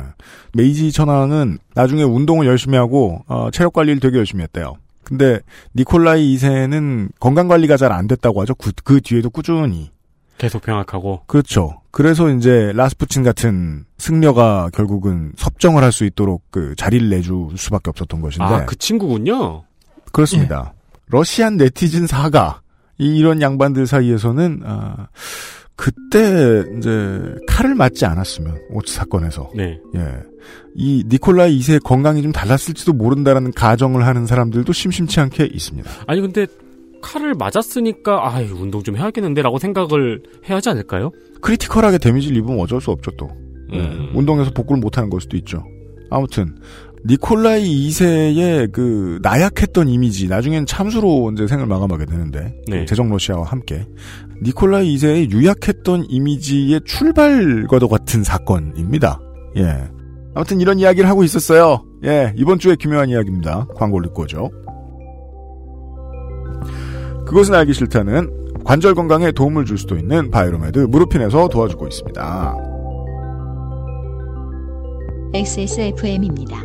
메이지 0.54 0.90
천황은 0.90 1.58
나중에 1.74 2.02
운동을 2.02 2.46
열심히 2.46 2.78
하고 2.78 3.22
어, 3.26 3.50
체력 3.52 3.74
관리를 3.74 4.00
되게 4.00 4.16
열심히 4.16 4.42
했대요. 4.44 4.76
근데 5.02 5.40
니콜라이 5.76 6.34
2세는 6.36 7.10
건강 7.20 7.48
관리가 7.48 7.76
잘 7.76 7.92
안 7.92 8.06
됐다고 8.06 8.40
하죠. 8.40 8.54
그, 8.54 8.72
그 8.82 9.02
뒤에도 9.02 9.28
꾸준히. 9.28 9.90
계속 10.38 10.62
병약하고. 10.62 11.22
그렇죠. 11.26 11.80
그래서 11.90 12.28
이제 12.30 12.72
라스푸친 12.74 13.22
같은 13.22 13.84
승려가 13.98 14.68
결국은 14.72 15.32
섭정을 15.36 15.82
할 15.82 15.92
수 15.92 16.04
있도록 16.04 16.42
그 16.50 16.74
자리를 16.76 17.08
내줄 17.08 17.50
수밖에 17.56 17.90
없었던 17.90 18.20
것인데 18.20 18.44
아, 18.44 18.64
그 18.66 18.76
친구군요? 18.76 19.62
그렇습니다. 20.12 20.74
러시안 21.06 21.56
네티즌 21.56 22.06
사가 22.08 22.60
이- 22.98 23.16
이런 23.16 23.40
양반들 23.40 23.86
사이에서는 23.86 24.62
아, 24.64 25.06
그때 25.76 26.64
이제 26.78 27.34
칼을 27.48 27.74
맞지 27.74 28.04
않았으면 28.06 28.58
오츠 28.70 28.92
사건에서 28.92 29.50
네. 29.56 29.78
예. 29.96 30.16
이 30.76 31.04
니콜라이 31.08 31.58
2세의 31.58 31.82
건강이 31.82 32.22
좀 32.22 32.32
달랐을지도 32.32 32.92
모른다라는 32.92 33.52
가정을 33.52 34.06
하는 34.06 34.26
사람들도 34.26 34.72
심심치 34.72 35.18
않게 35.20 35.46
있습니다. 35.52 35.90
아니, 36.06 36.20
근데 36.20 36.46
칼을 37.04 37.34
맞았으니까, 37.34 38.26
아 38.26 38.40
운동 38.40 38.82
좀 38.82 38.96
해야겠는데라고 38.96 39.58
생각을 39.58 40.22
해야 40.48 40.56
하지 40.56 40.70
않을까요? 40.70 41.10
크리티컬하게 41.42 41.98
데미지를 41.98 42.38
입으면 42.38 42.58
어쩔 42.60 42.80
수 42.80 42.90
없죠 42.90 43.10
또. 43.18 43.28
예. 43.72 43.78
음. 43.78 44.12
운동에서 44.14 44.50
복구를 44.52 44.80
못하는 44.80 45.10
걸 45.10 45.20
수도 45.20 45.36
있죠. 45.36 45.62
아무튼 46.10 46.56
니콜라이 47.06 47.88
2세의 47.88 48.72
그 48.72 49.18
나약했던 49.22 49.88
이미지 49.88 50.26
나중엔 50.26 50.64
참수로 50.64 51.32
이제 51.32 51.46
생을 51.46 51.66
마감하게 51.66 52.06
되는데 52.06 52.54
네. 52.66 52.86
제정 52.86 53.10
러시아와 53.10 53.44
함께 53.44 53.86
니콜라이 54.42 54.94
2세의 54.96 55.30
유약했던 55.30 56.06
이미지의 56.08 56.80
출발과도 56.86 57.88
같은 57.88 58.24
사건입니다. 58.24 59.20
예. 59.56 59.90
아무튼 60.34 60.60
이런 60.60 60.78
이야기를 60.78 61.08
하고 61.08 61.22
있었어요. 61.24 61.84
예, 62.04 62.32
이번 62.36 62.58
주에 62.58 62.74
기묘한 62.74 63.08
이야기입니다. 63.08 63.66
광고를 63.76 64.08
듣고 64.08 64.22
오죠. 64.22 64.50
그것은 67.34 67.52
알기 67.56 67.72
싫다는 67.72 68.62
관절 68.62 68.94
건강에 68.94 69.32
도움을 69.32 69.64
줄 69.64 69.76
수도 69.76 69.96
있는 69.96 70.30
바이로메드 70.30 70.78
무르핀에서 70.78 71.48
도와주고 71.48 71.88
있습니다. 71.88 72.56
XSFM입니다. 75.34 76.62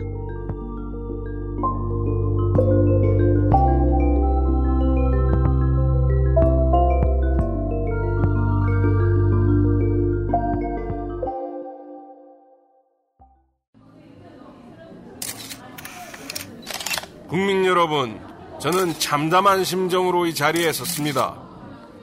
국민 17.27 17.65
여러분, 17.65 18.28
저는 18.59 18.97
참담한 18.99 19.63
심정으로 19.63 20.25
이 20.25 20.35
자리에 20.35 20.73
섰습니다. 20.73 21.35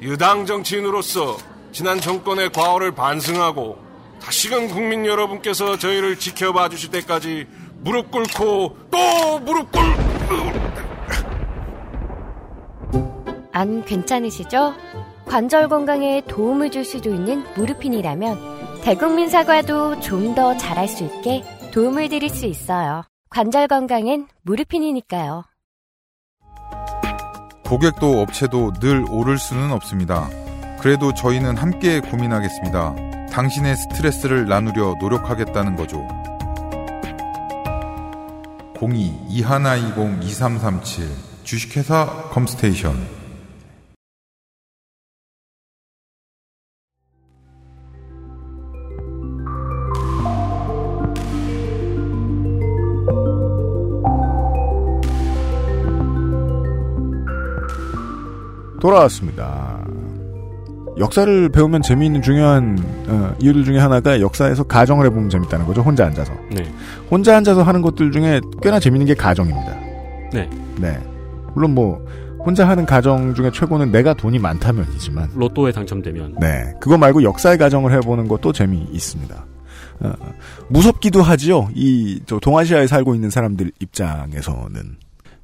여당 0.05 0.47
정치인으로서 0.47 1.37
지난 1.73 2.01
정권의 2.01 2.51
과오를 2.51 2.93
반성하고 2.93 3.79
다시금 4.23 4.69
국민 4.69 5.05
여러분께서 5.05 5.79
저희를 5.79 6.19
지켜봐 6.19 6.71
주실 6.71 6.91
때까지 6.91 7.47
무릎 7.81 8.11
꿇고 8.11 8.79
또 8.91 9.39
무릎 9.41 9.71
꿇... 9.71 9.83
안 13.53 13.85
괜찮으시죠? 13.85 14.75
관절 15.27 15.69
건강에 15.69 16.23
도움을 16.27 16.71
줄 16.71 16.85
수도 16.85 17.11
있는 17.11 17.45
무르핀이라면 17.57 18.81
대국민 18.83 19.29
사과도 19.29 20.01
좀 20.01 20.35
더 20.35 20.57
잘할 20.57 20.89
수 20.89 21.05
있게 21.05 21.43
도움을 21.73 22.09
드릴 22.09 22.29
수 22.31 22.47
있어요. 22.47 23.03
관절 23.31 23.69
건강엔 23.69 24.29
무르핀이니까요. 24.43 25.45
고객도 27.67 28.23
업체도 28.23 28.73
늘 28.75 29.05
오를 29.11 29.39
수는 29.39 29.73
없습니다. 29.73 30.31
그래도 30.79 31.13
저희는 31.13 31.57
함께 31.57 31.99
고민하겠습니다. 32.01 32.95
당신의 33.33 33.75
스트레스를 33.77 34.47
나누려 34.47 34.95
노력하겠다는 35.01 35.75
거죠. 35.75 36.07
02-2120-2337 38.75 41.09
주식회사 41.43 42.29
컴스테이션 42.31 43.16
돌아왔습니다. 58.87 59.85
역사를 60.99 61.49
배우면 61.49 61.83
재미있는 61.83 62.23
중요한 62.23 62.79
어, 63.09 63.35
이유들 63.41 63.65
중에 63.65 63.79
하나가 63.79 64.21
역사에서 64.21 64.63
가정을 64.63 65.07
해보면 65.07 65.29
재밌다는 65.29 65.67
거죠. 65.67 65.83
혼자 65.83 66.07
앉아서. 66.07 66.33
네. 66.55 66.63
혼자 67.11 67.37
앉아서 67.37 67.63
하는 67.65 67.83
것들 67.83 68.13
중에 68.13 68.41
꽤나 68.63 68.79
재밌는 68.79 69.07
게 69.07 69.15
가정입니다. 69.15 69.77
네. 70.33 70.49
네. 70.81 70.99
물론 71.55 71.75
뭐 71.75 72.07
혼자 72.39 72.67
하는 72.69 72.87
가정 72.87 73.35
중에 73.35 73.51
최고는 73.51 73.91
내가 73.91 74.15
돈이 74.15 74.39
많다면이지만 74.39 75.31
로또에 75.35 75.73
당첨되면 75.73 76.37
네. 76.41 76.73
그거 76.81 76.97
말고 76.97 77.25
역사의 77.25 77.59
가정을 77.59 77.93
해보는 77.93 78.29
것도 78.29 78.53
재미 78.53 78.87
있습니다. 78.93 79.35
어, 80.01 80.13
무섭기도 80.69 81.23
하지요. 81.23 81.69
이 81.75 82.21
저 82.27 82.39
동아시아에 82.39 82.87
살고 82.87 83.15
있는 83.17 83.31
사람들 83.31 83.73
입장에서는 83.81 84.97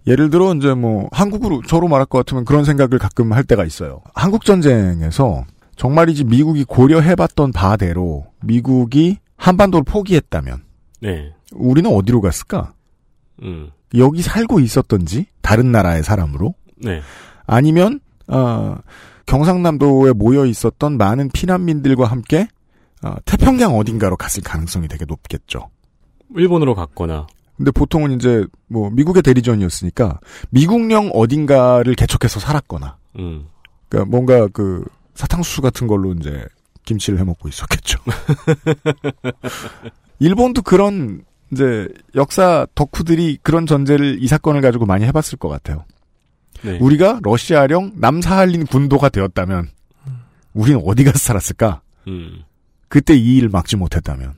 예를 0.07 0.31
들어 0.31 0.55
이제 0.55 0.75
뭐 0.75 1.09
한국으로 1.13 1.63
저로 1.67 1.89
말할 1.89 2.07
것 2.07 2.19
같으면 2.19 2.45
그런 2.45 2.65
생각을 2.65 2.99
가끔 2.99 3.33
할 3.33 3.45
때가 3.45 3.65
있어요. 3.65 4.01
한국 4.15 4.45
전쟁에서 4.45 5.45
정말이지 5.77 6.25
미국이 6.25 6.65
고려해봤던 6.65 7.53
바대로 7.53 8.27
미국이 8.43 9.19
한반도를 9.37 9.85
포기했다면 9.85 10.63
네. 11.01 11.33
우리는 11.53 11.91
어디로 11.91 12.21
갔을까? 12.21 12.75
음. 13.43 13.71
여기 13.97 14.23
살고 14.23 14.61
있었던지 14.61 15.27
다른 15.41 15.73
나라의 15.73 16.03
사람으로 16.03 16.55
네. 16.77 17.01
아니면 17.47 18.01
어, 18.29 18.77
경상남도에 19.27 20.13
모여 20.13 20.47
있었던 20.47 20.97
많은 20.97 21.31
피난민들과 21.33 22.07
함께 22.07 22.49
어, 23.05 23.15
태평양 23.25 23.77
어딘가로 23.77 24.17
갔을 24.17 24.43
가능성이 24.43 24.89
되게 24.89 25.05
높겠죠. 25.05 25.69
일본으로 26.35 26.75
갔거나 26.75 27.27
근데 27.63 27.71
보통은 27.71 28.11
이제 28.11 28.45
뭐 28.67 28.91
미국의 28.91 29.23
대리전이었으니까 29.23 30.19
미국령 30.51 31.13
어딘가를 31.15 31.95
개척해서 31.95 32.41
살았거나 32.41 32.97
음. 33.21 33.47
그러니까 33.89 34.11
뭔가 34.11 34.49
그 34.49 34.85
사탕수수 35.15 35.63
같은 35.63 35.87
걸로 35.87 36.13
이제 36.13 36.45
김치를 36.85 37.21
해 37.21 37.25
먹고 37.25 37.49
있었겠죠. 37.49 38.01
일본도 40.19 40.63
그런 40.63 41.23
이제 41.53 41.87
역사 42.17 42.67
덕후들이 42.75 43.39
그런 43.45 43.67
전제를 43.67 44.21
이 44.21 44.27
사건을 44.27 44.61
가지고 44.61 44.85
많이 44.85 45.05
해봤을 45.05 45.39
것 45.39 45.49
같아요. 45.49 45.85
네. 46.63 46.79
우리가 46.81 47.21
러시아령 47.23 47.93
남사할린 47.95 48.67
군도가 48.67 49.09
되었다면 49.09 49.69
우리는 50.53 50.83
어디 50.85 51.05
가서 51.05 51.19
살았을까? 51.19 51.81
음. 52.09 52.43
그때 52.89 53.15
이 53.15 53.37
일을 53.37 53.51
막지 53.51 53.77
못했다면 53.77 54.35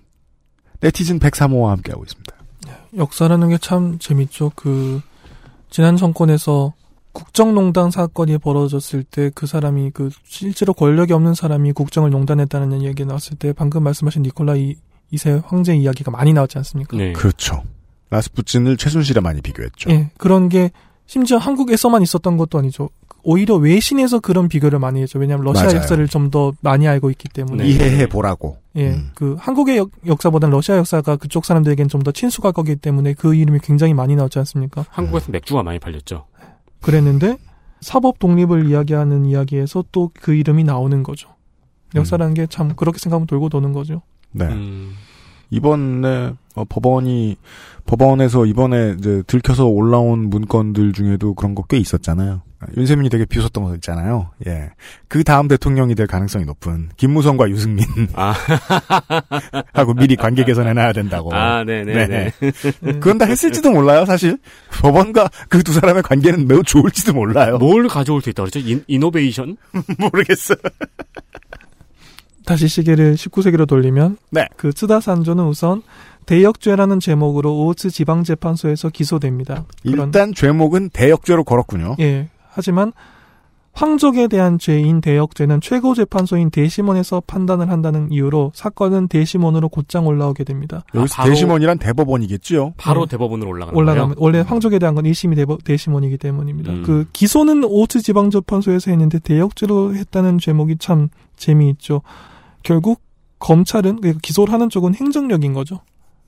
네티즌 0.80 1.20
103호와 1.20 1.68
함께하고 1.68 2.04
있습니다. 2.04 2.33
역사라는 2.96 3.48
게 3.50 3.58
참 3.58 3.98
재밌죠. 3.98 4.52
그 4.54 5.00
지난 5.70 5.96
정권에서 5.96 6.72
국정농단 7.12 7.90
사건이 7.90 8.38
벌어졌을 8.38 9.04
때 9.04 9.30
그 9.34 9.46
사람이 9.46 9.90
그 9.92 10.10
실제로 10.24 10.72
권력이 10.74 11.12
없는 11.12 11.34
사람이 11.34 11.72
국정을 11.72 12.10
농단했다는 12.10 12.82
얘기 12.82 13.04
나왔을 13.04 13.36
때 13.36 13.52
방금 13.52 13.82
말씀하신 13.84 14.22
니콜라 14.22 14.56
이, 14.56 14.74
이세 15.10 15.40
황제 15.46 15.76
이야기가 15.76 16.10
많이 16.10 16.32
나왔지 16.32 16.58
않습니까? 16.58 16.96
네. 16.96 17.12
그렇죠. 17.12 17.62
라스푸틴을 18.10 18.76
최순실에 18.76 19.20
많이 19.20 19.40
비교했죠. 19.40 19.90
예, 19.90 20.10
그런 20.18 20.48
게 20.48 20.70
심지어 21.06 21.38
한국에서만 21.38 22.02
있었던 22.02 22.36
것도 22.36 22.58
아니죠. 22.58 22.90
오히려 23.24 23.56
외신에서 23.56 24.20
그런 24.20 24.48
비교를 24.48 24.78
많이 24.78 25.00
했죠. 25.02 25.18
왜냐하면 25.18 25.44
러시아 25.46 25.64
맞아요. 25.64 25.76
역사를 25.78 26.08
좀 26.08 26.30
더 26.30 26.52
많이 26.60 26.86
알고 26.88 27.10
있기 27.10 27.28
때문에. 27.28 27.64
네. 27.64 27.70
이해해 27.70 28.06
보라고. 28.08 28.58
예, 28.76 28.90
음. 28.90 29.10
그 29.14 29.36
한국의 29.38 29.76
역, 29.78 29.90
역사보다는 30.06 30.52
러시아 30.52 30.76
역사가 30.76 31.16
그쪽 31.16 31.44
사람들에겐 31.44 31.88
좀 31.88 32.02
더 32.02 32.12
친숙할 32.12 32.52
거기 32.52 32.76
때문에 32.76 33.14
그 33.14 33.34
이름이 33.34 33.60
굉장히 33.62 33.94
많이 33.94 34.14
나왔지 34.16 34.38
않습니까? 34.40 34.84
한국에서 34.90 35.32
맥주가 35.32 35.62
많이 35.62 35.78
팔렸죠. 35.78 36.26
그랬는데 36.80 37.38
사법 37.80 38.18
독립을 38.18 38.68
이야기하는 38.70 39.24
이야기에서 39.26 39.84
또 39.92 40.10
그 40.20 40.34
이름이 40.34 40.64
나오는 40.64 41.02
거죠. 41.02 41.28
역사라는 41.94 42.34
게 42.34 42.46
참 42.46 42.74
그렇게 42.74 42.98
생각하면 42.98 43.26
돌고 43.26 43.48
도는 43.48 43.72
거죠. 43.72 44.02
네. 44.32 44.46
음. 44.46 44.94
이번에 45.50 46.32
어, 46.54 46.64
법원이 46.68 47.36
법원에서 47.86 48.46
이번에 48.46 48.94
이제 48.98 49.22
들켜서 49.26 49.66
올라온 49.66 50.30
문건들 50.30 50.92
중에도 50.92 51.34
그런 51.34 51.54
거 51.54 51.64
꽤 51.68 51.76
있었잖아요. 51.78 52.42
아, 52.60 52.66
윤세민이 52.76 53.08
되게 53.10 53.24
비웃었던 53.24 53.64
거 53.64 53.74
있잖아요. 53.74 54.30
예. 54.46 54.70
그 55.08 55.24
다음 55.24 55.48
대통령이 55.48 55.94
될 55.94 56.06
가능성이 56.06 56.44
높은 56.44 56.88
김무성과 56.96 57.50
유승민 57.50 57.84
아, 58.14 58.34
하고 59.74 59.94
미리 59.94 60.16
관계 60.16 60.44
개선해놔야 60.44 60.92
된다고. 60.92 61.34
아, 61.34 61.64
네네네. 61.64 62.06
네. 62.06 62.30
그건 62.80 63.18
다 63.18 63.26
했을지도 63.26 63.70
몰라요, 63.70 64.04
사실. 64.06 64.38
법원과 64.80 65.28
그 65.48 65.62
두 65.64 65.72
사람의 65.72 66.02
관계는 66.02 66.46
매우 66.46 66.62
좋을지도 66.62 67.14
몰라요. 67.14 67.58
뭘 67.58 67.88
가져올 67.88 68.20
수 68.22 68.30
있다 68.30 68.42
그러죠? 68.44 68.58
인, 68.60 68.84
이노베이션? 68.86 69.56
모르겠어요. 69.98 70.58
다시 72.46 72.68
시계를 72.68 73.14
19세기로 73.14 73.66
돌리면 73.66 74.18
네. 74.30 74.46
그 74.58 74.72
츠다 74.74 75.00
산조는 75.00 75.44
우선 75.44 75.82
대역죄라는 76.26 77.00
제목으로 77.00 77.66
오츠 77.66 77.90
지방재판소에서 77.90 78.88
기소됩니다. 78.90 79.64
그런- 79.82 80.06
일단 80.08 80.34
죄목은 80.34 80.90
대역죄로 80.90 81.44
걸었군요. 81.44 81.96
예. 82.00 82.28
하지만 82.50 82.92
황족에 83.72 84.28
대한 84.28 84.56
죄인 84.60 85.00
대역죄는 85.00 85.60
최고재판소인 85.60 86.50
대심원에서 86.50 87.22
판단을 87.26 87.70
한다는 87.70 88.08
이유로 88.12 88.52
사건은 88.54 89.08
대심원으로 89.08 89.68
곧장 89.68 90.06
올라오게 90.06 90.44
됩니다. 90.44 90.84
여기서 90.94 91.14
아, 91.14 91.16
바로- 91.22 91.30
대심원이란 91.30 91.78
대법원이겠죠. 91.78 92.74
바로 92.76 93.04
네. 93.06 93.10
대법원으로 93.10 93.50
올라가는 93.50 93.76
올라가면 93.76 94.08
거예요? 94.14 94.16
원래 94.24 94.40
황족에 94.46 94.78
대한 94.78 94.94
건 94.94 95.04
1심이 95.06 95.34
대법, 95.34 95.64
대심원이기 95.64 96.18
때문입니다. 96.18 96.72
음. 96.72 96.82
그 96.84 97.06
기소는 97.12 97.64
오츠 97.64 98.02
지방재판소에서 98.02 98.92
했는데 98.92 99.18
대역죄로 99.18 99.96
했다는 99.96 100.38
제목이 100.38 100.76
참 100.78 101.08
재미있죠. 101.36 102.02
결국 102.62 103.00
검찰은 103.40 103.96
그러니까 104.00 104.20
기소를 104.22 104.54
하는 104.54 104.70
쪽은 104.70 104.94
행정력인 104.94 105.52
거죠. 105.52 105.80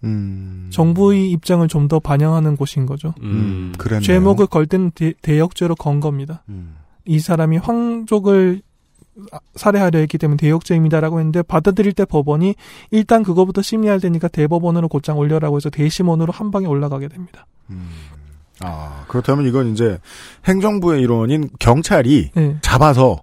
음. 0.07 0.69
정부의 0.71 1.31
입장을 1.31 1.67
좀 1.69 1.87
더 1.87 2.01
반영하는 2.01 2.57
곳인 2.57 2.85
거죠. 2.85 3.15
음. 3.23 3.73
그랬네요. 3.79 4.03
죄목을 4.03 4.47
걸 4.49 4.67
때는 4.67 4.91
대, 4.93 5.13
대역죄로 5.23 5.77
건 5.77 6.01
겁니다. 6.01 6.43
음. 6.49 6.75
이 7.05 7.21
사람이 7.21 7.59
황족을 7.59 8.63
살해하려 9.55 10.01
했기 10.01 10.19
때문에 10.19 10.37
대역죄입니다라고 10.37 11.21
했는데 11.21 11.43
받아들일 11.43 11.93
때 11.93 12.05
법원이 12.05 12.55
일단 12.91 13.23
그거부터 13.23 13.63
심리할 13.63 14.01
테니까 14.01 14.29
대법원으로 14.29 14.89
곧장 14.89 15.17
올려라고 15.17 15.57
해서 15.57 15.71
대심원으로 15.71 16.33
한 16.33 16.51
방에 16.51 16.67
올라가게 16.67 17.09
됩니다. 17.09 17.47
음. 17.71 17.89
아 18.61 19.05
그렇다면 19.09 19.47
이건 19.47 19.73
이제 19.73 19.99
행정부의 20.47 21.03
일원인 21.03 21.49
경찰이 21.59 22.31
네. 22.35 22.57
잡아서 22.63 23.23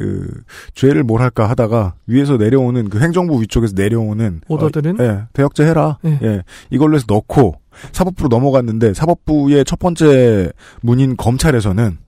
그 0.00 0.42
죄를 0.72 1.02
뭘 1.02 1.20
할까 1.20 1.46
하다가 1.50 1.92
위에서 2.06 2.38
내려오는 2.38 2.88
그 2.88 3.00
행정부 3.00 3.42
위쪽에서 3.42 3.74
내려오는 3.76 4.40
오더들은 4.48 4.98
어, 4.98 5.04
예, 5.04 5.22
대역죄 5.34 5.66
해라. 5.66 5.98
네. 6.00 6.18
예. 6.22 6.42
이걸로 6.70 6.96
해서 6.96 7.04
넣고 7.06 7.60
사법부로 7.92 8.28
넘어갔는데 8.28 8.94
사법부의 8.94 9.66
첫 9.66 9.78
번째 9.78 10.52
문인 10.80 11.18
검찰에서는 11.18 11.98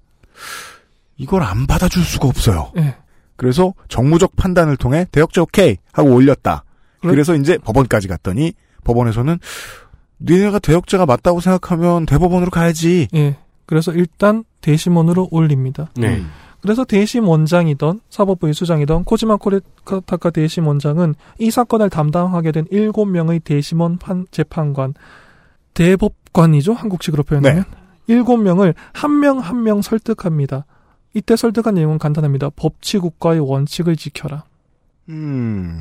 이걸 1.19 1.43
안 1.43 1.67
받아줄 1.67 2.03
수가 2.03 2.29
없어요. 2.29 2.73
네. 2.75 2.97
그래서 3.37 3.75
정무적 3.89 4.37
판단을 4.37 4.79
통해 4.79 5.07
대역죄 5.13 5.43
오케이 5.43 5.77
하고 5.93 6.15
올렸다. 6.15 6.65
그래? 7.03 7.11
그래서 7.13 7.35
이제 7.35 7.59
법원까지 7.59 8.09
갔더니 8.09 8.55
법원에서는 8.85 9.39
니네가 10.19 10.61
대역죄가 10.61 11.05
맞다고 11.05 11.41
생각하면 11.41 12.07
대법원으로 12.07 12.51
가야지. 12.51 13.09
예. 13.15 13.37
그래서 13.67 13.93
일단 13.93 14.45
대심원으로 14.63 15.29
올립니다. 15.31 15.91
네. 15.95 16.17
음. 16.17 16.31
그래서 16.63 16.85
대심 16.85 17.29
원장이던 17.29 18.01
사법부의 18.09 18.55
수장이던 18.55 19.05
코지마 19.05 19.37
코레타카 19.37 20.31
대심 20.31 20.67
원장은 20.69 21.17
이 21.39 21.51
사건을 21.51 21.91
담당하게 21.91 22.53
된 22.53 22.65
7명의 22.67 23.43
대심원 23.43 23.99
판, 23.99 24.27
재판관 24.31 24.95
대법관이죠 25.75 26.73
한국식으로 26.73 27.23
표현하면 27.25 27.65
네. 28.09 28.15
7명을 28.15 28.75
한 28.93 29.21
명 29.21 29.39
한 29.41 29.63
명 29.63 29.83
설득합니다. 29.83 30.65
이때 31.15 31.37
설득한 31.37 31.75
내용은 31.75 31.99
간단합니다. 31.99 32.51
법치국가의 32.57 33.41
원칙을 33.41 33.97
지켜라. 33.97 34.45
음, 35.09 35.81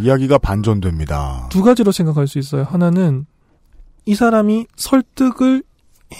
이야기가 0.00 0.38
반전됩니다. 0.38 1.48
두 1.50 1.62
가지로 1.62 1.90
생각할 1.90 2.26
수 2.28 2.38
있어요. 2.38 2.64
하나는 2.64 3.26
이 4.06 4.14
사람이 4.14 4.66
설득을 4.76 5.62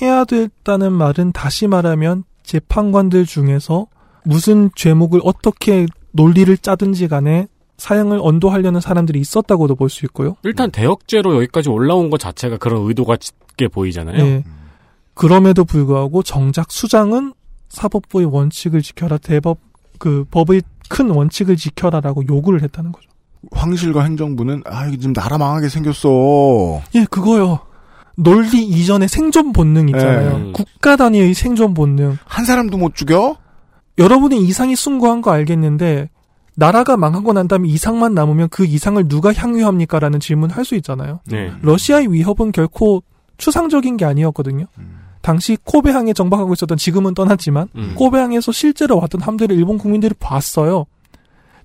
해야 0.01 0.25
됐다는 0.25 0.93
말은 0.93 1.33
다시 1.33 1.67
말하면 1.67 2.25
재판관들 2.43 3.27
중에서 3.27 3.87
무슨 4.29 4.71
죄목을 4.75 5.21
어떻게 5.25 5.87
논리를 6.13 6.55
짜든지 6.59 7.09
간에 7.09 7.47
사형을 7.79 8.19
언도하려는 8.23 8.81
사람들이 8.83 9.21
있었다고도 9.21 9.75
볼 9.77 9.89
수 9.89 10.05
있고요. 10.05 10.37
일단 10.43 10.71
대역죄로 10.71 11.35
여기까지 11.37 11.71
올라온 11.71 12.11
것 12.11 12.21
자체가 12.21 12.59
그런 12.59 12.87
의도가 12.87 13.17
짙게 13.17 13.69
보이잖아요. 13.69 14.23
네. 14.23 14.45
그럼에도 15.15 15.65
불구하고 15.65 16.23
정작 16.23 16.71
수장은 16.71 17.33
사법부의 17.71 18.27
원칙을 18.27 18.83
지켜라 18.83 19.17
대법 19.17 19.59
그 19.99 20.25
법의 20.31 20.63
큰 20.91 21.09
원칙을 21.11 21.57
지켜라라고 21.57 22.25
요구를 22.29 22.63
했다는 22.63 22.93
거죠. 22.93 23.09
황실과 23.53 24.03
행정부는 24.05 24.63
아 24.67 24.87
이게 24.87 24.99
지금 24.99 25.13
나라 25.15 25.39
망하게 25.39 25.69
생겼어. 25.69 26.83
예, 26.97 27.05
그거요. 27.11 27.61
논리 28.17 28.65
이전의 28.65 29.09
생존 29.09 29.53
본능 29.53 29.89
있잖아요. 29.91 30.39
네. 30.39 30.53
국가 30.53 30.97
단위의 30.97 31.35
생존 31.35 31.73
본능. 31.73 32.19
한 32.27 32.45
사람도 32.45 32.77
못 32.77 32.95
죽여? 32.95 33.37
여러분이 33.99 34.41
이상이 34.43 34.77
숭고한 34.77 35.23
거 35.23 35.31
알겠는데 35.33 36.09
나라가 36.55 36.97
망하고 36.97 37.33
난 37.33 37.47
다음에 37.49 37.69
이상만 37.69 38.15
남으면 38.15 38.49
그 38.51 38.65
이상을 38.65 39.07
누가 39.09 39.33
향유합니까? 39.33 39.99
라는 40.01 40.19
질문 40.21 40.51
할 40.51 40.65
수 40.65 40.75
있잖아요. 40.77 41.21
네. 41.27 41.53
러시아의 41.63 42.13
위협은 42.13 42.53
결코 42.53 43.03
추상적인 43.37 43.97
게 43.97 44.05
아니었거든요. 44.05 44.67
음. 44.79 44.99
당시 45.23 45.57
코베항에 45.65 46.13
정박하고 46.13 46.53
있었던 46.55 46.77
지금은 46.79 47.15
떠났지만 47.15 47.69
음. 47.77 47.93
코베항에서 47.97 48.51
실제로 48.53 48.99
왔던 48.99 49.21
함대를 49.21 49.57
일본 49.57 49.79
국민들이 49.79 50.15
봤어요. 50.19 50.87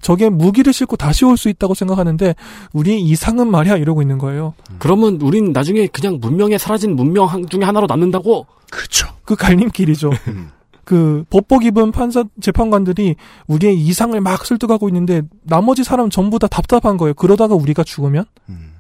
저게 0.02 0.30
무기를 0.30 0.74
싣고 0.74 0.98
다시 0.98 1.24
올 1.26 1.38
수 1.38 1.50
있다고 1.50 1.74
생각하는데 1.74 2.36
우리 2.74 3.02
이상은 3.02 3.50
말이야 3.50 3.78
이러고 3.78 4.02
있는 4.02 4.18
거예요. 4.18 4.54
음. 4.70 4.76
그러면 4.80 5.20
우린 5.22 5.54
나중에 5.54 5.88
그냥 5.88 6.20
문명에 6.22 6.58
사라진 6.58 6.96
문명 6.96 7.48
중에 7.48 7.64
하나로 7.64 7.88
남는다고? 7.88 8.46
그렇죠. 8.70 9.08
그 9.24 9.36
갈림길이죠. 9.36 10.12
음. 10.28 10.50
그 10.84 11.24
법복 11.30 11.66
입은 11.66 11.92
판사 11.92 12.24
재판관들이 12.42 13.16
우리의 13.48 13.80
이상을 13.80 14.20
막 14.22 14.46
설득하고 14.46 14.90
있는데 14.90 15.22
나머지 15.44 15.84
사람 15.84 16.10
전부 16.10 16.40
다 16.40 16.48
답답한 16.48 16.98
거예요. 16.98 17.14
그러다가 17.14 17.56
우리가 17.56 17.84
죽으면 17.84 18.26
음. 18.50 18.74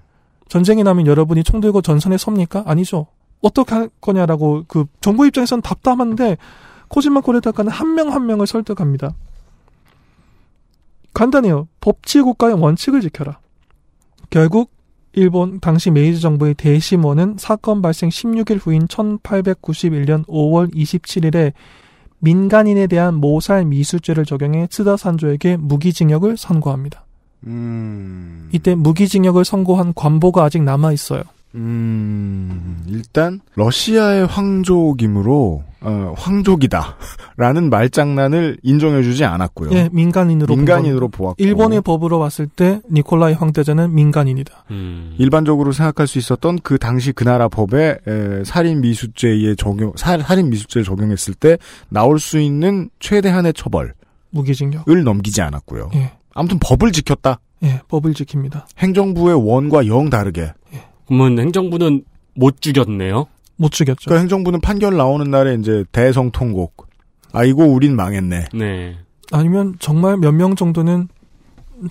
전쟁이 0.50 0.84
나면 0.84 1.08
여러분이 1.08 1.44
총 1.44 1.62
들고 1.62 1.82
전선에 1.82 2.18
섭니까? 2.18 2.64
아니죠. 2.66 3.08
어떻게 3.42 3.76
할 3.76 3.90
거냐라고 4.02 4.66
그 4.68 4.86
정부 5.02 5.26
입장에서는 5.26 5.62
답답한데 5.62 6.38
코지마 6.90 7.22
코레타카는 7.22 7.72
한 7.72 7.96
명한 7.96 8.14
한 8.14 8.26
명을 8.26 8.48
설득합니다. 8.48 9.16
간단해요. 11.14 11.68
법치 11.82 12.22
국가의 12.22 12.56
원칙을 12.56 13.02
지켜라. 13.02 13.40
결국 14.30 14.72
일본 15.14 15.60
당시 15.60 15.92
메이지 15.92 16.22
정부의 16.22 16.56
대심원은 16.56 17.36
사건 17.38 17.82
발생 17.82 18.10
16일 18.10 18.60
후인 18.66 18.88
1891년 18.88 20.26
5월 20.26 20.74
27일에 20.74 21.54
민간인에 22.24 22.88
대한 22.88 23.16
모살 23.16 23.66
미수죄를 23.66 24.26
적용해 24.26 24.68
츠다 24.68 24.96
산조에게 24.96 25.58
무기징역을 25.58 26.38
선고합니다. 26.38 27.04
음... 27.48 28.48
이때 28.54 28.76
무기징역을 28.76 29.44
선고한 29.44 29.94
관보가 29.94 30.42
아직 30.46 30.64
남아 30.64 30.94
있어요. 30.94 31.24
음, 31.56 32.84
일단 32.88 33.40
러시아의 33.56 34.26
황족이므로 34.26 35.64
어, 35.82 36.14
황족이다라는 36.18 37.70
말장난을 37.70 38.58
인정해주지 38.64 39.26
않았고요. 39.26 39.72
예, 39.74 39.90
민간인으로 39.92 40.56
민간인으로 40.56 41.10
보았고 41.10 41.36
일본의 41.44 41.82
법으로 41.82 42.20
봤을 42.20 42.48
때 42.48 42.82
니콜라이 42.92 43.34
황태자는 43.34 43.94
민간인이다. 43.94 44.66
음. 44.72 45.16
일반적으로 45.18 45.72
생각할 45.74 46.08
수 46.08 46.18
있었던 46.18 46.60
그 46.64 46.78
당시 46.78 47.12
그 47.12 47.24
나라 47.24 47.50
법에 47.50 47.98
에, 48.08 48.44
살인 48.46 48.82
미수죄에 48.82 49.56
적용 49.56 49.92
살, 49.96 50.22
살인 50.22 50.50
미수죄를 50.50 50.86
적용했을 50.86 51.34
때 51.34 51.58
나올 51.90 52.20
수 52.20 52.40
있는 52.40 52.90
최대한의 53.00 53.54
처벌 53.54 53.94
무기징역을 54.32 55.04
넘기지 55.04 55.42
않았고요. 55.42 55.92
예. 55.96 56.14
아무튼 56.34 56.58
법을 56.60 56.92
지켰다. 56.92 57.40
예, 57.64 57.82
법을 57.88 58.14
지킵니다. 58.14 58.64
행정부의 58.80 59.48
원과 59.48 59.88
영 59.88 60.10
다르게. 60.10 60.54
예. 60.74 60.93
그러면 61.08 61.40
행정부는 61.40 62.04
못 62.36 62.62
죽였네요. 62.62 63.28
못 63.58 63.72
죽였죠. 63.72 64.06
그러니까 64.06 64.22
행정부는 64.22 64.62
판결 64.62 64.98
나오는 64.98 65.30
날에 65.30 65.56
이제 65.56 65.84
대성 65.92 66.32
통곡. 66.32 66.88
아이고 67.32 67.64
우린 67.66 67.96
망했네. 67.96 68.46
네. 68.54 68.98
아니면 69.32 69.76
정말 69.80 70.18
몇 70.18 70.32
명 70.34 70.56
정도는 70.56 71.08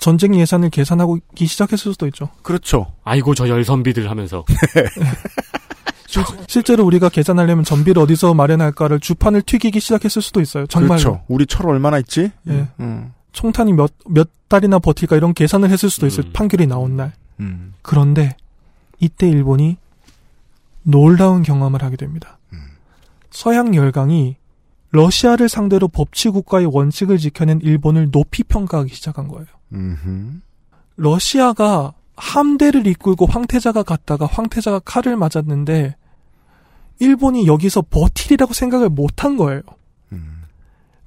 전쟁 0.00 0.34
예산을 0.34 0.70
계산하기 0.70 1.46
시작했을 1.46 1.92
수도 1.92 2.06
있죠. 2.06 2.28
그렇죠. 2.42 2.92
아이고 3.04 3.34
저 3.34 3.48
열선비들 3.48 4.08
하면서. 4.10 4.44
네. 4.74 5.06
실제로 6.46 6.84
우리가 6.84 7.08
계산하려면 7.08 7.64
전비를 7.64 8.02
어디서 8.02 8.34
마련할까를 8.34 9.00
주판을 9.00 9.42
튀기기 9.42 9.80
시작했을 9.80 10.20
수도 10.20 10.40
있어요. 10.42 10.66
정말. 10.66 10.98
그렇죠. 10.98 11.22
우리 11.28 11.46
철 11.46 11.66
얼마나 11.66 11.98
있지? 11.98 12.30
예. 12.48 12.68
음. 12.80 13.12
총탄이 13.32 13.72
몇, 13.72 13.92
몇 14.06 14.28
달이나 14.48 14.78
버틸까 14.78 15.16
이런 15.16 15.32
계산을 15.32 15.70
했을 15.70 15.88
수도 15.88 16.06
있어요. 16.06 16.26
음. 16.26 16.32
판결이 16.34 16.66
나온 16.66 16.96
날. 16.96 17.12
음. 17.40 17.72
그런데 17.80 18.36
이때 19.03 19.28
일본이 19.28 19.76
놀라운 20.84 21.42
경험을 21.42 21.82
하게 21.82 21.96
됩니다. 21.96 22.38
음. 22.53 22.59
서양 23.30 23.74
열강이 23.74 24.36
러시아를 24.92 25.48
상대로 25.48 25.88
법치 25.88 26.28
국가의 26.28 26.66
원칙을 26.66 27.18
지켜낸 27.18 27.61
일본을 27.62 28.12
높이 28.12 28.44
평가하기 28.44 28.94
시작한 28.94 29.26
거예요. 29.26 29.46
음흠. 29.72 30.40
러시아가 30.96 31.94
함대를 32.16 32.86
이끌고 32.86 33.26
황태자가 33.26 33.82
갔다가 33.82 34.26
황태자가 34.26 34.80
칼을 34.80 35.16
맞았는데 35.16 35.96
일본이 37.00 37.48
여기서 37.48 37.82
버틸이라고 37.82 38.53
생각을 38.53 38.88
못한 38.88 39.36
거예요. 39.36 39.62
음. 40.12 40.42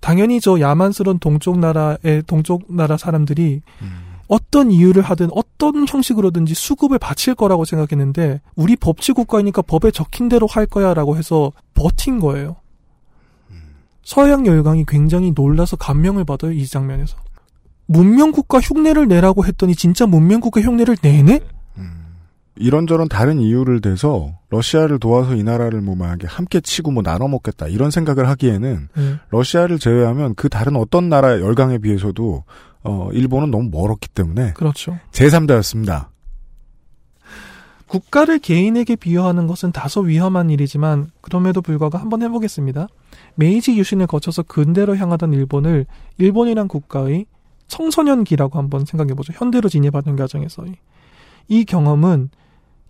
당연히 0.02 0.41
저 0.41 0.60
야만스러운 0.60 1.20
동쪽 1.20 1.60
나라의 1.60 2.24
동쪽 2.28 2.74
나라 2.74 2.98
사람들이 2.98 3.62
음. 3.82 4.05
어떤 4.28 4.72
이유를 4.72 5.04
하든 5.04 5.30
어떤 5.32 5.88
형식으로든지 5.88 6.54
수급을 6.54 6.98
바칠 7.00 7.36
거라고 7.36 7.66
생각했는데 7.66 8.42
우리 8.56 8.76
법치 8.76 9.14
국가이니까 9.14 9.62
법에 9.62 9.92
적힌 9.92 10.30
대로 10.30 10.48
할 10.48 10.66
거야라고 10.66 11.18
해서 11.18 11.52
버틴 11.74 12.20
거예요. 12.20 12.56
서양 14.04 14.46
열강이 14.46 14.86
굉장히 14.88 15.34
놀라서 15.36 15.76
감명을 15.76 16.26
받아요 16.26 16.52
이 16.52 16.66
장면에서. 16.66 17.18
문명 17.88 18.32
국가 18.32 18.60
흉내를 18.60 19.08
내라고 19.08 19.46
했더니 19.46 19.76
진짜 19.76 20.06
문명 20.06 20.42
국가 20.42 20.62
흉내를 20.62 20.98
내네? 21.02 21.42
이런저런 22.58 23.10
다른 23.10 23.40
이유를 23.40 23.82
대서 23.82 24.40
러시아를 24.50 25.00
도와서 25.00 25.36
이 25.36 25.44
나라를 25.44 25.82
뭐 25.82 25.96
만약에 25.96 26.26
함께 26.26 26.62
치고 26.62 26.92
뭐 26.92 27.04
나눠 27.04 27.28
먹겠다 27.28 27.68
이런 27.68 27.92
생각을 27.92 28.30
하기에는 28.30 28.88
네. 28.96 29.16
러시아를 29.30 29.78
제외하면 29.78 30.36
그 30.36 30.48
다른 30.48 30.78
어떤 30.78 31.10
나라 31.10 31.42
열강에 31.42 31.80
비해서도 31.80 32.44
어, 32.86 33.10
일본은 33.12 33.52
너무 33.52 33.70
멀었기 33.70 34.10
때문에. 34.10 34.54
그렇죠. 34.54 34.98
제3자였습니다. 35.12 36.08
국가를 37.88 38.40
개인에게 38.40 38.96
비유하는 38.96 39.48
것은 39.48 39.72
다소 39.72 40.02
위험한 40.02 40.50
일이지만 40.50 41.12
그럼에도 41.22 41.62
불구하고 41.62 41.98
한번 41.98 42.22
해보겠습니다. 42.24 42.88
메이지 43.36 43.78
유신을 43.78 44.08
거쳐서 44.08 44.44
근대로 44.44 44.98
향하던 44.98 45.34
일본을 45.34 45.86
일본이란 46.18 46.68
국가의 46.68 47.26
청소년기라고 47.68 48.58
한번 48.58 48.86
생각해보죠. 48.86 49.34
현대로 49.36 49.70
진입하는 49.70 50.16
과정에서의. 50.16 50.76
이 51.48 51.66
경험은 51.66 52.30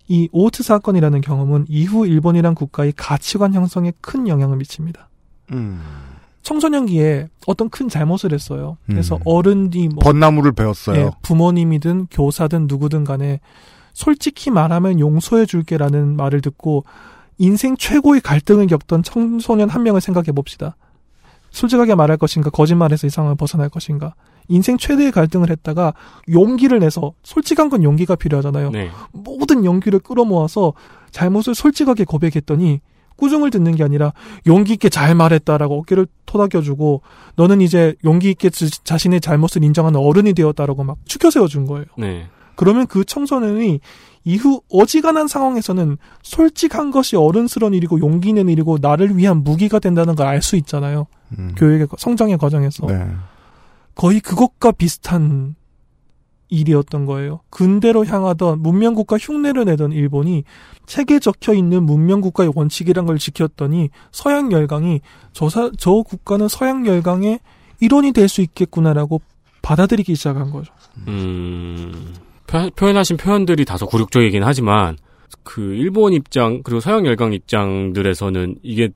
이 0.08 0.28
오트 0.32 0.62
사건이라는 0.62 1.20
경험은 1.20 1.66
이후 1.68 2.06
일본이란 2.06 2.54
국가의 2.54 2.92
가치관 2.96 3.54
형성에 3.54 3.92
큰 4.00 4.28
영향을 4.28 4.56
미칩니다. 4.56 5.08
음. 5.52 5.80
청소년기에 6.46 7.28
어떤 7.48 7.68
큰 7.68 7.88
잘못을 7.88 8.32
했어요. 8.32 8.76
그래서 8.86 9.16
음. 9.16 9.20
어른이 9.24 9.88
뭐 9.88 9.98
벚나무를 10.00 10.52
배웠어요. 10.52 10.96
예, 10.96 11.10
부모님이든 11.22 12.06
교사든 12.08 12.68
누구든 12.68 13.02
간에 13.02 13.40
솔직히 13.92 14.50
말하면 14.50 15.00
용서해 15.00 15.44
줄게라는 15.44 16.16
말을 16.16 16.42
듣고 16.42 16.84
인생 17.38 17.76
최고의 17.76 18.20
갈등을 18.20 18.68
겪던 18.68 19.02
청소년 19.02 19.68
한 19.68 19.82
명을 19.82 20.00
생각해 20.00 20.30
봅시다. 20.30 20.76
솔직하게 21.50 21.96
말할 21.96 22.16
것인가, 22.16 22.50
거짓말에서 22.50 23.08
이 23.08 23.10
상황을 23.10 23.34
벗어날 23.34 23.68
것인가. 23.68 24.14
인생 24.46 24.78
최대의 24.78 25.10
갈등을 25.10 25.50
했다가 25.50 25.94
용기를 26.30 26.78
내서 26.78 27.12
솔직한 27.24 27.70
건 27.70 27.82
용기가 27.82 28.14
필요하잖아요. 28.14 28.70
네. 28.70 28.90
모든 29.10 29.64
용기를 29.64 29.98
끌어모아서 29.98 30.74
잘못을 31.10 31.56
솔직하게 31.56 32.04
고백했더니 32.04 32.80
꾸중을 33.16 33.50
듣는 33.50 33.74
게 33.74 33.82
아니라 33.84 34.12
용기 34.46 34.74
있게 34.74 34.88
잘 34.88 35.14
말했다라고 35.14 35.78
어깨를 35.80 36.06
토닥여주고 36.26 37.02
너는 37.36 37.60
이제 37.60 37.94
용기 38.04 38.30
있게 38.30 38.50
지- 38.50 38.70
자신의 38.84 39.20
잘못을 39.20 39.64
인정하는 39.64 39.98
어른이 40.00 40.32
되었다라고 40.34 40.84
막 40.84 40.96
추켜 41.06 41.30
세워준 41.30 41.66
거예요. 41.66 41.86
네. 41.98 42.26
그러면 42.56 42.86
그 42.86 43.04
청소년이 43.04 43.80
이후 44.24 44.60
어지간한 44.70 45.28
상황에서는 45.28 45.98
솔직한 46.22 46.90
것이 46.90 47.14
어른스러운 47.16 47.74
일이고 47.74 48.00
용기 48.00 48.30
있는 48.30 48.48
일이고 48.48 48.78
나를 48.80 49.16
위한 49.16 49.44
무기가 49.44 49.78
된다는 49.78 50.14
걸 50.14 50.26
알 50.26 50.42
수 50.42 50.56
있잖아요. 50.56 51.06
음. 51.38 51.54
교육의 51.56 51.86
성장의 51.98 52.38
과정에서 52.38 52.86
네. 52.86 53.06
거의 53.94 54.20
그것과 54.20 54.72
비슷한 54.72 55.54
일이었던 56.48 57.06
거예요. 57.06 57.40
근대로 57.50 58.04
향하던 58.04 58.62
문명국가 58.62 59.16
흉내를 59.18 59.64
내던 59.64 59.92
일본이 59.92 60.44
책에 60.86 61.18
적혀 61.18 61.52
있는 61.54 61.82
문명국가의 61.84 62.52
원칙이란 62.54 63.06
걸 63.06 63.18
지켰더니 63.18 63.90
서양 64.12 64.52
열강이 64.52 65.00
저, 65.32 65.48
사, 65.48 65.70
저 65.78 66.02
국가는 66.02 66.46
서양 66.48 66.86
열강의 66.86 67.40
일원이 67.80 68.12
될 68.12 68.28
수 68.28 68.40
있겠구나라고 68.42 69.20
받아들이기 69.62 70.14
시작한 70.14 70.50
거죠. 70.50 70.72
음, 71.08 72.14
표, 72.46 72.70
표현하신 72.70 73.16
표현들이 73.16 73.64
다소 73.64 73.86
굴욕적이긴 73.86 74.44
하지만 74.44 74.96
그 75.42 75.60
일본 75.74 76.12
입장 76.12 76.62
그리고 76.62 76.80
서양 76.80 77.04
열강 77.06 77.32
입장들에서는 77.32 78.56
이게 78.62 78.90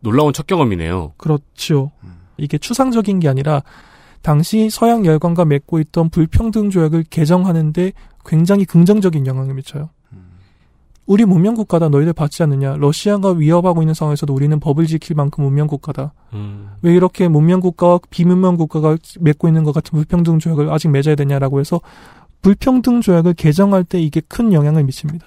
놀라운 0.00 0.32
첫 0.32 0.46
경험이네요. 0.46 1.14
그렇죠. 1.16 1.90
이게 2.36 2.58
추상적인 2.58 3.20
게 3.20 3.28
아니라 3.28 3.62
당시 4.24 4.70
서양 4.70 5.04
열강과 5.04 5.44
맺고 5.44 5.80
있던 5.80 6.08
불평등 6.08 6.70
조약을 6.70 7.04
개정하는데 7.10 7.92
굉장히 8.24 8.64
긍정적인 8.64 9.26
영향을 9.26 9.52
미쳐요. 9.52 9.90
우리 11.04 11.26
문명 11.26 11.54
국가다 11.54 11.90
너희들 11.90 12.14
받지 12.14 12.42
않느냐? 12.42 12.76
러시아가 12.78 13.32
위협하고 13.32 13.82
있는 13.82 13.92
상황에서도 13.92 14.32
우리는 14.32 14.58
법을 14.58 14.86
지킬 14.86 15.14
만큼 15.14 15.44
문명 15.44 15.66
국가다. 15.66 16.14
음, 16.32 16.70
왜 16.80 16.94
이렇게 16.94 17.28
문명 17.28 17.60
국가와 17.60 18.00
비문명 18.08 18.56
국가가 18.56 18.96
맺고 19.20 19.46
있는 19.46 19.62
것 19.62 19.74
같은 19.74 19.90
불평등 19.90 20.38
조약을 20.38 20.72
아직 20.72 20.88
맺어야 20.88 21.16
되냐라고 21.16 21.60
해서 21.60 21.82
불평등 22.40 23.02
조약을 23.02 23.34
개정할 23.34 23.84
때 23.84 24.00
이게 24.00 24.22
큰 24.26 24.54
영향을 24.54 24.84
미칩니다. 24.84 25.26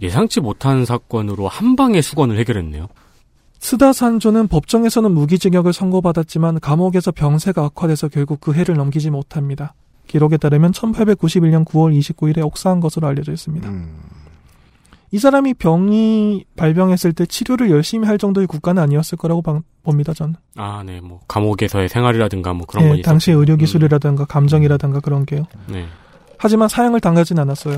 예상치 0.00 0.40
못한 0.40 0.86
사건으로 0.86 1.48
한 1.48 1.76
방에 1.76 2.00
수건을 2.00 2.38
해결했네요. 2.38 2.88
스다 3.62 3.92
산조는 3.92 4.48
법정에서는 4.48 5.12
무기징역을 5.12 5.72
선고받았지만 5.72 6.58
감옥에서 6.58 7.12
병세가 7.12 7.64
악화돼서 7.66 8.08
결국 8.08 8.40
그 8.40 8.52
해를 8.54 8.74
넘기지 8.74 9.08
못합니다. 9.10 9.74
기록에 10.08 10.36
따르면 10.36 10.72
1891년 10.72 11.64
9월 11.64 11.96
29일에 11.96 12.44
옥사한 12.44 12.80
것으로 12.80 13.06
알려져 13.06 13.30
있습니다. 13.32 13.68
음. 13.68 14.00
이 15.12 15.18
사람이 15.18 15.54
병이 15.54 16.44
발병했을 16.56 17.12
때 17.12 17.24
치료를 17.24 17.70
열심히 17.70 18.08
할 18.08 18.18
정도의 18.18 18.48
국가는 18.48 18.82
아니었을 18.82 19.16
거라고 19.16 19.42
방- 19.42 19.62
봅니다, 19.84 20.12
저는. 20.12 20.34
아, 20.56 20.82
네, 20.84 21.00
뭐 21.00 21.20
감옥에서의 21.28 21.88
생활이라든가 21.88 22.54
뭐 22.54 22.66
그런 22.66 22.84
건 22.88 22.96
예, 22.96 23.00
있었죠. 23.00 23.08
당시 23.10 23.30
의료 23.30 23.56
기술이라든가 23.56 24.24
감정이라든가 24.24 24.98
그런 25.00 25.24
게요. 25.24 25.44
네. 25.68 25.86
하지만 26.36 26.68
사형을 26.68 26.98
당하진 27.00 27.38
않았어요. 27.38 27.76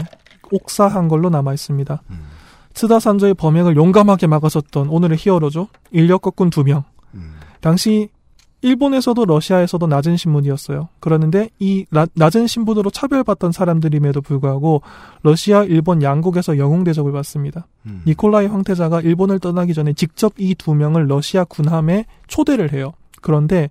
옥사한 0.50 1.08
걸로 1.08 1.28
남아 1.28 1.52
있습니다. 1.52 2.02
음. 2.08 2.20
스다 2.74 2.98
산조의 2.98 3.34
범행을 3.34 3.76
용감하게 3.76 4.26
막아섰던 4.26 4.88
오늘의 4.88 5.16
히어로죠. 5.20 5.68
인력 5.92 6.22
거꾼 6.22 6.50
두 6.50 6.64
명. 6.64 6.84
음. 7.14 7.34
당시 7.60 8.08
일본에서도 8.62 9.26
러시아에서도 9.26 9.86
낮은 9.86 10.16
신분이었어요. 10.16 10.88
그러는데 10.98 11.50
이 11.58 11.84
나- 11.90 12.06
낮은 12.14 12.46
신분으로 12.46 12.90
차별받던 12.90 13.52
사람들임에도 13.52 14.22
불구하고 14.22 14.80
러시아, 15.22 15.62
일본 15.64 16.02
양국에서 16.02 16.56
영웅 16.58 16.82
대접을 16.82 17.12
받습니다. 17.12 17.66
음. 17.86 18.02
니콜라이 18.06 18.46
황태자가 18.46 19.02
일본을 19.02 19.38
떠나기 19.38 19.74
전에 19.74 19.92
직접 19.92 20.32
이 20.38 20.54
두 20.54 20.74
명을 20.74 21.08
러시아 21.08 21.44
군함에 21.44 22.06
초대를 22.26 22.72
해요. 22.72 22.92
그런데 23.20 23.68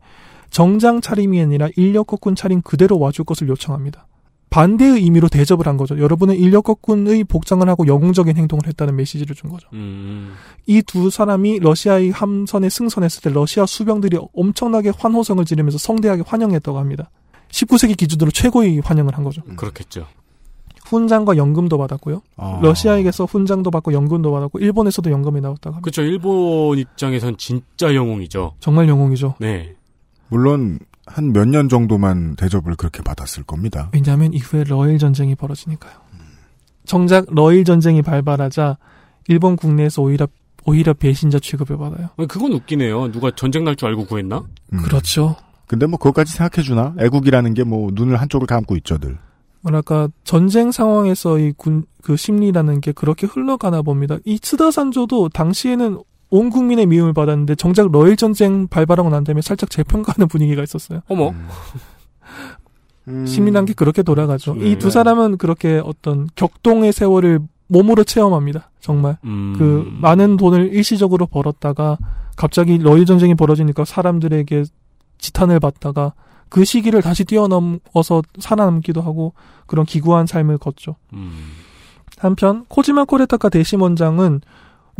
정장 0.51 1.01
차림이 1.01 1.41
아니라 1.41 1.69
인력 1.75 2.05
거꾼 2.07 2.35
차림 2.35 2.61
그대로 2.61 2.99
와줄 2.99 3.25
것을 3.25 3.47
요청합니다. 3.49 4.05
반대의 4.53 5.01
의미로 5.01 5.29
대접을 5.29 5.65
한 5.65 5.77
거죠. 5.77 5.97
여러분은 5.97 6.35
인력 6.35 6.65
거꾼의 6.65 7.23
복장을 7.23 7.67
하고 7.67 7.87
영웅적인 7.87 8.37
행동을 8.37 8.67
했다는 8.67 8.95
메시지를 8.95 9.35
준 9.35 9.49
거죠. 9.49 9.67
음, 9.73 10.35
이두 10.67 11.09
사람이 11.09 11.57
러시아의 11.57 12.11
함선에 12.11 12.69
승선했을 12.69 13.23
때 13.23 13.29
러시아 13.31 13.65
수병들이 13.65 14.19
엄청나게 14.35 14.91
환호성을 14.95 15.43
지르면서 15.43 15.79
성대하게 15.79 16.21
환영했다고 16.27 16.77
합니다. 16.77 17.09
19세기 17.49 17.97
기준으로 17.97 18.29
최고의 18.29 18.81
환영을 18.81 19.17
한 19.17 19.23
거죠. 19.23 19.41
그렇겠죠. 19.55 20.05
훈장과 20.85 21.35
연금도 21.35 21.79
받았고요. 21.79 22.21
아. 22.37 22.59
러시아에게서 22.61 23.25
훈장도 23.25 23.71
받고 23.71 23.91
연금도 23.91 24.31
받았고 24.31 24.59
일본에서도 24.59 25.09
연금이 25.09 25.41
나왔다고 25.41 25.77
합니다. 25.77 25.81
그렇죠. 25.83 26.03
일본 26.03 26.77
입장에선 26.77 27.37
진짜 27.37 27.95
영웅이죠. 27.95 28.53
정말 28.59 28.87
영웅이죠. 28.87 29.33
네. 29.39 29.73
물론 30.29 30.77
한 31.05 31.33
몇 31.33 31.45
년 31.47 31.67
정도만 31.69 32.35
대접을 32.35 32.75
그렇게 32.75 33.01
받았을 33.03 33.43
겁니다. 33.43 33.89
왜냐하면 33.93 34.33
이후에 34.33 34.63
러일 34.63 34.97
전쟁이 34.99 35.35
벌어지니까요. 35.35 35.93
정작 36.85 37.25
러일 37.29 37.63
전쟁이 37.65 38.01
발발하자 38.01 38.77
일본 39.27 39.55
국내에서 39.55 40.01
오히려 40.01 40.27
오히려 40.65 40.93
배신자 40.93 41.39
취급을 41.39 41.77
받아요. 41.77 42.09
그건 42.27 42.53
웃기네요. 42.53 43.11
누가 43.11 43.31
전쟁 43.35 43.63
날 43.65 43.75
줄 43.75 43.89
알고 43.89 44.05
구했나? 44.05 44.43
음. 44.73 44.77
그렇죠. 44.83 45.35
근데 45.67 45.85
뭐 45.85 45.97
그것까지 45.99 46.31
생각해주나? 46.33 46.95
애국이라는 46.99 47.53
게 47.53 47.63
뭐 47.63 47.89
눈을 47.93 48.17
한쪽을 48.21 48.47
감고 48.47 48.75
있죠, 48.77 48.97
늘. 48.97 49.17
뭐랄까 49.61 50.09
전쟁 50.23 50.71
상황에서의 50.71 51.53
군그 51.57 52.15
심리라는 52.17 52.81
게 52.81 52.91
그렇게 52.91 53.27
흘러가나 53.27 53.81
봅니다. 53.81 54.17
이 54.25 54.39
츠다산조도 54.39 55.29
당시에는 55.29 55.99
온 56.33 56.49
국민의 56.49 56.87
미움을 56.87 57.13
받았는데 57.13 57.53
정작 57.53 57.91
러일 57.91 58.17
전쟁 58.17 58.67
발발하고 58.67 59.09
난 59.11 59.23
다음에 59.23 59.41
살짝 59.41 59.69
재평가하는 59.69 60.27
분위기가 60.27 60.63
있었어요. 60.63 61.01
어머. 61.07 61.31
음. 63.07 63.25
심리란 63.27 63.65
게 63.65 63.73
그렇게 63.73 64.01
돌아가죠. 64.01 64.55
네. 64.55 64.71
이두 64.71 64.89
사람은 64.89 65.37
그렇게 65.37 65.79
어떤 65.85 66.27
격동의 66.33 66.91
세월을 66.91 67.39
몸으로 67.67 68.03
체험합니다. 68.03 68.71
정말 68.79 69.17
음, 69.25 69.53
그 69.59 69.87
많은 70.01 70.37
돈을 70.37 70.73
일시적으로 70.73 71.27
벌었다가 71.27 71.99
갑자기 72.35 72.79
러일 72.79 73.05
전쟁이 73.05 73.35
벌어지니까 73.35 73.85
사람들에게 73.85 74.63
지탄을 75.19 75.59
받다가 75.59 76.13
그 76.49 76.65
시기를 76.65 77.03
다시 77.03 77.25
뛰어넘어서 77.25 78.23
살아남기도 78.39 79.01
하고 79.01 79.33
그런 79.67 79.85
기구한 79.85 80.25
삶을 80.25 80.57
걷죠. 80.57 80.95
음, 81.13 81.31
한편 82.17 82.65
코지마 82.69 83.05
코레타카 83.05 83.49
대심원장은 83.49 84.41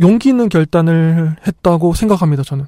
용기 0.00 0.30
있는 0.30 0.48
결단을 0.48 1.36
했다고 1.46 1.94
생각합니다. 1.94 2.42
저는 2.42 2.66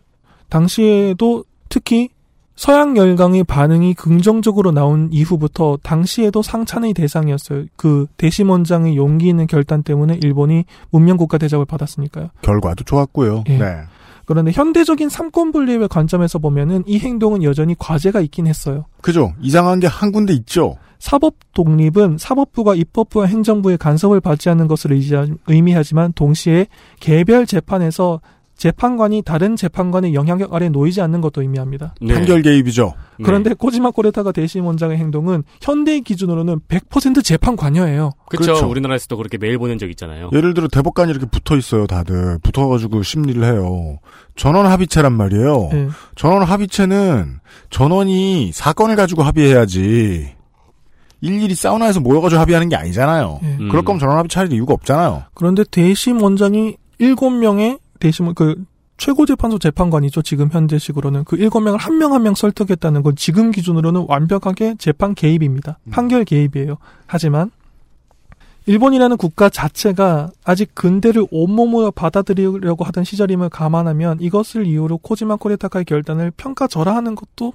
당시에도 0.48 1.44
특히 1.68 2.10
서양 2.54 2.96
열강의 2.96 3.44
반응이 3.44 3.94
긍정적으로 3.94 4.72
나온 4.72 5.10
이후부터 5.12 5.78
당시에도 5.82 6.40
상찬의 6.40 6.94
대상이었어요. 6.94 7.66
그 7.76 8.06
대심원장의 8.16 8.96
용기 8.96 9.28
있는 9.28 9.46
결단 9.46 9.82
때문에 9.82 10.18
일본이 10.22 10.64
문명국가 10.90 11.36
대접을 11.36 11.66
받았으니까요. 11.66 12.30
결과도 12.40 12.84
좋았고요. 12.84 13.44
예. 13.48 13.58
네. 13.58 13.82
그런데 14.26 14.50
현대적인 14.52 15.08
삼권 15.08 15.52
분립의 15.52 15.88
관점에서 15.88 16.38
보면은 16.38 16.82
이 16.86 16.98
행동은 16.98 17.42
여전히 17.42 17.74
과제가 17.78 18.20
있긴 18.20 18.46
했어요. 18.46 18.84
그죠? 19.00 19.32
이상한 19.40 19.80
게 19.80 19.86
한 19.86 20.12
군데 20.12 20.34
있죠? 20.34 20.76
사법 20.98 21.34
독립은 21.54 22.18
사법부가 22.18 22.74
입법부와 22.74 23.26
행정부의 23.26 23.78
간섭을 23.78 24.20
받지 24.20 24.48
않는 24.50 24.66
것을 24.66 24.90
의미하지만 25.46 26.12
동시에 26.14 26.66
개별 27.00 27.46
재판에서 27.46 28.20
재판관이 28.56 29.22
다른 29.22 29.54
재판관의 29.54 30.14
영향력 30.14 30.54
아래 30.54 30.68
놓이지 30.68 31.00
않는 31.02 31.20
것도 31.20 31.42
의미합니다. 31.42 31.94
네. 32.00 32.14
판결 32.14 32.40
개입이죠. 32.42 32.94
네. 33.18 33.24
그런데 33.24 33.52
코지마 33.52 33.90
코레타가 33.90 34.32
대신 34.32 34.62
원장의 34.64 34.96
행동은 34.96 35.44
현대의 35.60 36.00
기준으로는 36.00 36.60
100% 36.68 37.22
재판 37.22 37.54
관여예요. 37.56 38.12
그쵸. 38.28 38.42
그렇죠. 38.44 38.68
우리나라에서도 38.68 39.16
그렇게 39.16 39.36
메일 39.36 39.58
보낸 39.58 39.78
적 39.78 39.90
있잖아요. 39.90 40.30
예를 40.32 40.54
들어 40.54 40.68
대법관이 40.68 41.10
이렇게 41.10 41.26
붙어 41.26 41.56
있어요, 41.56 41.86
다들. 41.86 42.38
붙어 42.42 42.66
가지고 42.66 43.02
심리를 43.02 43.42
해요. 43.44 43.98
전원 44.36 44.66
합의체란 44.66 45.12
말이에요. 45.12 45.70
예. 45.72 45.88
전원 46.14 46.42
합의체는 46.42 47.40
전원이 47.70 48.52
사건을 48.54 48.96
가지고 48.96 49.22
합의해야지. 49.22 50.34
일일이 51.20 51.54
사우나에서 51.54 52.00
모여가지고 52.00 52.40
합의하는 52.40 52.68
게 52.68 52.76
아니잖아요. 52.76 53.40
예. 53.42 53.46
음. 53.60 53.68
그럴 53.68 53.84
거면 53.84 53.98
전원 54.00 54.16
합의체 54.18 54.40
할 54.40 54.52
이유가 54.52 54.72
없잖아요. 54.74 55.24
그런데 55.34 55.64
대심 55.70 56.22
원장이 56.22 56.76
7명의 57.00 57.78
대심 58.00 58.34
그 58.34 58.64
최고재판소 58.98 59.58
재판관이죠. 59.58 60.22
지금 60.22 60.48
현재식으로는 60.50 61.24
그 61.24 61.36
7명을 61.36 61.76
한 61.78 61.98
명 61.98 62.12
한 62.14 62.22
명 62.22 62.34
설득했다는 62.34 63.02
건 63.02 63.14
지금 63.16 63.50
기준으로는 63.50 64.06
완벽하게 64.08 64.76
재판 64.78 65.14
개입입니다. 65.14 65.78
음. 65.84 65.90
판결 65.90 66.24
개입이에요. 66.24 66.78
하지만 67.06 67.50
일본이라는 68.68 69.16
국가 69.16 69.48
자체가 69.48 70.30
아직 70.44 70.74
근대를 70.74 71.26
온몸으로 71.30 71.92
받아들이려고 71.92 72.84
하던 72.84 73.04
시절임을 73.04 73.48
감안하면 73.48 74.18
이것을 74.20 74.66
이유로 74.66 74.98
코지마 74.98 75.36
코레타카의 75.36 75.84
결단을 75.84 76.32
평가절하하는 76.36 77.14
것도 77.14 77.52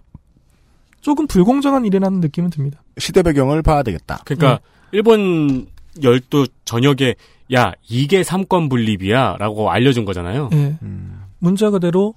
조금 1.01 1.27
불공정한 1.27 1.83
일이라는 1.85 2.21
느낌은 2.21 2.49
듭니다. 2.51 2.81
시대 2.97 3.23
배경을 3.23 3.61
봐야 3.61 3.83
되겠다. 3.83 4.21
그러니까 4.25 4.59
일본 4.93 5.67
열도 6.01 6.45
전역에 6.63 7.15
야 7.53 7.73
이게 7.89 8.23
삼권 8.23 8.69
분립이야라고 8.69 9.71
알려준 9.71 10.05
거잖아요. 10.05 10.49
예. 10.53 10.77
음. 10.81 11.23
문자 11.39 11.69
그대로 11.69 12.13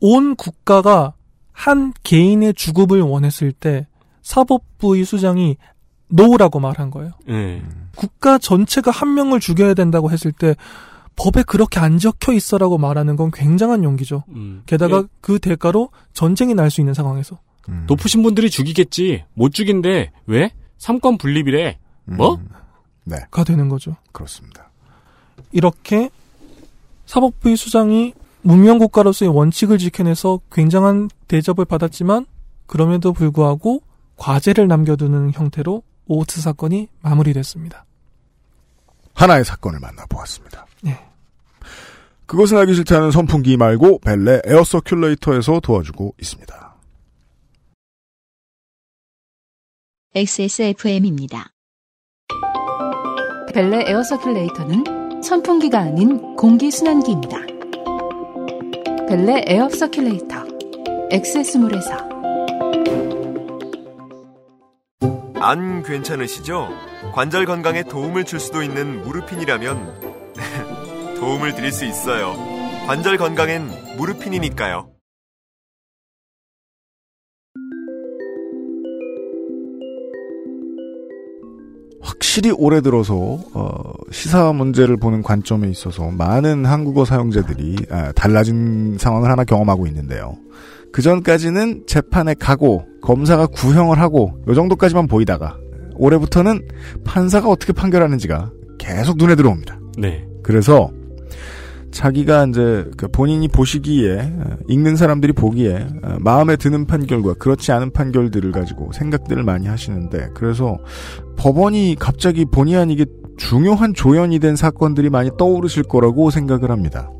온 0.00 0.36
국가가 0.36 1.14
한 1.52 1.92
개인의 2.02 2.54
죽음을 2.54 3.00
원했을 3.00 3.52
때 3.52 3.86
사법부의 4.22 5.04
수장이 5.04 5.56
no라고 6.08 6.60
말한 6.60 6.90
거예요. 6.90 7.12
예. 7.30 7.62
국가 7.96 8.38
전체가 8.38 8.90
한 8.90 9.14
명을 9.14 9.40
죽여야 9.40 9.74
된다고 9.74 10.10
했을 10.10 10.30
때 10.32 10.54
법에 11.16 11.42
그렇게 11.42 11.80
안 11.80 11.98
적혀 11.98 12.32
있어라고 12.34 12.76
말하는 12.76 13.16
건 13.16 13.30
굉장한 13.32 13.82
용기죠. 13.84 14.24
음. 14.28 14.62
게다가 14.66 14.98
예, 14.98 15.02
그 15.22 15.38
대가로 15.38 15.88
전쟁이 16.12 16.54
날 16.54 16.70
수 16.70 16.80
있는 16.82 16.92
상황에서 16.92 17.38
음. 17.70 17.84
높으신 17.88 18.22
분들이 18.22 18.50
죽이겠지. 18.50 19.24
못 19.34 19.52
죽인데 19.54 20.12
왜? 20.26 20.50
삼권 20.78 21.16
분립이래. 21.18 21.78
뭐? 22.04 22.34
음. 22.34 22.48
네, 23.04 23.16
가 23.30 23.44
되는 23.44 23.68
거죠. 23.68 23.96
그렇습니다. 24.12 24.65
이렇게 25.56 26.10
사법부의 27.06 27.56
수장이 27.56 28.12
문명 28.42 28.76
국가로서의 28.76 29.34
원칙을 29.34 29.78
지켜내서 29.78 30.40
굉장한 30.52 31.08
대접을 31.28 31.64
받았지만 31.64 32.26
그럼에도 32.66 33.14
불구하고 33.14 33.80
과제를 34.16 34.68
남겨두는 34.68 35.32
형태로 35.32 35.82
오트 36.08 36.42
사건이 36.42 36.88
마무리됐습니다. 37.00 37.86
하나의 39.14 39.46
사건을 39.46 39.80
만나보았습니다. 39.80 40.66
네. 40.82 41.00
그것은 42.26 42.58
알기 42.58 42.74
싫다는 42.74 43.10
선풍기 43.10 43.56
말고 43.56 44.00
벨레 44.00 44.42
air 44.44 44.60
circulator에서 44.60 45.62
도와주고 45.62 46.16
있습니다. 46.20 46.76
XSFM입니다. 50.14 51.50
벨레 53.54 53.88
air 53.88 54.02
circulator는 54.02 54.95
선풍기가 55.22 55.78
아닌 55.80 56.36
공기 56.36 56.70
순환기입니다. 56.70 57.38
벨레 59.08 59.44
air 59.46 59.68
circulator 59.68 61.10
엑세스몰에서 61.10 61.92
안 65.40 65.82
괜찮으시죠? 65.82 66.68
관절 67.12 67.46
건강에 67.46 67.82
도움을 67.84 68.24
줄 68.24 68.40
수도 68.40 68.62
있는 68.62 69.02
무르핀이라면 69.02 70.34
도움을 71.20 71.54
드릴 71.54 71.70
수 71.70 71.84
있어요. 71.84 72.34
관절 72.86 73.16
건강엔 73.16 73.96
무르핀이니까요. 73.96 74.95
확실히 82.06 82.52
올해 82.52 82.80
들어서 82.80 83.40
어, 83.52 83.92
시사 84.12 84.52
문제를 84.52 84.96
보는 84.96 85.22
관점에 85.22 85.68
있어서 85.68 86.08
많은 86.10 86.64
한국어 86.64 87.04
사용자들이 87.04 87.76
아, 87.90 88.12
달라진 88.12 88.96
상황을 88.96 89.28
하나 89.28 89.42
경험하고 89.42 89.88
있는데요. 89.88 90.36
그 90.92 91.02
전까지는 91.02 91.82
재판에 91.88 92.34
가고 92.34 92.86
검사가 93.02 93.48
구형을 93.48 93.98
하고 93.98 94.40
요 94.46 94.54
정도까지만 94.54 95.08
보이다가 95.08 95.58
올해부터는 95.96 96.68
판사가 97.04 97.48
어떻게 97.48 97.72
판결하는지가 97.72 98.52
계속 98.78 99.16
눈에 99.16 99.34
들어옵니다. 99.34 99.80
네. 99.98 100.24
그래서 100.44 100.90
자기가 101.96 102.44
이제 102.44 102.84
그 102.98 103.08
본인이 103.08 103.48
보시기에 103.48 104.18
어, 104.18 104.56
읽는 104.68 104.96
사람들이 104.96 105.32
보기에 105.32 105.86
어, 106.02 106.16
마음에 106.20 106.56
드는 106.56 106.86
판결과 106.86 107.34
그렇지 107.34 107.72
않은 107.72 107.92
판결들을 107.92 108.52
가지고 108.52 108.92
생각들을 108.92 109.42
많이 109.42 109.66
하시는데 109.66 110.28
그래서 110.34 110.76
법원이 111.38 111.96
갑자기 111.98 112.44
본의 112.44 112.76
아니게 112.76 113.06
중요한 113.38 113.94
조연이 113.94 114.38
된 114.38 114.56
사건들이 114.56 115.08
많이 115.08 115.30
떠오르실 115.38 115.84
거라고 115.84 116.28
생각을 116.28 116.70
합니다. 116.70 117.10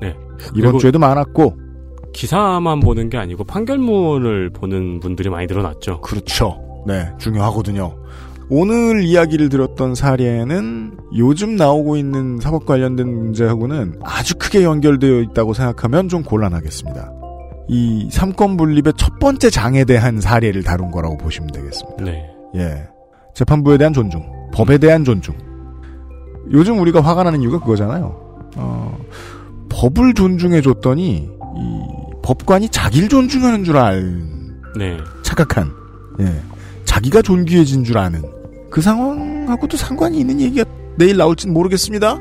네. 0.00 0.14
이번 0.54 0.78
주에도 0.78 1.00
많았고 1.00 1.56
기사만 2.12 2.78
보는 2.78 3.10
게 3.10 3.18
아니고 3.18 3.42
판결문을 3.42 4.50
보는 4.50 5.00
분들이 5.00 5.30
많이 5.30 5.46
늘어났죠. 5.48 6.00
그렇죠. 6.00 6.84
네, 6.86 7.08
중요하거든요. 7.18 7.96
오늘 8.54 9.02
이야기를 9.02 9.48
들었던 9.48 9.94
사례는 9.94 10.98
요즘 11.16 11.56
나오고 11.56 11.96
있는 11.96 12.38
사법 12.38 12.66
관련된 12.66 13.08
문제하고는 13.08 14.00
아주 14.04 14.34
크게 14.34 14.62
연결되어 14.62 15.22
있다고 15.22 15.54
생각하면 15.54 16.10
좀 16.10 16.22
곤란하겠습니다. 16.22 17.12
이 17.68 18.10
삼권 18.12 18.58
분립의 18.58 18.92
첫 18.98 19.18
번째 19.18 19.48
장에 19.48 19.86
대한 19.86 20.20
사례를 20.20 20.64
다룬 20.64 20.90
거라고 20.90 21.16
보시면 21.16 21.50
되겠습니다. 21.50 22.04
네. 22.04 22.26
예. 22.56 22.88
재판부에 23.32 23.78
대한 23.78 23.94
존중, 23.94 24.22
법에 24.52 24.76
대한 24.76 25.02
존중. 25.02 25.34
요즘 26.50 26.78
우리가 26.78 27.00
화가 27.00 27.22
나는 27.22 27.40
이유가 27.40 27.58
그거잖아요. 27.58 28.50
어, 28.56 28.98
법을 29.70 30.12
존중해 30.12 30.60
줬더니, 30.60 31.26
이, 31.56 31.80
법관이 32.22 32.68
자기를 32.68 33.08
존중하는 33.08 33.64
줄 33.64 33.78
알, 33.78 34.22
네. 34.76 34.98
착각한, 35.22 35.70
예. 36.20 36.42
자기가 36.84 37.22
존귀해진 37.22 37.84
줄 37.84 37.96
아는, 37.96 38.41
그 38.72 38.80
상황하고도 38.80 39.76
상관이 39.76 40.18
있는 40.18 40.40
얘기가 40.40 40.64
내일 40.96 41.18
나올지는 41.18 41.52
모르겠습니다. 41.52 42.18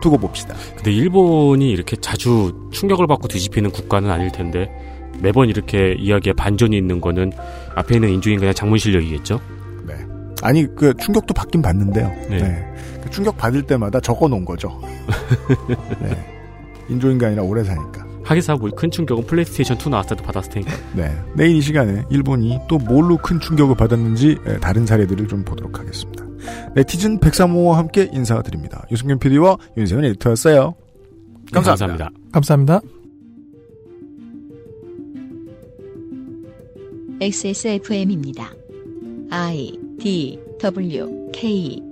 두고 0.00 0.16
봅시다. 0.16 0.54
근데 0.76 0.92
일본이 0.92 1.70
이렇게 1.70 1.96
자주 1.96 2.54
충격을 2.70 3.08
받고 3.08 3.26
뒤집히는 3.26 3.72
국가는 3.72 4.08
아닐 4.08 4.30
텐데 4.30 4.70
매번 5.20 5.48
이렇게 5.48 5.96
이야기에 5.98 6.34
반전이 6.34 6.76
있는 6.76 7.00
거는 7.00 7.32
앞에 7.74 7.96
있는 7.96 8.10
인조인간의 8.10 8.54
장문 8.54 8.78
실력이겠죠? 8.78 9.40
네. 9.88 9.94
아니, 10.40 10.72
그, 10.76 10.94
충격도 10.94 11.34
받긴 11.34 11.62
받는데요. 11.62 12.06
네. 12.30 12.38
네. 12.38 12.74
그 13.02 13.10
충격 13.10 13.36
받을 13.36 13.62
때마다 13.62 13.98
적어 13.98 14.28
놓은 14.28 14.44
거죠. 14.44 14.80
네. 16.00 16.16
인조인간이라 16.88 17.42
오래 17.42 17.64
사니까. 17.64 18.06
하기사 18.28 18.56
뭐큰 18.56 18.90
충격은 18.90 19.24
플레이스테이션 19.24 19.78
2 19.78 19.88
나왔을 19.88 20.10
때도 20.10 20.22
받았을 20.22 20.52
테니까. 20.52 20.72
네. 20.94 21.10
내일 21.34 21.56
이 21.56 21.62
시간에 21.62 22.04
일본이 22.10 22.58
또 22.68 22.76
뭘로 22.76 23.16
큰 23.16 23.40
충격을 23.40 23.74
받았는지 23.74 24.36
에, 24.46 24.58
다른 24.58 24.84
사례들을 24.84 25.26
좀 25.28 25.42
보도록 25.46 25.78
하겠습니다. 25.78 26.26
네티즌 26.74 27.20
103호와 27.20 27.72
함께 27.72 28.10
인사드립니다. 28.12 28.84
유승균 28.90 29.18
PD와 29.18 29.56
윤세현 29.78 30.04
에디터였어요. 30.04 30.74
감사합니다. 31.52 32.10
감사합니다. 32.30 32.80
감사합니다. 32.80 32.80
XSFM입니다. 37.22 38.52
I 39.30 39.72
D 39.98 40.38
W 40.60 41.30
K 41.32 41.87